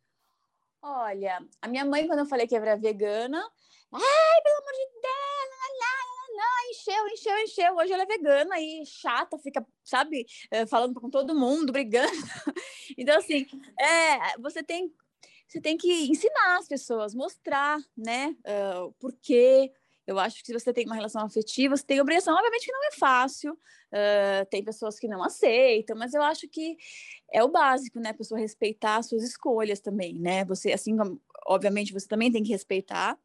Olha, 0.82 1.42
a 1.62 1.68
minha 1.68 1.84
mãe, 1.84 2.06
quando 2.06 2.18
eu 2.18 2.26
falei 2.26 2.46
que 2.46 2.54
era 2.54 2.76
vegana, 2.76 3.38
ai, 3.92 4.42
pelo 4.42 4.56
amor 4.56 4.72
de 4.72 5.00
Deus, 5.00 5.23
encheu, 6.70 7.08
encheu, 7.08 7.38
encheu. 7.38 7.76
Hoje 7.76 7.92
ela 7.92 8.02
é 8.02 8.06
vegana 8.06 8.60
e 8.60 8.84
chata, 8.86 9.38
fica, 9.38 9.66
sabe, 9.84 10.26
eh, 10.50 10.66
falando 10.66 11.00
com 11.00 11.10
todo 11.10 11.34
mundo, 11.34 11.72
brigando. 11.72 12.10
Então, 12.96 13.18
assim, 13.18 13.46
é, 13.80 14.38
você 14.38 14.62
tem, 14.62 14.92
você 15.48 15.60
tem 15.60 15.76
que 15.76 15.90
ensinar 16.06 16.58
as 16.58 16.68
pessoas, 16.68 17.14
mostrar, 17.14 17.78
né, 17.96 18.36
uh, 18.46 18.94
eu 20.06 20.18
acho 20.18 20.40
que 20.40 20.46
se 20.46 20.52
você 20.52 20.72
tem 20.72 20.84
uma 20.84 20.94
relação 20.94 21.22
afetiva, 21.22 21.76
você 21.76 21.84
tem 21.84 22.00
obrigação. 22.00 22.34
Obviamente 22.34 22.66
que 22.66 22.72
não 22.72 22.88
é 22.88 22.92
fácil, 22.92 23.52
uh, 23.54 24.46
tem 24.50 24.62
pessoas 24.62 24.98
que 24.98 25.08
não 25.08 25.22
aceitam, 25.22 25.96
mas 25.96 26.12
eu 26.12 26.22
acho 26.22 26.46
que 26.48 26.76
é 27.32 27.42
o 27.42 27.48
básico, 27.48 27.98
né? 27.98 28.10
A 28.10 28.14
pessoa 28.14 28.38
respeitar 28.38 28.96
as 28.96 29.08
suas 29.08 29.22
escolhas 29.22 29.80
também, 29.80 30.18
né? 30.18 30.44
Você, 30.44 30.72
assim, 30.72 30.94
obviamente, 31.46 31.92
você 31.92 32.06
também 32.06 32.30
tem 32.30 32.42
que 32.42 32.52
respeitar, 32.52 33.18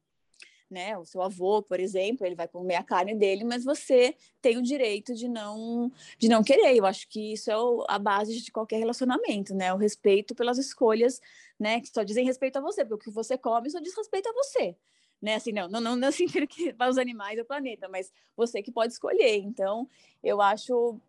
né? 0.69 0.97
O 0.97 1.05
seu 1.05 1.21
avô, 1.21 1.61
por 1.61 1.79
exemplo, 1.79 2.25
ele 2.25 2.35
vai 2.35 2.47
comer 2.47 2.75
a 2.75 2.83
carne 2.83 3.15
dele, 3.15 3.43
mas 3.43 3.63
você 3.63 4.15
tem 4.41 4.57
o 4.57 4.61
direito 4.61 5.13
de 5.15 5.27
não 5.27 5.91
de 6.17 6.27
não 6.29 6.43
querer. 6.43 6.75
Eu 6.75 6.85
acho 6.85 7.07
que 7.07 7.33
isso 7.33 7.51
é 7.51 7.57
o, 7.57 7.85
a 7.87 7.97
base 7.97 8.39
de 8.39 8.51
qualquer 8.51 8.77
relacionamento, 8.77 9.53
né? 9.55 9.73
O 9.73 9.77
respeito 9.77 10.35
pelas 10.35 10.57
escolhas, 10.57 11.19
né? 11.59 11.81
Que 11.81 11.87
só 11.87 12.03
dizem 12.03 12.25
respeito 12.25 12.57
a 12.57 12.61
você, 12.61 12.83
porque 12.85 12.95
o 12.95 13.11
que 13.11 13.11
você 13.11 13.37
come 13.37 13.69
só 13.69 13.79
diz 13.79 13.95
respeito 13.95 14.29
a 14.29 14.33
você 14.33 14.75
né? 15.21 15.35
Assim, 15.35 15.51
não, 15.51 15.67
não, 15.67 15.81
não, 15.81 15.95
não 15.95 16.11
sentido 16.11 16.47
que 16.47 16.73
para 16.73 16.89
os 16.89 16.97
animais 16.97 17.37
do 17.37 17.45
planeta, 17.45 17.87
mas 17.89 18.11
você 18.35 18.61
que 18.61 18.71
pode 18.71 18.93
escolher. 18.93 19.37
Então, 19.37 19.87
eu 20.23 20.41
acho. 20.41 20.99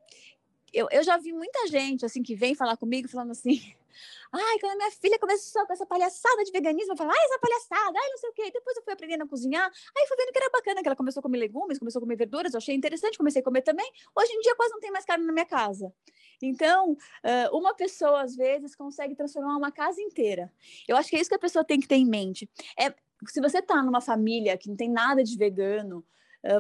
Eu, 0.72 0.88
eu 0.90 1.02
já 1.02 1.16
vi 1.16 1.32
muita 1.32 1.66
gente 1.66 2.04
assim 2.04 2.22
que 2.22 2.34
vem 2.34 2.54
falar 2.54 2.76
comigo 2.76 3.08
falando 3.08 3.32
assim. 3.32 3.74
Ai, 4.33 4.59
quando 4.59 4.72
a 4.72 4.76
minha 4.76 4.90
filha 4.90 5.18
começou 5.18 5.66
com 5.66 5.72
essa 5.72 5.87
palhaçada 5.87 6.44
de 6.44 6.53
veganismo, 6.53 6.92
eu 6.92 6.96
falei, 6.96 7.16
ai, 7.16 7.24
essa 7.24 7.38
palhaçada, 7.38 7.98
ai, 7.98 8.11
não 8.11 8.18
sei 8.18 8.31
o 8.31 8.33
quê. 8.33 8.50
Depois 8.53 8.76
eu 8.76 8.83
fui 8.83 8.92
aprendendo 8.92 9.24
a 9.24 9.26
cozinhar, 9.26 9.70
aí 9.96 10.07
fui 10.07 10.16
vendo 10.16 10.33
que 10.33 10.38
era 10.38 10.50
bacana, 10.50 10.83
que 10.83 10.88
ela 10.88 10.96
começou 10.96 11.20
a 11.20 11.22
comer 11.22 11.38
legumes, 11.38 11.79
começou 11.79 12.00
a 12.00 12.03
comer 12.03 12.16
verduras, 12.16 12.55
eu 12.55 12.59
achei 12.59 12.74
interessante, 12.74 13.18
comecei 13.18 13.40
a 13.40 13.44
comer 13.44 13.62
também. 13.62 13.90
Hoje 14.16 14.33
em 14.33 14.40
dia 14.40 14.55
quase 14.55 14.72
não 14.72 14.81
tem 14.81 14.90
mais 14.90 15.05
carne 15.05 15.24
na 15.24 15.33
minha 15.33 15.46
casa. 15.46 15.92
Então, 16.42 16.96
uma 17.53 17.74
pessoa, 17.74 18.22
às 18.22 18.35
vezes, 18.35 18.74
consegue 18.74 19.14
transformar 19.14 19.57
uma 19.57 19.70
casa 19.70 20.00
inteira. 20.00 20.50
Eu 20.88 20.96
acho 20.96 21.11
que 21.11 21.16
é 21.16 21.20
isso 21.20 21.29
que 21.29 21.37
a 21.37 21.38
pessoa 21.38 21.64
tem 21.64 21.79
que 21.79 21.87
ter 21.87 21.96
em 21.96 22.07
mente. 22.07 22.48
É, 22.79 22.94
se 23.26 23.40
você 23.40 23.59
está 23.59 23.83
numa 23.83 24.00
família 24.00 24.57
que 24.57 24.68
não 24.68 24.76
tem 24.76 24.90
nada 24.90 25.22
de 25.22 25.37
vegano, 25.37 26.03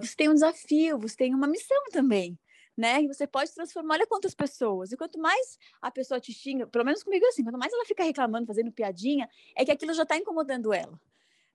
você 0.02 0.14
tem 0.14 0.28
um 0.28 0.34
desafio, 0.34 0.98
você 0.98 1.16
tem 1.16 1.34
uma 1.34 1.46
missão 1.46 1.82
também. 1.90 2.38
Né? 2.76 3.02
E 3.02 3.08
você 3.08 3.26
pode 3.26 3.52
transformar, 3.52 3.94
olha 3.94 4.06
quantas 4.06 4.34
pessoas. 4.34 4.92
E 4.92 4.96
quanto 4.96 5.18
mais 5.18 5.58
a 5.82 5.90
pessoa 5.90 6.18
te 6.18 6.32
xinga, 6.32 6.66
pelo 6.66 6.84
menos 6.84 7.02
comigo 7.02 7.24
é 7.26 7.28
assim, 7.28 7.42
quanto 7.42 7.58
mais 7.58 7.72
ela 7.72 7.84
fica 7.84 8.02
reclamando, 8.02 8.46
fazendo 8.46 8.72
piadinha, 8.72 9.28
é 9.54 9.64
que 9.64 9.70
aquilo 9.70 9.92
já 9.92 10.04
está 10.04 10.16
incomodando 10.16 10.72
ela 10.72 10.98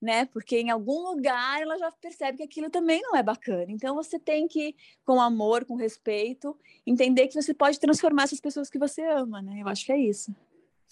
né? 0.02 0.26
Porque 0.26 0.60
em 0.60 0.70
algum 0.70 1.02
lugar 1.02 1.62
ela 1.62 1.78
já 1.78 1.92
percebe 1.92 2.38
que 2.38 2.44
aquilo 2.44 2.70
também 2.70 3.02
não 3.02 3.16
é 3.16 3.24
bacana. 3.24 3.66
Então 3.70 3.96
você 3.96 4.20
tem 4.20 4.48
que, 4.48 4.76
com 5.04 5.20
amor, 5.20 5.66
com 5.66 5.76
respeito, 5.76 6.56
entender 6.86 7.28
que 7.28 7.42
você 7.42 7.54
pode 7.54 7.80
transformar 7.80 8.24
essas 8.24 8.40
pessoas 8.40 8.70
que 8.70 8.78
você 8.78 9.02
ama, 9.04 9.42
né? 9.42 9.62
Eu 9.62 9.68
acho 9.68 9.86
que 9.86 9.92
é 9.92 9.98
isso. 9.98 10.34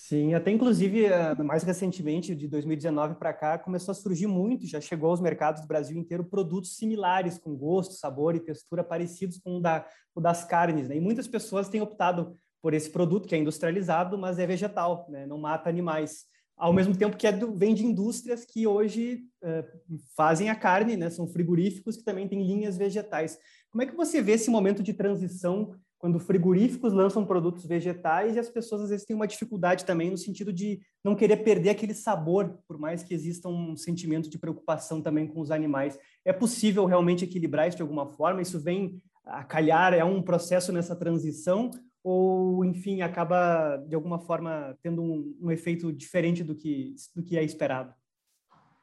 Sim, 0.05 0.33
até 0.33 0.51
inclusive 0.51 1.05
eh, 1.05 1.33
mais 1.43 1.63
recentemente, 1.63 2.35
de 2.35 2.45
2019 2.45 3.15
para 3.15 3.31
cá, 3.31 3.57
começou 3.57 3.93
a 3.93 3.95
surgir 3.95 4.27
muito, 4.27 4.67
já 4.67 4.81
chegou 4.81 5.09
aos 5.09 5.21
mercados 5.21 5.61
do 5.61 5.67
Brasil 5.67 5.97
inteiro 5.97 6.25
produtos 6.25 6.75
similares, 6.75 7.37
com 7.37 7.55
gosto, 7.55 7.93
sabor 7.93 8.35
e 8.35 8.41
textura 8.41 8.83
parecidos 8.83 9.37
com 9.37 9.59
o, 9.59 9.61
da, 9.61 9.87
o 10.13 10.19
das 10.19 10.43
carnes. 10.43 10.89
Né? 10.89 10.97
E 10.97 10.99
muitas 10.99 11.25
pessoas 11.25 11.69
têm 11.69 11.79
optado 11.79 12.35
por 12.61 12.73
esse 12.73 12.89
produto 12.89 13.29
que 13.29 13.33
é 13.33 13.37
industrializado, 13.37 14.17
mas 14.17 14.39
é 14.39 14.45
vegetal, 14.45 15.07
né? 15.09 15.25
não 15.25 15.37
mata 15.37 15.69
animais 15.69 16.25
ao 16.57 16.73
mesmo 16.73 16.95
tempo 16.97 17.15
que 17.15 17.25
é 17.25 17.31
do, 17.31 17.55
vem 17.55 17.73
de 17.73 17.85
indústrias 17.85 18.43
que 18.43 18.67
hoje 18.67 19.23
uh, 19.41 19.97
fazem 20.17 20.49
a 20.49 20.55
carne, 20.55 20.95
né? 20.95 21.09
São 21.09 21.27
frigoríficos 21.27 21.97
que 21.97 22.03
também 22.03 22.27
têm 22.27 22.45
linhas 22.45 22.77
vegetais. 22.77 23.39
Como 23.71 23.81
é 23.81 23.87
que 23.87 23.95
você 23.95 24.21
vê 24.21 24.33
esse 24.33 24.51
momento 24.51 24.83
de 24.83 24.93
transição 24.93 25.75
quando 26.03 26.19
frigoríficos 26.19 26.91
lançam 26.91 27.25
produtos 27.25 27.65
vegetais 27.65 28.35
e 28.35 28.39
as 28.39 28.49
pessoas 28.49 28.81
às 28.81 28.89
vezes 28.89 29.05
têm 29.05 29.15
uma 29.15 29.25
dificuldade 29.25 29.85
também 29.85 30.11
no 30.11 30.17
sentido 30.17 30.51
de 30.51 30.81
não 31.01 31.15
querer 31.15 31.37
perder 31.37 31.69
aquele 31.69 31.93
sabor, 31.93 32.59
por 32.67 32.77
mais 32.77 33.03
que 33.03 33.13
exista 33.13 33.47
um 33.47 33.73
sentimento 33.77 34.29
de 34.29 34.37
preocupação 34.37 35.01
também 35.01 35.25
com 35.25 35.39
os 35.39 35.49
animais. 35.49 35.97
É 36.25 36.33
possível 36.33 36.83
realmente 36.85 37.23
equilibrar 37.23 37.69
isso 37.69 37.77
de 37.77 37.83
alguma 37.83 38.05
forma? 38.05 38.41
Isso 38.41 38.59
vem 38.59 39.01
a 39.23 39.45
calhar, 39.45 39.93
é 39.93 40.03
um 40.03 40.21
processo 40.21 40.73
nessa 40.73 40.93
transição 40.93 41.71
ou, 42.03 42.65
enfim, 42.65 42.99
acaba 43.01 43.77
de 43.77 43.95
alguma 43.95 44.19
forma 44.19 44.77
tendo 44.83 45.01
um, 45.01 45.37
um 45.39 45.51
efeito 45.51 45.89
diferente 45.93 46.43
do 46.43 46.53
que, 46.53 46.95
do 47.15 47.23
que 47.23 47.37
é 47.37 47.43
esperado? 47.45 47.93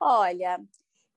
Olha, 0.00 0.58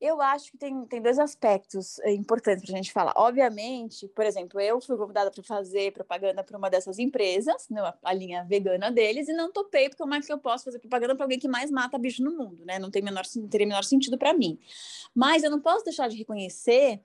eu 0.03 0.21
acho 0.21 0.51
que 0.51 0.57
tem, 0.57 0.85
tem 0.85 1.01
dois 1.01 1.17
aspectos 1.17 1.97
eh, 1.99 2.11
importantes 2.11 2.65
para 2.65 2.73
a 2.73 2.75
gente 2.75 2.91
falar. 2.91 3.13
Obviamente, 3.15 4.05
por 4.09 4.25
exemplo, 4.25 4.59
eu 4.59 4.81
fui 4.81 4.97
convidada 4.97 5.31
para 5.31 5.41
fazer 5.41 5.93
propaganda 5.93 6.43
para 6.43 6.57
uma 6.57 6.69
dessas 6.69 6.99
empresas, 6.99 7.69
né, 7.69 7.81
a 8.03 8.13
linha 8.13 8.43
vegana 8.43 8.91
deles, 8.91 9.29
e 9.29 9.33
não 9.33 9.49
topei, 9.49 9.87
porque 9.87 10.03
como 10.03 10.13
é 10.13 10.19
que 10.19 10.31
eu 10.31 10.37
posso 10.37 10.65
fazer 10.65 10.79
propaganda 10.79 11.15
para 11.15 11.23
alguém 11.23 11.39
que 11.39 11.47
mais 11.47 11.71
mata 11.71 11.97
bicho 11.97 12.21
no 12.21 12.37
mundo, 12.37 12.65
né? 12.65 12.77
Não 12.79 12.91
tem 12.91 13.01
menor, 13.01 13.23
teria 13.49 13.65
menor 13.65 13.85
sentido 13.85 14.17
para 14.17 14.33
mim. 14.33 14.59
Mas 15.15 15.41
eu 15.41 15.49
não 15.49 15.61
posso 15.61 15.85
deixar 15.85 16.09
de 16.09 16.17
reconhecer 16.17 16.99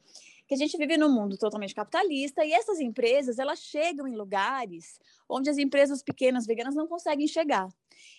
que 0.48 0.54
a 0.54 0.56
gente 0.56 0.76
vive 0.78 0.96
num 0.96 1.12
mundo 1.12 1.36
totalmente 1.36 1.74
capitalista 1.74 2.44
e 2.44 2.52
essas 2.52 2.80
empresas 2.80 3.38
elas 3.38 3.60
chegam 3.60 4.08
em 4.08 4.16
lugares 4.16 4.98
onde 5.28 5.50
as 5.50 5.58
empresas 5.58 6.02
pequenas 6.02 6.46
veganas 6.46 6.74
não 6.74 6.88
conseguem 6.88 7.28
chegar. 7.28 7.68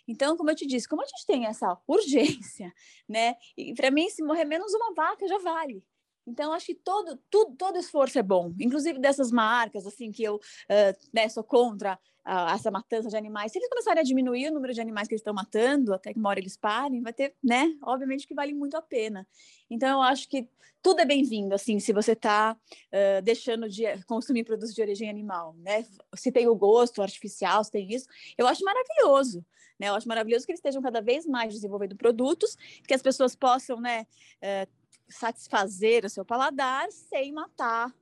Então, 0.08 0.38
como 0.38 0.52
eu 0.52 0.56
te 0.56 0.68
disse, 0.68 0.88
como 0.88 1.02
a 1.02 1.06
gente 1.06 1.26
tem 1.26 1.48
essa 1.48 1.76
urgência, 1.88 2.72
né? 3.08 3.36
E 3.58 3.74
para 3.74 3.90
mim, 3.90 4.08
se 4.10 4.24
morrer 4.24 4.46
menos 4.46 4.72
uma 4.76 4.94
vaca 4.94 5.28
já 5.28 5.40
vale. 5.40 5.84
Então, 6.30 6.54
acho 6.54 6.68
que 6.68 6.76
todo, 6.76 7.20
tudo, 7.30 7.56
todo 7.56 7.78
esforço 7.78 8.20
é 8.20 8.24
bom, 8.24 8.54
inclusive 8.60 9.00
dessas 9.00 9.32
marcas, 9.32 9.86
assim, 9.86 10.12
que 10.12 10.24
eu 10.24 10.36
uh, 10.36 11.08
né, 11.12 11.28
sou 11.28 11.44
contra 11.44 12.00
uh, 12.26 12.54
essa 12.54 12.70
matança 12.70 13.10
de 13.10 13.18
animais. 13.18 13.52
Se 13.52 13.58
eles 13.58 13.70
começarem 13.70 14.02
a 14.02 14.04
diminuir 14.04 14.50
o 14.50 14.54
número 14.54 14.74
de 14.74 14.82
animais 14.82 15.08
que 15.08 15.16
eles 15.16 15.22
estão 15.22 15.34
matando, 15.34 15.94
até 15.94 16.14
que 16.14 16.20
uma 16.20 16.30
hora 16.30 16.40
eles 16.40 16.56
parem, 16.56 17.02
vai 17.02 17.14
ter, 17.14 17.36
né? 17.44 17.76
Obviamente 17.84 18.28
que 18.28 18.36
vale 18.36 18.54
muito 18.54 18.78
a 18.78 18.82
pena. 18.82 19.28
Então, 19.70 19.90
eu 19.90 20.02
acho 20.04 20.30
que 20.30 20.48
tudo 20.82 21.02
é 21.02 21.06
bem-vindo, 21.06 21.54
assim, 21.54 21.80
se 21.80 21.92
você 21.92 22.14
está 22.14 22.56
uh, 22.56 23.22
deixando 23.22 23.68
de 23.68 23.84
consumir 24.06 24.46
produtos 24.46 24.74
de 24.74 24.82
origem 24.82 25.10
animal, 25.10 25.56
né? 25.58 25.86
Se 26.16 26.32
tem 26.32 26.48
o 26.48 26.56
gosto 26.56 27.02
artificial, 27.02 27.64
se 27.64 27.72
tem 27.72 27.92
isso, 27.92 28.08
eu 28.38 28.48
acho 28.48 28.64
maravilhoso, 28.64 29.46
né? 29.80 29.90
Eu 29.90 29.96
acho 29.96 30.08
maravilhoso 30.08 30.46
que 30.46 30.52
eles 30.52 30.60
estejam 30.60 30.82
cada 30.82 31.02
vez 31.02 31.26
mais 31.26 31.54
desenvolvendo 31.54 31.96
produtos, 31.96 32.56
que 32.88 32.94
as 32.94 33.02
pessoas 33.02 33.36
possam, 33.36 33.82
né, 33.82 34.06
uh, 34.42 34.79
satisfazer 35.10 36.06
o 36.06 36.10
seu 36.10 36.24
paladar 36.24 36.92
sem 36.92 37.32
matar 37.32 37.94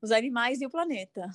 os 0.00 0.10
animais 0.10 0.60
e 0.60 0.66
o 0.66 0.70
planeta. 0.70 1.28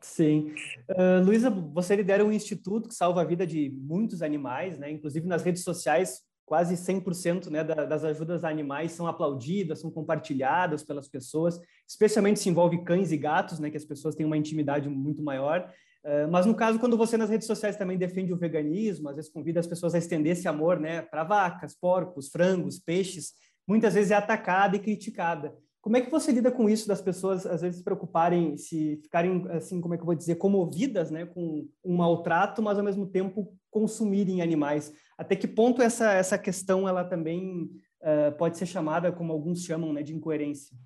Sim. 0.00 0.54
Uh, 0.90 1.24
Luísa, 1.24 1.50
você 1.50 1.96
lidera 1.96 2.24
um 2.24 2.32
instituto 2.32 2.88
que 2.88 2.94
salva 2.94 3.22
a 3.22 3.24
vida 3.24 3.46
de 3.46 3.70
muitos 3.70 4.22
animais, 4.22 4.78
né? 4.78 4.90
Inclusive 4.90 5.26
nas 5.26 5.42
redes 5.42 5.64
sociais, 5.64 6.20
quase 6.46 6.76
100% 6.76 7.50
né, 7.50 7.64
das 7.64 8.04
ajudas 8.04 8.44
a 8.44 8.48
animais 8.48 8.92
são 8.92 9.08
aplaudidas, 9.08 9.80
são 9.80 9.90
compartilhadas 9.90 10.84
pelas 10.84 11.08
pessoas, 11.08 11.60
especialmente 11.86 12.38
se 12.38 12.48
envolve 12.48 12.84
cães 12.84 13.10
e 13.10 13.16
gatos, 13.16 13.58
né, 13.58 13.68
que 13.68 13.76
as 13.76 13.84
pessoas 13.84 14.14
têm 14.14 14.24
uma 14.24 14.36
intimidade 14.36 14.88
muito 14.88 15.22
maior. 15.22 15.68
Uh, 16.04 16.30
mas 16.30 16.46
no 16.46 16.54
caso, 16.54 16.78
quando 16.78 16.96
você 16.96 17.16
nas 17.16 17.30
redes 17.30 17.48
sociais 17.48 17.76
também 17.76 17.98
defende 17.98 18.32
o 18.32 18.36
veganismo, 18.38 19.08
às 19.08 19.16
vezes 19.16 19.30
convida 19.30 19.58
as 19.58 19.66
pessoas 19.66 19.92
a 19.92 19.98
estender 19.98 20.34
esse 20.34 20.46
amor 20.46 20.78
né, 20.78 21.02
para 21.02 21.24
vacas, 21.24 21.74
porcos, 21.74 22.28
frangos, 22.28 22.78
peixes, 22.78 23.32
muitas 23.66 23.94
vezes 23.94 24.10
é 24.10 24.14
atacada 24.14 24.76
e 24.76 24.80
criticada. 24.80 25.54
Como 25.80 25.96
é 25.96 26.00
que 26.00 26.10
você 26.10 26.32
lida 26.32 26.50
com 26.50 26.68
isso 26.68 26.88
das 26.88 27.00
pessoas 27.00 27.46
às 27.46 27.62
vezes 27.62 27.78
se 27.78 27.84
preocuparem, 27.84 28.56
se 28.56 28.98
ficarem 29.02 29.46
assim, 29.50 29.80
como 29.80 29.94
é 29.94 29.96
que 29.96 30.02
eu 30.02 30.06
vou 30.06 30.14
dizer, 30.16 30.34
comovidas, 30.34 31.10
né, 31.10 31.26
com 31.26 31.68
um 31.84 31.96
maltrato, 31.96 32.60
mas 32.60 32.76
ao 32.76 32.84
mesmo 32.84 33.06
tempo 33.06 33.56
consumirem 33.70 34.42
animais? 34.42 34.92
Até 35.16 35.36
que 35.36 35.46
ponto 35.46 35.80
essa 35.80 36.12
essa 36.12 36.36
questão 36.36 36.88
ela 36.88 37.04
também 37.04 37.70
uh, 38.02 38.36
pode 38.36 38.58
ser 38.58 38.66
chamada, 38.66 39.12
como 39.12 39.32
alguns 39.32 39.62
chamam, 39.62 39.92
né, 39.92 40.02
de 40.02 40.14
incoerência? 40.14 40.76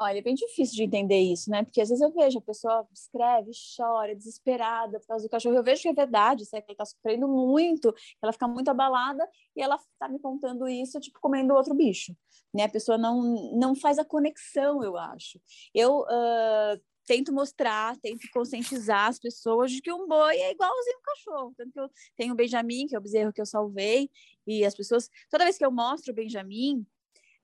Olha, 0.00 0.18
é 0.18 0.22
bem 0.22 0.34
difícil 0.36 0.76
de 0.76 0.84
entender 0.84 1.18
isso, 1.18 1.50
né? 1.50 1.64
Porque 1.64 1.80
às 1.80 1.88
vezes 1.88 2.00
eu 2.00 2.12
vejo 2.12 2.38
a 2.38 2.42
pessoa 2.42 2.86
escreve, 2.92 3.50
chora, 3.76 4.14
desesperada 4.14 5.00
por 5.00 5.08
causa 5.08 5.26
do 5.26 5.30
cachorro. 5.30 5.56
Eu 5.56 5.64
vejo 5.64 5.82
que 5.82 5.88
é 5.88 5.92
verdade, 5.92 6.44
que 6.48 6.56
ele 6.56 6.76
tá 6.76 6.84
sofrendo 6.84 7.26
muito, 7.26 7.92
ela 8.22 8.32
fica 8.32 8.46
muito 8.46 8.68
abalada 8.68 9.28
e 9.56 9.60
ela 9.60 9.76
tá 9.98 10.08
me 10.08 10.20
contando 10.20 10.68
isso, 10.68 11.00
tipo, 11.00 11.18
comendo 11.20 11.52
outro 11.52 11.74
bicho, 11.74 12.16
né? 12.54 12.64
A 12.64 12.68
pessoa 12.68 12.96
não, 12.96 13.50
não 13.56 13.74
faz 13.74 13.98
a 13.98 14.04
conexão, 14.04 14.84
eu 14.84 14.96
acho. 14.96 15.40
Eu 15.74 16.02
uh, 16.02 16.80
tento 17.04 17.32
mostrar, 17.32 17.96
tento 17.96 18.28
conscientizar 18.32 19.08
as 19.08 19.18
pessoas 19.18 19.72
de 19.72 19.80
que 19.82 19.92
um 19.92 20.06
boi 20.06 20.36
é 20.36 20.52
igualzinho 20.52 20.98
um 20.98 21.02
cachorro. 21.02 21.54
Tanto 21.56 21.72
que 21.72 21.80
eu 21.80 21.90
tenho 22.16 22.34
o 22.34 22.36
Benjamin, 22.36 22.86
que 22.86 22.94
é 22.94 22.98
o 22.98 23.02
bezerro 23.02 23.32
que 23.32 23.40
eu 23.40 23.46
salvei, 23.46 24.08
e 24.46 24.64
as 24.64 24.76
pessoas, 24.76 25.10
toda 25.28 25.42
vez 25.44 25.58
que 25.58 25.64
eu 25.64 25.72
mostro 25.72 26.12
o 26.12 26.14
Benjamin, 26.14 26.86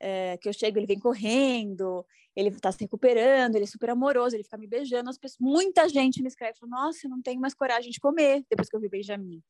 é, 0.00 0.36
que 0.38 0.48
eu 0.48 0.52
chego, 0.52 0.78
ele 0.78 0.86
vem 0.86 0.98
correndo, 0.98 2.04
ele 2.36 2.48
está 2.48 2.72
se 2.72 2.80
recuperando, 2.80 3.54
ele 3.54 3.64
é 3.64 3.66
super 3.66 3.90
amoroso, 3.90 4.34
ele 4.34 4.44
fica 4.44 4.58
me 4.58 4.66
beijando. 4.66 5.08
As 5.08 5.18
pessoas, 5.18 5.38
muita 5.40 5.88
gente 5.88 6.20
me 6.20 6.28
escreve, 6.28 6.58
fala, 6.58 6.70
nossa, 6.70 7.06
eu 7.06 7.10
não 7.10 7.22
tenho 7.22 7.40
mais 7.40 7.54
coragem 7.54 7.90
de 7.90 8.00
comer 8.00 8.44
depois 8.50 8.68
que 8.68 8.76
eu 8.76 8.80
vi 8.80 8.88
Benjamin. 8.88 9.42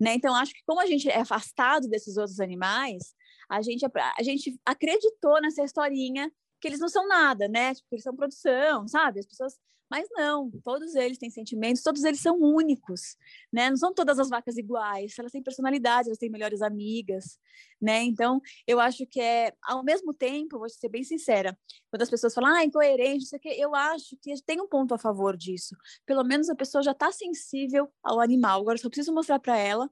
Né? 0.00 0.14
Então, 0.14 0.34
acho 0.34 0.52
que 0.52 0.62
como 0.66 0.80
a 0.80 0.86
gente 0.86 1.08
é 1.08 1.20
afastado 1.20 1.88
desses 1.88 2.16
outros 2.16 2.40
animais, 2.40 3.14
a 3.48 3.62
gente, 3.62 3.86
a 4.18 4.22
gente 4.22 4.58
acreditou 4.64 5.40
nessa 5.40 5.62
historinha 5.62 6.32
que 6.60 6.68
eles 6.68 6.80
não 6.80 6.88
são 6.88 7.06
nada, 7.08 7.48
né? 7.48 7.74
Tipo, 7.74 7.88
eles 7.92 8.04
são 8.04 8.14
produção, 8.14 8.86
sabe? 8.86 9.18
As 9.18 9.26
pessoas 9.26 9.58
mas 9.92 10.08
não, 10.10 10.50
todos 10.64 10.94
eles 10.94 11.18
têm 11.18 11.28
sentimentos, 11.28 11.82
todos 11.82 12.02
eles 12.02 12.18
são 12.18 12.38
únicos, 12.40 13.14
né? 13.52 13.68
Não 13.68 13.76
são 13.76 13.92
todas 13.92 14.18
as 14.18 14.30
vacas 14.30 14.56
iguais, 14.56 15.14
elas 15.18 15.30
têm 15.30 15.42
personalidade, 15.42 16.08
elas 16.08 16.16
têm 16.16 16.30
melhores 16.30 16.62
amigas, 16.62 17.38
né? 17.78 18.02
Então, 18.02 18.40
eu 18.66 18.80
acho 18.80 19.04
que 19.06 19.20
é, 19.20 19.52
ao 19.62 19.84
mesmo 19.84 20.14
tempo, 20.14 20.58
vou 20.58 20.66
ser 20.70 20.88
bem 20.88 21.04
sincera, 21.04 21.54
quando 21.90 22.00
as 22.00 22.08
pessoas 22.08 22.32
falam, 22.32 22.54
ah, 22.54 22.64
incoerente, 22.64 23.24
isso 23.24 23.36
aqui, 23.36 23.50
eu 23.50 23.74
acho 23.74 24.16
que 24.22 24.32
tem 24.46 24.62
um 24.62 24.66
ponto 24.66 24.94
a 24.94 24.98
favor 24.98 25.36
disso. 25.36 25.76
Pelo 26.06 26.24
menos 26.24 26.48
a 26.48 26.54
pessoa 26.54 26.82
já 26.82 26.92
está 26.92 27.12
sensível 27.12 27.92
ao 28.02 28.18
animal. 28.18 28.62
Agora, 28.62 28.78
só 28.78 28.88
preciso 28.88 29.12
mostrar 29.12 29.40
para 29.40 29.58
ela 29.58 29.90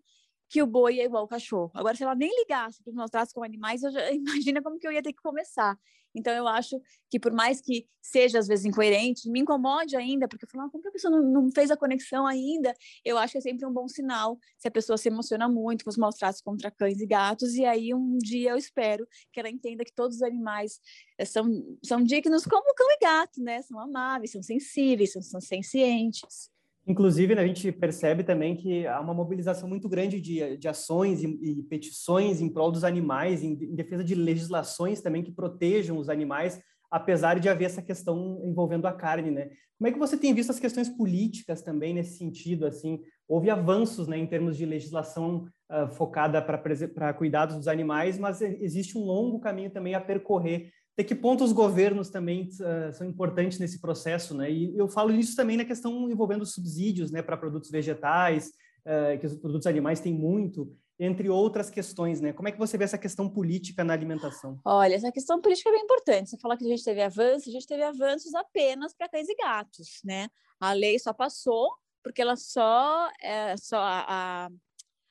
que 0.48 0.62
o 0.62 0.66
boi 0.66 0.98
é 0.98 1.04
igual 1.04 1.24
ao 1.24 1.28
cachorro. 1.28 1.70
Agora, 1.74 1.94
se 1.94 2.02
ela 2.02 2.14
nem 2.14 2.34
ligasse 2.40 2.82
para 2.82 2.90
os 2.90 2.96
meus 2.96 3.10
tratos 3.10 3.34
com 3.34 3.44
animais, 3.44 3.82
eu 3.82 3.90
já, 3.92 4.00
imagina 4.16 4.62
como 4.62 4.78
que 4.78 4.86
eu 4.86 4.92
ia 4.92 5.02
ter 5.02 5.12
que 5.12 5.20
começar. 5.20 5.78
Então, 6.14 6.32
eu 6.32 6.46
acho 6.48 6.80
que, 7.10 7.18
por 7.18 7.32
mais 7.32 7.60
que 7.60 7.86
seja 8.02 8.38
às 8.38 8.48
vezes 8.48 8.64
incoerente, 8.64 9.28
me 9.30 9.40
incomode 9.40 9.96
ainda, 9.96 10.26
porque 10.26 10.44
eu 10.44 10.48
falo, 10.48 10.64
ah, 10.64 10.70
como 10.70 10.82
que 10.82 10.88
a 10.88 10.92
pessoa 10.92 11.10
não, 11.10 11.42
não, 11.42 11.50
fez 11.52 11.70
a 11.70 11.76
conexão 11.76 12.26
ainda? 12.26 12.74
Eu 13.04 13.18
acho 13.18 13.32
que 13.32 13.38
é 13.38 13.40
sempre 13.40 13.66
um 13.66 13.72
bom 13.72 13.86
sinal 13.86 14.38
se 14.58 14.66
a 14.66 14.70
pessoa 14.70 14.96
se 14.96 15.08
emociona 15.08 15.48
muito 15.48 15.84
com 15.84 15.90
os 15.90 15.96
maus 15.96 16.16
tratos 16.16 16.40
contra 16.40 16.70
cães 16.70 17.00
e 17.00 17.06
gatos, 17.06 17.54
e 17.54 17.64
aí 17.64 17.94
um 17.94 18.18
dia 18.18 18.50
eu 18.50 18.56
espero 18.56 19.06
que 19.32 19.40
ela 19.40 19.50
entenda 19.50 19.84
que 19.84 19.92
todos 19.92 20.16
os 20.16 20.22
animais 20.22 20.80
eh, 21.18 21.24
são, 21.24 21.46
são 21.84 22.02
dignos 22.02 22.44
como 22.44 22.74
cão 22.74 22.90
e 22.90 22.98
gato, 23.00 23.42
né? 23.42 23.62
São 23.62 23.78
amáveis, 23.78 24.32
são 24.32 24.42
sensíveis, 24.42 25.12
são, 25.12 25.22
são 25.22 25.40
sencientes. 25.40 26.50
Inclusive, 26.90 27.36
né, 27.36 27.42
a 27.42 27.46
gente 27.46 27.70
percebe 27.70 28.24
também 28.24 28.56
que 28.56 28.84
há 28.84 29.00
uma 29.00 29.14
mobilização 29.14 29.68
muito 29.68 29.88
grande 29.88 30.20
de, 30.20 30.56
de 30.56 30.66
ações 30.66 31.22
e, 31.22 31.28
e 31.40 31.62
petições 31.62 32.40
em 32.40 32.48
prol 32.48 32.72
dos 32.72 32.82
animais, 32.82 33.44
em, 33.44 33.52
em, 33.52 33.76
defesa 33.76 34.02
de 34.02 34.16
legislações 34.16 35.00
também 35.00 35.22
que 35.22 35.30
protejam 35.30 35.96
os 35.98 36.08
animais, 36.08 36.60
apesar 36.90 37.38
de 37.38 37.48
haver 37.48 37.66
essa 37.66 37.80
questão 37.80 38.40
envolvendo 38.44 38.86
a 38.86 38.92
carne, 38.92 39.30
né? 39.30 39.50
Como 39.78 39.86
é 39.86 39.92
que 39.92 39.98
você 40.00 40.16
tem 40.16 40.34
visto 40.34 40.50
as 40.50 40.58
questões 40.58 40.88
políticas 40.88 41.62
também 41.62 41.94
nesse 41.94 42.18
sentido? 42.18 42.66
Assim, 42.66 43.00
houve 43.28 43.50
avanços, 43.50 44.08
né, 44.08 44.18
em 44.18 44.26
termos 44.26 44.56
de 44.56 44.66
legislação 44.66 45.46
uh, 45.70 45.86
focada 45.94 46.42
para 46.42 47.14
cuidados 47.14 47.54
dos 47.54 47.68
animais, 47.68 48.18
mas 48.18 48.42
existe 48.42 48.98
um 48.98 49.04
longo 49.04 49.38
caminho 49.38 49.70
também 49.70 49.94
a 49.94 50.00
percorrer 50.00 50.72
até 51.00 51.04
que 51.04 51.14
ponto 51.14 51.42
os 51.42 51.52
governos 51.52 52.10
também 52.10 52.50
uh, 52.60 52.92
são 52.92 53.06
importantes 53.06 53.58
nesse 53.58 53.80
processo, 53.80 54.34
né? 54.34 54.50
E 54.50 54.76
eu 54.76 54.86
falo 54.86 55.12
isso 55.12 55.34
também 55.34 55.56
na 55.56 55.64
questão 55.64 56.10
envolvendo 56.10 56.44
subsídios, 56.44 57.10
né, 57.10 57.22
para 57.22 57.38
produtos 57.38 57.70
vegetais, 57.70 58.50
uh, 58.84 59.18
que 59.18 59.26
os 59.26 59.34
produtos 59.34 59.66
animais 59.66 59.98
têm 59.98 60.12
muito, 60.12 60.70
entre 60.98 61.30
outras 61.30 61.70
questões, 61.70 62.20
né? 62.20 62.34
Como 62.34 62.48
é 62.48 62.52
que 62.52 62.58
você 62.58 62.76
vê 62.76 62.84
essa 62.84 62.98
questão 62.98 63.30
política 63.30 63.82
na 63.82 63.94
alimentação? 63.94 64.60
Olha, 64.62 64.94
essa 64.94 65.10
questão 65.10 65.40
política 65.40 65.70
é 65.70 65.72
bem 65.72 65.82
importante. 65.82 66.28
Você 66.28 66.36
fala 66.36 66.56
que 66.56 66.64
a 66.66 66.68
gente 66.68 66.84
teve 66.84 67.00
avanços, 67.00 67.48
a 67.48 67.52
gente 67.52 67.66
teve 67.66 67.82
avanços 67.82 68.34
apenas 68.34 68.92
para 68.92 69.08
cães 69.08 69.28
e 69.28 69.34
gatos, 69.34 70.00
né? 70.04 70.28
A 70.60 70.74
lei 70.74 70.98
só 70.98 71.14
passou 71.14 71.70
porque 72.02 72.20
ela 72.20 72.36
só, 72.36 73.08
é, 73.22 73.56
só 73.56 73.78
a, 73.78 74.04
a 74.46 74.50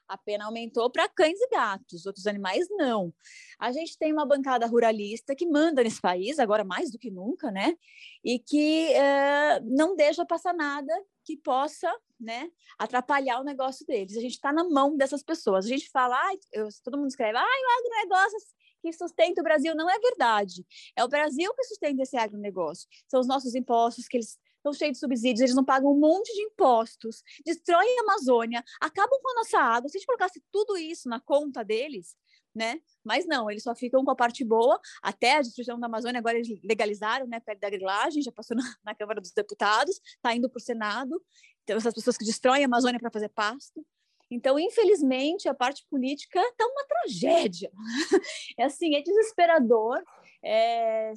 a 0.09 0.17
pena 0.17 0.45
aumentou 0.45 0.89
para 0.89 1.07
cães 1.07 1.39
e 1.39 1.49
gatos, 1.49 2.05
outros 2.05 2.25
animais 2.25 2.67
não. 2.71 3.13
A 3.59 3.71
gente 3.71 3.97
tem 3.97 4.11
uma 4.11 4.25
bancada 4.25 4.65
ruralista 4.65 5.35
que 5.35 5.45
manda 5.45 5.83
nesse 5.83 6.01
país, 6.01 6.39
agora 6.39 6.63
mais 6.63 6.91
do 6.91 6.97
que 6.97 7.11
nunca, 7.11 7.51
né? 7.51 7.77
E 8.23 8.39
que 8.39 8.91
uh, 8.93 9.65
não 9.65 9.95
deixa 9.95 10.25
passar 10.25 10.53
nada 10.53 10.91
que 11.23 11.37
possa 11.37 11.95
né, 12.19 12.49
atrapalhar 12.77 13.39
o 13.39 13.43
negócio 13.43 13.85
deles. 13.85 14.17
A 14.17 14.21
gente 14.21 14.33
está 14.33 14.51
na 14.51 14.63
mão 14.63 14.97
dessas 14.97 15.23
pessoas. 15.23 15.65
A 15.65 15.69
gente 15.69 15.89
fala, 15.89 16.15
ah, 16.15 16.35
eu, 16.51 16.67
todo 16.83 16.97
mundo 16.97 17.09
escreve, 17.09 17.37
ah, 17.37 17.43
o 17.43 17.79
agronegócio 17.79 18.39
que 18.81 18.91
sustenta 18.93 19.41
o 19.41 19.43
Brasil. 19.43 19.75
Não 19.75 19.89
é 19.89 19.99
verdade. 19.99 20.65
É 20.95 21.03
o 21.03 21.07
Brasil 21.07 21.53
que 21.53 21.63
sustenta 21.65 22.01
esse 22.01 22.17
agronegócio. 22.17 22.87
São 23.07 23.19
os 23.19 23.27
nossos 23.27 23.55
impostos 23.55 24.07
que 24.07 24.17
eles 24.17 24.37
estão 24.59 24.73
cheios 24.73 24.93
de 24.93 24.99
subsídios, 24.99 25.41
eles 25.41 25.55
não 25.55 25.65
pagam 25.65 25.91
um 25.91 25.99
monte 25.99 26.33
de 26.33 26.41
impostos, 26.43 27.23
destroem 27.45 27.99
a 27.99 28.03
Amazônia, 28.03 28.63
acabam 28.79 29.19
com 29.21 29.31
a 29.31 29.35
nossa 29.35 29.59
água. 29.59 29.89
Se 29.89 29.97
a 29.97 29.99
gente 29.99 30.07
colocasse 30.07 30.41
tudo 30.51 30.77
isso 30.77 31.09
na 31.09 31.19
conta 31.19 31.63
deles, 31.63 32.15
né? 32.53 32.81
Mas 33.03 33.25
não, 33.25 33.49
eles 33.49 33.63
só 33.63 33.73
ficam 33.75 34.03
com 34.03 34.11
a 34.11 34.15
parte 34.15 34.43
boa, 34.43 34.79
até 35.01 35.37
a 35.37 35.41
destruição 35.41 35.79
da 35.79 35.87
Amazônia, 35.87 36.19
agora 36.19 36.37
eles 36.37 36.49
legalizaram, 36.63 37.27
né, 37.27 37.39
perto 37.39 37.59
da 37.59 37.69
grilagem, 37.69 38.21
já 38.21 38.31
passou 38.31 38.57
na, 38.57 38.63
na 38.83 38.95
Câmara 38.95 39.21
dos 39.21 39.31
Deputados, 39.31 39.99
está 40.03 40.35
indo 40.35 40.49
para 40.49 40.57
o 40.57 40.61
Senado. 40.61 41.21
Então, 41.63 41.77
essas 41.77 41.93
pessoas 41.93 42.17
que 42.17 42.25
destroem 42.25 42.63
a 42.63 42.65
Amazônia 42.65 42.99
para 42.99 43.11
fazer 43.11 43.29
pasto. 43.29 43.85
Então, 44.31 44.59
infelizmente, 44.59 45.49
a 45.49 45.53
parte 45.53 45.85
política 45.89 46.39
está 46.39 46.65
uma 46.65 46.85
tragédia. 46.85 47.71
É 48.57 48.63
assim, 48.65 48.95
é 48.95 49.01
desesperador. 49.01 50.03
É, 50.43 51.13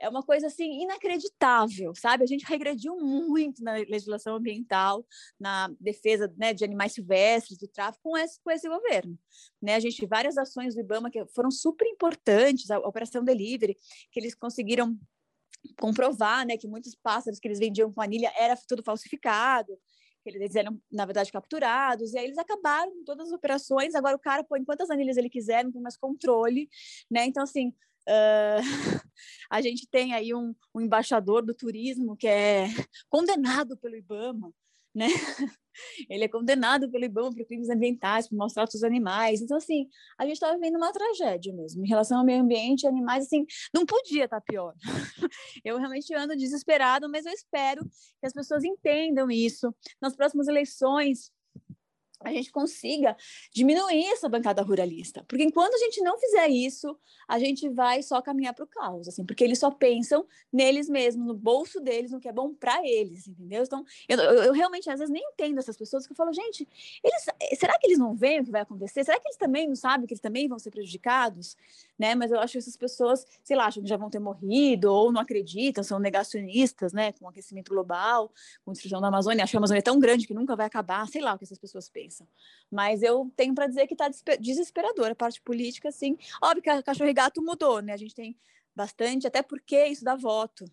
é 0.00 0.08
uma 0.08 0.22
coisa 0.22 0.46
assim 0.46 0.82
inacreditável, 0.82 1.94
sabe? 1.94 2.24
A 2.24 2.26
gente 2.26 2.44
regrediu 2.46 2.96
muito 2.96 3.62
na 3.62 3.74
legislação 3.74 4.36
ambiental, 4.36 5.06
na 5.38 5.68
defesa 5.78 6.32
né, 6.36 6.54
de 6.54 6.64
animais 6.64 6.92
silvestres, 6.92 7.58
do 7.58 7.68
tráfico 7.68 8.02
com 8.02 8.16
esse, 8.16 8.40
com 8.42 8.50
esse 8.50 8.68
governo. 8.68 9.18
Né? 9.60 9.74
A 9.74 9.80
gente 9.80 10.04
várias 10.06 10.38
ações 10.38 10.74
do 10.74 10.80
IBAMA 10.80 11.10
que 11.10 11.24
foram 11.26 11.50
super 11.50 11.86
importantes, 11.86 12.70
a 12.70 12.78
Operação 12.78 13.22
Delivery, 13.22 13.76
que 14.10 14.18
eles 14.18 14.34
conseguiram 14.34 14.98
comprovar, 15.78 16.46
né, 16.46 16.56
que 16.56 16.66
muitos 16.66 16.94
pássaros 16.94 17.38
que 17.38 17.46
eles 17.46 17.58
vendiam 17.58 17.92
com 17.92 18.00
anilha 18.00 18.32
era 18.34 18.56
tudo 18.66 18.82
falsificado 18.82 19.78
que 20.22 20.28
eles 20.28 20.54
eram, 20.54 20.80
na 20.92 21.06
verdade, 21.06 21.32
capturados, 21.32 22.12
e 22.12 22.18
aí 22.18 22.26
eles 22.26 22.38
acabaram 22.38 22.92
com 22.92 23.04
todas 23.04 23.28
as 23.28 23.32
operações, 23.32 23.94
agora 23.94 24.16
o 24.16 24.20
cara 24.20 24.44
põe 24.44 24.62
quantas 24.64 24.90
anilhas 24.90 25.16
ele 25.16 25.30
quiser, 25.30 25.64
não 25.64 25.72
tem 25.72 25.80
mais 25.80 25.96
controle, 25.96 26.68
né, 27.10 27.24
então, 27.24 27.42
assim, 27.42 27.72
Uh, 28.08 28.60
a 29.50 29.60
gente 29.60 29.86
tem 29.88 30.14
aí 30.14 30.34
um, 30.34 30.54
um, 30.74 30.80
embaixador 30.80 31.44
do 31.44 31.54
turismo 31.54 32.16
que 32.16 32.26
é 32.26 32.66
condenado 33.08 33.76
pelo 33.76 33.96
IBAMA, 33.96 34.52
né? 34.94 35.06
Ele 36.10 36.24
é 36.24 36.28
condenado 36.28 36.90
pelo 36.90 37.04
IBAMA 37.04 37.30
por 37.34 37.46
crimes 37.46 37.70
ambientais, 37.70 38.28
por 38.28 38.36
maus 38.36 38.52
tratos 38.52 38.82
animais. 38.82 39.40
Então, 39.40 39.56
assim, 39.56 39.88
a 40.18 40.24
gente 40.24 40.34
está 40.34 40.52
vivendo 40.52 40.76
uma 40.76 40.92
tragédia 40.92 41.52
mesmo. 41.54 41.84
Em 41.84 41.88
relação 41.88 42.18
ao 42.18 42.24
meio 42.24 42.42
ambiente 42.42 42.86
animais, 42.86 43.24
assim, 43.24 43.46
não 43.72 43.86
podia 43.86 44.24
estar 44.24 44.40
tá 44.40 44.44
pior. 44.46 44.74
Eu 45.64 45.78
realmente 45.78 46.12
ando 46.14 46.36
desesperado, 46.36 47.08
mas 47.08 47.24
eu 47.24 47.32
espero 47.32 47.84
que 47.84 48.26
as 48.26 48.32
pessoas 48.32 48.64
entendam 48.64 49.30
isso. 49.30 49.74
Nas 50.00 50.14
próximas 50.14 50.48
eleições, 50.48 51.30
a 52.22 52.32
gente 52.32 52.52
consiga 52.52 53.16
diminuir 53.52 54.06
essa 54.08 54.28
bancada 54.28 54.62
ruralista. 54.62 55.24
Porque 55.26 55.42
enquanto 55.42 55.74
a 55.74 55.78
gente 55.78 56.02
não 56.02 56.18
fizer 56.18 56.48
isso, 56.48 56.96
a 57.26 57.38
gente 57.38 57.68
vai 57.68 58.02
só 58.02 58.20
caminhar 58.20 58.54
para 58.54 58.64
o 58.64 58.68
caos, 58.68 59.08
assim, 59.08 59.24
porque 59.24 59.42
eles 59.42 59.58
só 59.58 59.70
pensam 59.70 60.26
neles 60.52 60.88
mesmos, 60.88 61.26
no 61.26 61.34
bolso 61.34 61.80
deles, 61.80 62.10
no 62.10 62.20
que 62.20 62.28
é 62.28 62.32
bom 62.32 62.52
para 62.52 62.86
eles, 62.86 63.26
entendeu? 63.26 63.62
Então, 63.62 63.84
eu, 64.08 64.18
eu, 64.18 64.52
realmente 64.52 64.90
às 64.90 64.98
vezes 64.98 65.12
nem 65.12 65.22
entendo 65.32 65.58
essas 65.58 65.76
pessoas 65.76 66.06
que 66.06 66.12
eu 66.12 66.16
falo, 66.16 66.32
gente, 66.32 66.68
eles, 67.02 67.26
será 67.58 67.78
que 67.78 67.86
eles 67.86 67.98
não 67.98 68.14
veem 68.14 68.40
o 68.40 68.44
que 68.44 68.50
vai 68.50 68.60
acontecer? 68.60 69.02
Será 69.04 69.18
que 69.18 69.26
eles 69.26 69.38
também 69.38 69.66
não 69.66 69.76
sabem 69.76 70.06
que 70.06 70.12
eles 70.12 70.20
também 70.20 70.46
vão 70.46 70.58
ser 70.58 70.70
prejudicados? 70.70 71.56
Né? 72.00 72.14
Mas 72.14 72.30
eu 72.30 72.40
acho 72.40 72.52
que 72.52 72.58
essas 72.58 72.78
pessoas, 72.78 73.26
sei 73.44 73.54
lá, 73.54 73.66
acham 73.66 73.82
que 73.82 73.88
já 73.88 73.98
vão 73.98 74.08
ter 74.08 74.18
morrido 74.18 74.90
ou 74.90 75.12
não 75.12 75.20
acreditam, 75.20 75.84
são 75.84 75.98
negacionistas, 75.98 76.94
né, 76.94 77.12
com 77.12 77.26
o 77.26 77.28
aquecimento 77.28 77.68
global, 77.68 78.32
com 78.64 78.70
a 78.70 78.72
destruição 78.72 79.02
da 79.02 79.08
Amazônia, 79.08 79.44
acham 79.44 79.50
que 79.50 79.56
a 79.58 79.60
Amazônia 79.60 79.80
é 79.80 79.82
tão 79.82 80.00
grande 80.00 80.26
que 80.26 80.32
nunca 80.32 80.56
vai 80.56 80.64
acabar, 80.64 81.06
sei 81.08 81.20
lá 81.20 81.34
o 81.34 81.38
que 81.38 81.44
essas 81.44 81.58
pessoas 81.58 81.90
pensam. 81.90 82.26
Mas 82.70 83.02
eu 83.02 83.30
tenho 83.36 83.54
para 83.54 83.66
dizer 83.66 83.86
que 83.86 83.92
está 83.92 84.08
desesperadora 84.40 85.12
a 85.12 85.14
parte 85.14 85.42
política, 85.42 85.90
assim. 85.90 86.16
Óbvio 86.42 86.62
que 86.62 86.70
a 86.70 86.82
cachorro 86.82 87.10
e 87.10 87.12
gato 87.12 87.42
mudou, 87.42 87.82
né? 87.82 87.92
A 87.92 87.98
gente 87.98 88.14
tem 88.14 88.34
bastante, 88.74 89.26
até 89.26 89.42
porque 89.42 89.84
isso 89.88 90.02
dá 90.02 90.16
voto, 90.16 90.64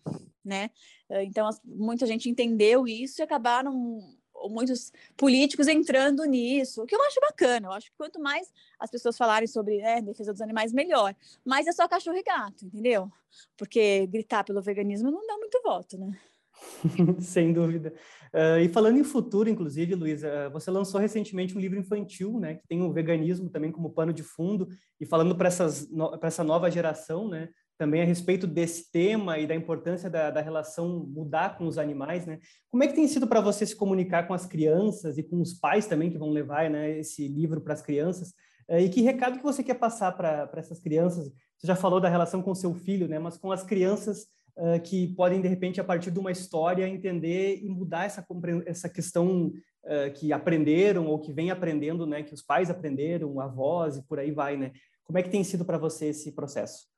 né? 0.42 0.70
Então, 1.10 1.46
muita 1.62 2.06
gente 2.06 2.30
entendeu 2.30 2.88
isso 2.88 3.20
e 3.20 3.22
acabaram 3.22 4.00
muitos 4.48 4.92
políticos 5.16 5.68
entrando 5.68 6.24
nisso, 6.24 6.82
o 6.82 6.86
que 6.86 6.94
eu 6.94 7.02
acho 7.02 7.20
bacana. 7.20 7.68
Eu 7.68 7.72
acho 7.72 7.90
que 7.90 7.96
quanto 7.96 8.20
mais 8.20 8.52
as 8.78 8.90
pessoas 8.90 9.16
falarem 9.16 9.46
sobre 9.46 9.78
né, 9.78 10.00
defesa 10.02 10.32
dos 10.32 10.42
animais, 10.42 10.72
melhor. 10.72 11.14
Mas 11.44 11.66
é 11.66 11.72
só 11.72 11.88
cachorro 11.88 12.16
e 12.16 12.22
gato, 12.22 12.64
entendeu? 12.64 13.10
Porque 13.56 14.06
gritar 14.06 14.44
pelo 14.44 14.62
veganismo 14.62 15.10
não 15.10 15.26
dá 15.26 15.36
muito 15.36 15.60
voto, 15.62 15.98
né? 15.98 16.18
Sem 17.20 17.52
dúvida. 17.52 17.92
Uh, 18.32 18.60
e 18.60 18.68
falando 18.68 18.98
em 18.98 19.04
futuro, 19.04 19.48
inclusive, 19.48 19.94
Luísa, 19.94 20.48
você 20.50 20.70
lançou 20.70 21.00
recentemente 21.00 21.56
um 21.56 21.60
livro 21.60 21.78
infantil, 21.78 22.38
né, 22.38 22.56
que 22.56 22.66
tem 22.66 22.82
o 22.82 22.92
veganismo 22.92 23.48
também 23.48 23.72
como 23.72 23.90
pano 23.90 24.12
de 24.12 24.22
fundo, 24.22 24.68
e 25.00 25.06
falando 25.06 25.36
para 25.36 25.48
essa 25.48 26.44
nova 26.44 26.70
geração, 26.70 27.28
né, 27.28 27.48
também 27.78 28.02
a 28.02 28.04
respeito 28.04 28.46
desse 28.46 28.90
tema 28.90 29.38
e 29.38 29.46
da 29.46 29.54
importância 29.54 30.10
da, 30.10 30.30
da, 30.30 30.40
relação 30.40 31.06
mudar 31.08 31.56
com 31.56 31.64
os 31.64 31.78
animais, 31.78 32.26
né? 32.26 32.40
Como 32.68 32.82
é 32.82 32.88
que 32.88 32.94
tem 32.94 33.06
sido 33.06 33.26
para 33.26 33.40
você 33.40 33.64
se 33.64 33.76
comunicar 33.76 34.26
com 34.26 34.34
as 34.34 34.44
crianças 34.44 35.16
e 35.16 35.22
com 35.22 35.40
os 35.40 35.54
pais 35.54 35.86
também 35.86 36.10
que 36.10 36.18
vão 36.18 36.30
levar 36.30 36.68
né, 36.68 36.98
esse 36.98 37.28
livro 37.28 37.60
para 37.60 37.72
as 37.74 37.80
crianças? 37.80 38.30
Uh, 38.68 38.80
e 38.80 38.88
que 38.88 39.00
recado 39.00 39.38
que 39.38 39.44
você 39.44 39.62
quer 39.62 39.74
passar 39.74 40.12
para 40.12 40.50
essas 40.56 40.80
crianças? 40.80 41.32
Você 41.56 41.66
já 41.66 41.76
falou 41.76 42.00
da 42.00 42.08
relação 42.08 42.42
com 42.42 42.54
seu 42.54 42.74
filho, 42.74 43.06
né? 43.06 43.20
Mas 43.20 43.38
com 43.38 43.52
as 43.52 43.62
crianças 43.62 44.26
uh, 44.56 44.80
que 44.82 45.14
podem, 45.14 45.40
de 45.40 45.46
repente, 45.46 45.80
a 45.80 45.84
partir 45.84 46.10
de 46.10 46.18
uma 46.18 46.32
história, 46.32 46.88
entender 46.88 47.60
e 47.62 47.68
mudar 47.68 48.06
essa, 48.06 48.26
essa 48.66 48.88
questão 48.88 49.52
uh, 49.84 50.12
que 50.14 50.32
aprenderam 50.32 51.06
ou 51.06 51.20
que 51.20 51.32
vem 51.32 51.52
aprendendo, 51.52 52.06
né, 52.06 52.24
que 52.24 52.34
os 52.34 52.42
pais 52.42 52.70
aprenderam, 52.70 53.40
avós 53.40 53.96
e 53.96 54.02
por 54.02 54.18
aí 54.18 54.32
vai, 54.32 54.56
né? 54.56 54.72
Como 55.04 55.16
é 55.16 55.22
que 55.22 55.30
tem 55.30 55.44
sido 55.44 55.64
para 55.64 55.78
você 55.78 56.06
esse 56.06 56.32
processo? 56.32 56.97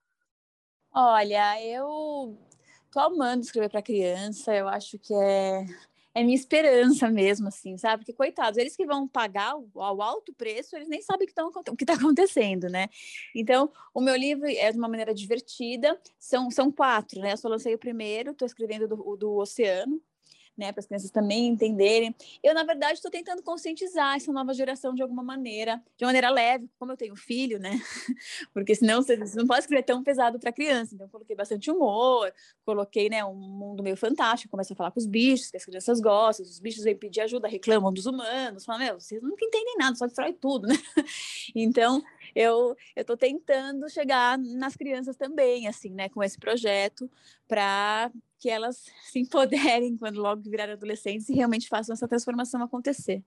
Olha, 0.93 1.63
eu 1.63 2.37
tô 2.91 2.99
amando 3.01 3.43
escrever 3.43 3.71
para 3.71 3.83
criança, 3.83 4.55
eu 4.55 4.69
acho 4.69 4.99
que 4.99 5.15
é 5.15 5.65
é 6.15 6.23
minha 6.23 6.35
esperança 6.35 7.09
mesmo, 7.09 7.49
assim, 7.49 7.77
sabe? 7.77 7.99
Porque, 7.99 8.13
coitados, 8.13 8.59
eles 8.59 8.77
que 8.77 8.85
vão 8.85 9.07
pagar 9.07 9.57
o, 9.57 9.69
o 9.75 10.03
alto 10.03 10.33
preço, 10.33 10.75
eles 10.77 10.89
nem 10.89 11.01
sabem 11.01 11.27
o 11.27 11.77
que 11.77 11.85
está 11.85 11.95
acontecendo, 11.95 12.69
né? 12.69 12.89
Então, 13.35 13.71
o 13.95 14.01
meu 14.01 14.17
livro 14.17 14.47
é 14.47 14.71
de 14.73 14.79
uma 14.79 14.89
maneira 14.89 15.15
divertida, 15.15 16.01
são, 16.19 16.51
são 16.51 16.71
quatro, 16.71 17.21
né? 17.21 17.33
Eu 17.33 17.37
só 17.37 17.49
lancei 17.49 17.75
o 17.75 17.79
primeiro, 17.79 18.33
estou 18.33 18.47
escrevendo 18.47 18.89
do, 18.89 19.17
do 19.17 19.37
Oceano, 19.37 20.01
né, 20.61 20.71
para 20.73 20.81
as 20.81 20.87
crianças 20.87 21.11
também 21.11 21.49
entenderem. 21.49 22.15
Eu, 22.43 22.55
na 22.55 22.63
verdade, 22.63 22.95
estou 22.95 23.11
tentando 23.11 23.43
conscientizar 23.43 24.17
essa 24.17 24.31
nova 24.31 24.53
geração 24.53 24.95
de 24.95 25.03
alguma 25.03 25.23
maneira, 25.23 25.83
de 25.97 26.05
maneira 26.05 26.29
leve, 26.29 26.69
como 26.79 26.93
eu 26.93 26.97
tenho 26.97 27.17
filho, 27.17 27.59
né? 27.59 27.71
Porque 28.53 28.75
senão 28.75 29.03
você, 29.03 29.17
não 29.17 29.47
pode 29.47 29.61
escrever 29.61 29.83
tão 29.83 30.05
pesado 30.05 30.39
para 30.39 30.53
criança. 30.53 30.95
Então, 30.95 31.09
coloquei 31.09 31.35
bastante 31.35 31.71
humor, 31.71 32.31
coloquei 32.65 33.09
né, 33.09 33.25
um 33.25 33.35
mundo 33.35 33.83
meio 33.83 33.97
fantástico, 33.97 34.51
começo 34.51 34.75
a 34.75 34.77
falar 34.77 34.91
com 34.91 35.01
os 35.01 35.07
bichos, 35.07 35.51
que 35.51 35.57
as 35.57 35.65
crianças 35.65 35.99
gostam, 35.99 36.45
os 36.45 36.61
bichos 36.61 36.85
vêm 36.85 36.95
pedir 36.95 37.23
ajuda, 37.23 37.49
reclamam 37.49 37.91
dos 37.93 38.05
humanos, 38.05 38.67
falam, 38.67 38.85
meu, 38.85 39.01
vocês 39.01 39.23
nunca 39.23 39.45
entendem 39.45 39.77
nada, 39.79 39.97
só 39.97 40.05
destrói 40.05 40.35
tudo, 40.35 40.69
né? 40.69 40.77
Então, 41.55 42.03
eu 42.35 42.77
estou 42.95 43.17
tentando 43.17 43.89
chegar 43.89 44.39
nas 44.39 44.77
crianças 44.77 45.17
também, 45.17 45.67
assim, 45.67 45.91
né, 45.91 46.11
com 46.11 46.23
esse 46.23 46.39
projeto, 46.39 47.11
para 47.49 48.11
que 48.41 48.49
elas 48.49 48.85
se 49.03 49.21
empoderem 49.21 49.97
quando 49.97 50.21
logo 50.21 50.43
virarem 50.43 50.75
adolescentes 50.75 51.29
e 51.29 51.35
realmente 51.35 51.69
façam 51.69 51.93
essa 51.93 52.09
transformação 52.09 52.63
acontecer. 52.63 53.23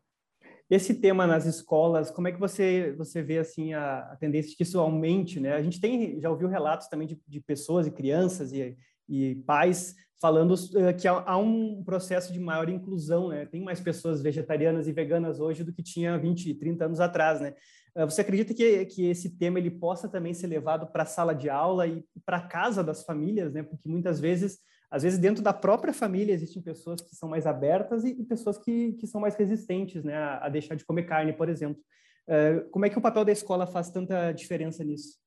Esse 0.70 0.96
tema 0.96 1.28
nas 1.28 1.46
escolas, 1.46 2.10
como 2.10 2.28
é 2.28 2.32
que 2.32 2.40
você 2.40 2.94
você 2.98 3.22
vê 3.22 3.38
assim 3.38 3.74
a, 3.74 4.00
a 4.12 4.16
tendência 4.16 4.56
que 4.58 4.64
isso 4.64 4.80
aumente, 4.80 5.40
né? 5.40 5.54
A 5.54 5.62
gente 5.62 5.80
tem 5.80 6.20
já 6.20 6.30
ouviu 6.30 6.48
relatos 6.48 6.88
também 6.88 7.08
de, 7.08 7.22
de 7.28 7.40
pessoas 7.42 7.86
e 7.86 7.92
crianças 7.92 8.52
e, 8.52 8.76
e 9.08 9.36
pais 9.46 9.96
falando 10.20 10.54
uh, 10.54 10.96
que 10.98 11.06
há, 11.06 11.22
há, 11.26 11.38
um 11.38 11.84
processo 11.84 12.32
de 12.32 12.40
maior 12.40 12.70
inclusão, 12.70 13.28
né? 13.28 13.46
Tem 13.46 13.62
mais 13.62 13.82
pessoas 13.82 14.22
vegetarianas 14.22 14.88
e 14.88 14.94
veganas 14.94 15.42
hoje 15.42 15.66
do 15.66 15.74
que 15.74 15.84
tinha 15.84 16.18
20, 16.18 16.54
30 16.56 16.86
anos 16.86 17.00
atrás, 17.02 17.42
né? 17.42 17.54
Uh, 17.94 18.06
você 18.06 18.22
acredita 18.22 18.54
que, 18.54 18.86
que 18.86 19.06
esse 19.06 19.38
tema 19.38 19.60
ele 19.60 19.70
possa 19.70 20.08
também 20.08 20.34
ser 20.34 20.48
levado 20.48 20.88
para 20.88 21.04
a 21.04 21.06
sala 21.06 21.36
de 21.36 21.50
aula 21.50 21.86
e 21.86 22.06
para 22.26 22.40
casa 22.40 22.82
das 22.82 23.04
famílias, 23.04 23.52
né? 23.52 23.64
Porque 23.64 23.90
muitas 23.90 24.18
vezes 24.18 24.60
às 24.94 25.02
vezes 25.02 25.18
dentro 25.18 25.42
da 25.44 25.52
própria 25.52 25.92
família 25.92 26.36
existem 26.36 26.62
pessoas 26.62 27.02
que 27.02 27.16
são 27.16 27.28
mais 27.28 27.48
abertas 27.48 28.04
e, 28.04 28.10
e 28.10 28.24
pessoas 28.24 28.60
que, 28.60 28.94
que 28.94 29.08
são 29.08 29.20
mais 29.20 29.36
resistentes 29.36 30.04
né, 30.04 30.16
a, 30.16 30.46
a, 30.46 30.50
deixar 30.50 30.76
de 30.76 30.86
comer 30.86 31.08
carne, 31.08 31.34
por 31.34 31.50
exemplo. 31.50 31.82
Uh, 32.28 32.70
como 32.70 32.86
é 32.86 32.92
que 32.92 32.98
o 32.98 33.02
papel 33.02 33.26
da 33.26 33.32
escola 33.32 33.66
faz 33.66 33.90
tanta 33.90 34.32
diferença 34.32 34.84
nisso? 34.84 35.18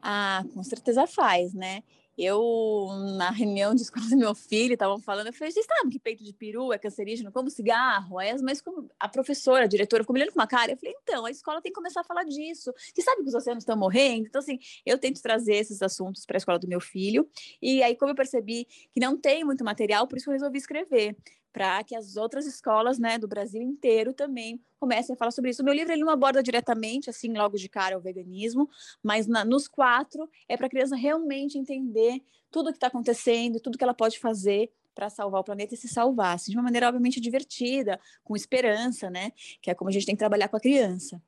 Ah, 0.00 0.42
com 0.54 0.64
certeza 0.64 1.06
faz, 1.06 1.52
né? 1.52 1.82
Eu, 2.16 2.88
na 3.16 3.30
reunião 3.30 3.74
de 3.74 3.82
escola 3.82 4.06
do 4.08 4.16
meu 4.16 4.34
filho, 4.34 4.74
estavam 4.74 4.98
falando, 4.98 5.28
eu 5.28 5.32
falei, 5.32 5.52
vocês 5.52 5.66
sabem 5.66 5.90
que 5.90 5.98
peito 5.98 6.22
de 6.22 6.32
peru 6.32 6.72
é 6.72 6.78
cancerígeno 6.78 7.32
como 7.32 7.50
cigarro? 7.50 8.18
Aí 8.18 8.34
mas 8.42 8.60
como 8.60 8.90
a 8.98 9.08
professora, 9.08 9.64
a 9.64 9.66
diretora, 9.66 10.02
ficou 10.02 10.14
me 10.14 10.20
olhando 10.20 10.32
com 10.32 10.40
uma 10.40 10.46
cara, 10.46 10.72
eu 10.72 10.76
falei, 10.76 10.94
então, 11.02 11.24
a 11.26 11.30
escola 11.30 11.60
tem 11.60 11.72
que 11.72 11.76
começar 11.76 12.00
a 12.00 12.04
falar 12.04 12.24
disso. 12.24 12.72
Você 12.76 13.02
sabe 13.02 13.22
que 13.22 13.28
os 13.28 13.34
oceanos 13.34 13.62
estão 13.62 13.76
morrendo? 13.76 14.26
Então, 14.26 14.40
assim, 14.40 14.58
eu 14.84 14.98
tento 14.98 15.20
trazer 15.20 15.56
esses 15.56 15.82
assuntos 15.82 16.24
para 16.26 16.36
a 16.36 16.38
escola 16.38 16.58
do 16.58 16.68
meu 16.68 16.80
filho. 16.80 17.28
E 17.60 17.82
aí, 17.82 17.96
como 17.96 18.12
eu 18.12 18.16
percebi 18.16 18.66
que 18.92 19.00
não 19.00 19.16
tem 19.16 19.44
muito 19.44 19.64
material, 19.64 20.06
por 20.06 20.18
isso 20.18 20.28
eu 20.30 20.32
resolvi 20.32 20.58
escrever 20.58 21.16
para 21.54 21.84
que 21.84 21.94
as 21.94 22.16
outras 22.16 22.46
escolas 22.46 22.98
né, 22.98 23.16
do 23.16 23.28
Brasil 23.28 23.62
inteiro 23.62 24.12
também 24.12 24.60
comecem 24.80 25.14
a 25.14 25.16
falar 25.16 25.30
sobre 25.30 25.52
isso. 25.52 25.62
O 25.62 25.64
meu 25.64 25.72
livro 25.72 25.92
ele 25.92 26.02
não 26.02 26.10
aborda 26.10 26.42
diretamente, 26.42 27.08
assim, 27.08 27.32
logo 27.32 27.56
de 27.56 27.68
cara, 27.68 27.96
o 27.96 28.00
veganismo, 28.00 28.68
mas 29.00 29.28
na, 29.28 29.44
nos 29.44 29.68
quatro 29.68 30.28
é 30.48 30.56
para 30.56 30.66
a 30.66 30.68
criança 30.68 30.96
realmente 30.96 31.56
entender 31.56 32.20
tudo 32.50 32.70
o 32.70 32.72
que 32.72 32.76
está 32.76 32.88
acontecendo, 32.88 33.60
tudo 33.60 33.78
que 33.78 33.84
ela 33.84 33.94
pode 33.94 34.18
fazer 34.18 34.68
para 34.96 35.08
salvar 35.08 35.40
o 35.42 35.44
planeta 35.44 35.74
e 35.74 35.76
se 35.76 35.86
salvar, 35.86 36.34
assim, 36.34 36.50
de 36.50 36.56
uma 36.56 36.64
maneira 36.64 36.88
obviamente 36.88 37.20
divertida, 37.20 38.00
com 38.24 38.34
esperança, 38.34 39.08
né? 39.08 39.32
Que 39.62 39.70
é 39.70 39.74
como 39.74 39.88
a 39.90 39.92
gente 39.92 40.06
tem 40.06 40.16
que 40.16 40.20
trabalhar 40.20 40.48
com 40.48 40.56
a 40.56 40.60
criança. 40.60 41.22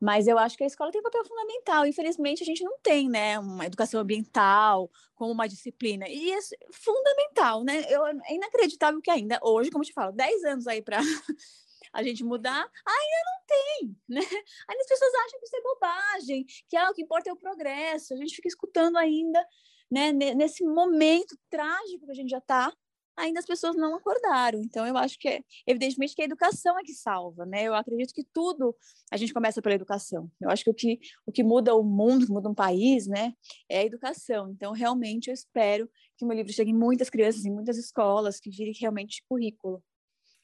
Mas 0.00 0.26
eu 0.26 0.38
acho 0.38 0.56
que 0.56 0.64
a 0.64 0.66
escola 0.66 0.90
tem 0.90 1.00
um 1.00 1.04
papel 1.04 1.24
fundamental. 1.24 1.86
Infelizmente, 1.86 2.42
a 2.42 2.46
gente 2.46 2.62
não 2.62 2.78
tem, 2.80 3.08
né, 3.08 3.38
uma 3.38 3.64
educação 3.64 4.00
ambiental 4.00 4.90
como 5.14 5.32
uma 5.32 5.48
disciplina. 5.48 6.06
E 6.08 6.32
é 6.32 6.38
fundamental, 6.70 7.64
né? 7.64 7.84
Eu, 7.88 8.06
é 8.06 8.34
inacreditável 8.34 9.00
que 9.00 9.10
ainda 9.10 9.38
hoje, 9.42 9.70
como 9.70 9.82
eu 9.82 9.86
te 9.86 9.92
falo, 9.92 10.12
10 10.12 10.44
anos 10.44 10.66
aí 10.66 10.82
para 10.82 10.98
a 11.92 12.02
gente 12.02 12.22
mudar, 12.22 12.70
ainda 12.86 13.22
não 13.24 13.46
tem, 13.46 13.96
né? 14.08 14.20
Ainda 14.68 14.82
as 14.82 14.88
pessoas 14.88 15.14
acham 15.14 15.40
que 15.40 15.46
isso 15.46 15.56
é 15.56 15.62
bobagem, 15.62 16.44
que 16.68 16.76
ah, 16.76 16.90
o 16.90 16.94
que 16.94 17.02
importa 17.02 17.30
é 17.30 17.32
o 17.32 17.36
progresso. 17.36 18.12
A 18.12 18.16
gente 18.16 18.36
fica 18.36 18.48
escutando 18.48 18.96
ainda, 18.96 19.42
né, 19.90 20.12
nesse 20.12 20.62
momento 20.64 21.38
trágico 21.48 22.04
que 22.04 22.12
a 22.12 22.14
gente 22.14 22.30
já 22.30 22.38
está, 22.38 22.72
ainda 23.16 23.40
as 23.40 23.46
pessoas 23.46 23.76
não 23.76 23.94
acordaram. 23.94 24.60
Então, 24.60 24.86
eu 24.86 24.96
acho 24.96 25.18
que, 25.18 25.28
é, 25.28 25.40
evidentemente, 25.66 26.14
que 26.14 26.22
a 26.22 26.24
educação 26.24 26.78
é 26.78 26.82
que 26.82 26.92
salva, 26.92 27.46
né? 27.46 27.64
Eu 27.64 27.74
acredito 27.74 28.12
que 28.12 28.24
tudo 28.24 28.76
a 29.10 29.16
gente 29.16 29.32
começa 29.32 29.62
pela 29.62 29.74
educação. 29.74 30.30
Eu 30.40 30.50
acho 30.50 30.64
que 30.64 30.70
o 30.70 30.74
que, 30.74 30.98
o 31.26 31.32
que 31.32 31.42
muda 31.42 31.74
o 31.74 31.82
mundo, 31.82 32.26
que 32.26 32.32
muda 32.32 32.48
um 32.48 32.54
país, 32.54 33.06
né, 33.06 33.32
é 33.68 33.78
a 33.78 33.84
educação. 33.84 34.50
Então, 34.50 34.72
realmente, 34.72 35.28
eu 35.28 35.34
espero 35.34 35.88
que 36.16 36.24
o 36.24 36.28
meu 36.28 36.36
livro 36.36 36.52
chegue 36.52 36.70
em 36.70 36.74
muitas 36.74 37.10
crianças, 37.10 37.44
em 37.44 37.52
muitas 37.52 37.76
escolas, 37.76 38.40
que 38.40 38.50
vire 38.50 38.72
realmente 38.78 39.22
currículo. 39.28 39.82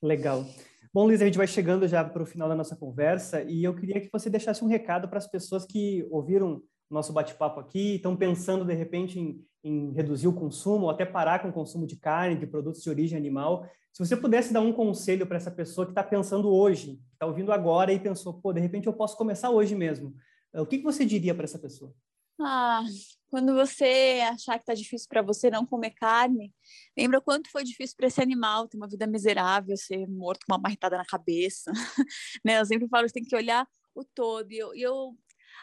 Legal. 0.03 0.45
Bom, 0.93 1.07
Luiz, 1.07 1.23
a 1.23 1.25
gente 1.25 1.39
vai 1.39 1.47
chegando 1.47 1.89
já 1.89 2.05
para 2.05 2.23
o 2.23 2.27
final 2.27 2.49
da 2.49 2.55
nossa 2.55 2.77
conversa 2.77 3.43
e 3.43 3.65
eu 3.65 3.75
queria 3.75 3.99
que 3.99 4.11
você 4.13 4.29
deixasse 4.29 4.63
um 4.63 4.69
recado 4.69 5.09
para 5.09 5.17
as 5.17 5.27
pessoas 5.27 5.65
que 5.65 6.07
ouviram 6.11 6.63
nosso 6.95 7.13
bate-papo 7.13 7.61
aqui, 7.61 7.97
estão 7.97 8.17
pensando 8.17 8.65
de 8.65 8.75
repente 8.75 9.19
em, 9.19 9.45
em, 9.63 9.93
reduzir 9.93 10.29
o 10.29 10.33
consumo 10.33 10.85
ou 10.85 10.91
até 10.91 11.05
parar 11.05 11.41
com 11.41 11.49
o 11.49 11.53
consumo 11.53 11.87
de 11.87 11.97
carne, 11.97 12.37
de 12.37 12.47
produtos 12.47 12.83
de 12.83 12.91
origem 12.91 13.19
animal. 13.19 13.69
Se 13.93 14.05
você 14.05 14.17
pudesse 14.17 14.53
dar 14.53 14.61
um 14.61 14.73
conselho 14.73 15.27
para 15.27 15.37
essa 15.37 15.51
pessoa 15.51 15.87
que 15.87 15.93
está 15.93 16.03
pensando 16.03 16.49
hoje, 16.49 17.01
está 17.13 17.27
ouvindo 17.27 17.53
agora 17.53 17.93
e 17.93 18.01
pensou, 18.01 18.35
pô, 18.35 18.53
de 18.53 18.61
repente 18.61 18.87
eu 18.87 18.93
posso 18.93 19.17
começar 19.17 19.51
hoje 19.51 19.75
mesmo, 19.75 20.15
eh, 20.53 20.61
o 20.61 20.67
que, 20.67 20.79
que 20.79 20.85
você 20.85 21.05
diria 21.05 21.35
para 21.35 21.45
essa 21.45 21.59
pessoa? 21.59 21.95
Ah, 22.41 22.83
quando 23.31 23.55
você 23.55 24.21
achar 24.31 24.55
que 24.55 24.63
está 24.63 24.75
difícil 24.75 25.07
para 25.09 25.23
você 25.23 25.51
não 25.51 25.65
comer 25.65 25.91
carne, 25.93 26.53
lembra 26.97 27.21
quanto 27.21 27.51
foi 27.51 27.65
difícil 27.65 27.97
para 27.97 28.07
esse 28.07 28.21
animal 28.21 28.69
ter 28.69 28.77
uma 28.77 28.89
vida 28.89 29.07
miserável, 29.07 29.77
ser 29.77 30.07
morto 30.07 30.45
com 30.47 30.53
uma 30.53 30.61
marretada 30.61 30.97
na 30.97 31.05
cabeça. 31.05 31.71
né? 32.45 32.61
Eu 32.61 32.67
sempre 32.67 32.89
falo, 32.89 33.09
você 33.09 33.15
tem 33.15 33.25
que 33.25 33.37
olhar 33.37 33.67
o 33.95 34.05
todo. 34.05 34.51
E 34.51 34.59
eu, 34.59 34.75
eu 34.75 35.17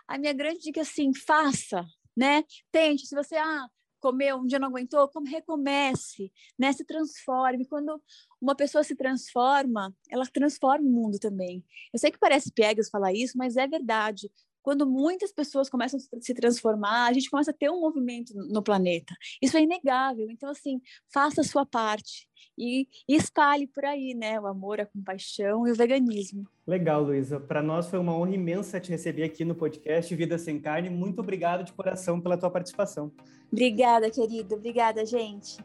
a 0.09 0.17
minha 0.17 0.33
grande 0.33 0.59
dica 0.59 0.79
é 0.79 0.83
assim, 0.83 1.13
faça, 1.13 1.85
né? 2.17 2.43
Tente, 2.71 3.05
se 3.05 3.15
você 3.15 3.37
ah, 3.37 3.67
comeu, 3.99 4.37
um 4.37 4.45
dia 4.47 4.57
não 4.57 4.69
aguentou, 4.69 5.07
como 5.09 5.27
recomece, 5.27 6.31
né? 6.57 6.73
Se 6.73 6.83
transforme. 6.83 7.67
Quando 7.67 8.01
uma 8.41 8.55
pessoa 8.55 8.83
se 8.83 8.95
transforma, 8.95 9.95
ela 10.09 10.25
transforma 10.25 10.83
o 10.85 10.91
mundo 10.91 11.19
também. 11.19 11.63
Eu 11.93 11.99
sei 11.99 12.11
que 12.11 12.17
parece 12.17 12.51
piegas 12.51 12.89
falar 12.89 13.13
isso, 13.13 13.37
mas 13.37 13.55
é 13.55 13.67
verdade 13.67 14.31
quando 14.69 14.85
muitas 14.85 15.31
pessoas 15.31 15.67
começam 15.67 15.99
a 15.99 16.21
se 16.21 16.31
transformar, 16.31 17.07
a 17.07 17.13
gente 17.13 17.27
começa 17.27 17.49
a 17.49 17.53
ter 17.55 17.71
um 17.71 17.81
movimento 17.81 18.35
no 18.35 18.61
planeta. 18.61 19.15
Isso 19.41 19.57
é 19.57 19.63
inegável. 19.63 20.29
Então, 20.29 20.47
assim, 20.47 20.79
faça 21.11 21.41
a 21.41 21.43
sua 21.43 21.65
parte 21.65 22.29
e, 22.55 22.87
e 23.07 23.15
espalhe 23.15 23.65
por 23.65 23.83
aí, 23.83 24.13
né? 24.13 24.39
O 24.39 24.45
amor, 24.45 24.79
a 24.79 24.85
compaixão 24.85 25.67
e 25.67 25.71
o 25.71 25.75
veganismo. 25.75 26.47
Legal, 26.67 27.01
Luísa. 27.01 27.39
Para 27.39 27.63
nós 27.63 27.87
foi 27.87 27.97
uma 27.97 28.15
honra 28.15 28.35
imensa 28.35 28.79
te 28.79 28.91
receber 28.91 29.23
aqui 29.23 29.43
no 29.43 29.55
podcast 29.55 30.13
Vida 30.13 30.37
Sem 30.37 30.61
Carne. 30.61 30.87
Muito 30.87 31.19
obrigado 31.19 31.63
de 31.63 31.73
coração 31.73 32.21
pela 32.21 32.37
tua 32.37 32.51
participação. 32.51 33.11
Obrigada, 33.51 34.11
querido. 34.11 34.53
Obrigada, 34.53 35.03
gente. 35.03 35.57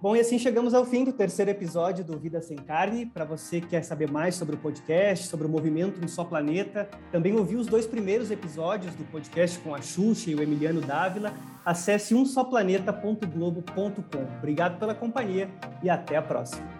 Bom, 0.00 0.14
e 0.14 0.20
assim 0.20 0.38
chegamos 0.38 0.74
ao 0.74 0.84
fim 0.84 1.02
do 1.02 1.12
terceiro 1.12 1.50
episódio 1.50 2.04
do 2.04 2.16
Vida 2.16 2.40
Sem 2.40 2.56
Carne. 2.56 3.04
Para 3.04 3.24
você 3.24 3.60
que 3.60 3.66
quer 3.66 3.82
saber 3.82 4.08
mais 4.08 4.36
sobre 4.36 4.54
o 4.54 4.58
podcast, 4.58 5.26
sobre 5.26 5.48
o 5.48 5.50
movimento 5.50 5.98
Um 6.00 6.06
Só 6.06 6.24
Planeta, 6.24 6.88
também 7.10 7.34
ouviu 7.34 7.58
os 7.58 7.66
dois 7.66 7.84
primeiros 7.84 8.30
episódios 8.30 8.94
do 8.94 9.02
podcast 9.10 9.58
com 9.58 9.74
a 9.74 9.82
Xuxa 9.82 10.30
e 10.30 10.36
o 10.36 10.42
Emiliano 10.42 10.80
Dávila, 10.80 11.34
acesse 11.64 12.14
umsoplaneta.globo.com. 12.14 14.38
Obrigado 14.38 14.78
pela 14.78 14.94
companhia 14.94 15.50
e 15.82 15.90
até 15.90 16.16
a 16.16 16.22
próxima. 16.22 16.77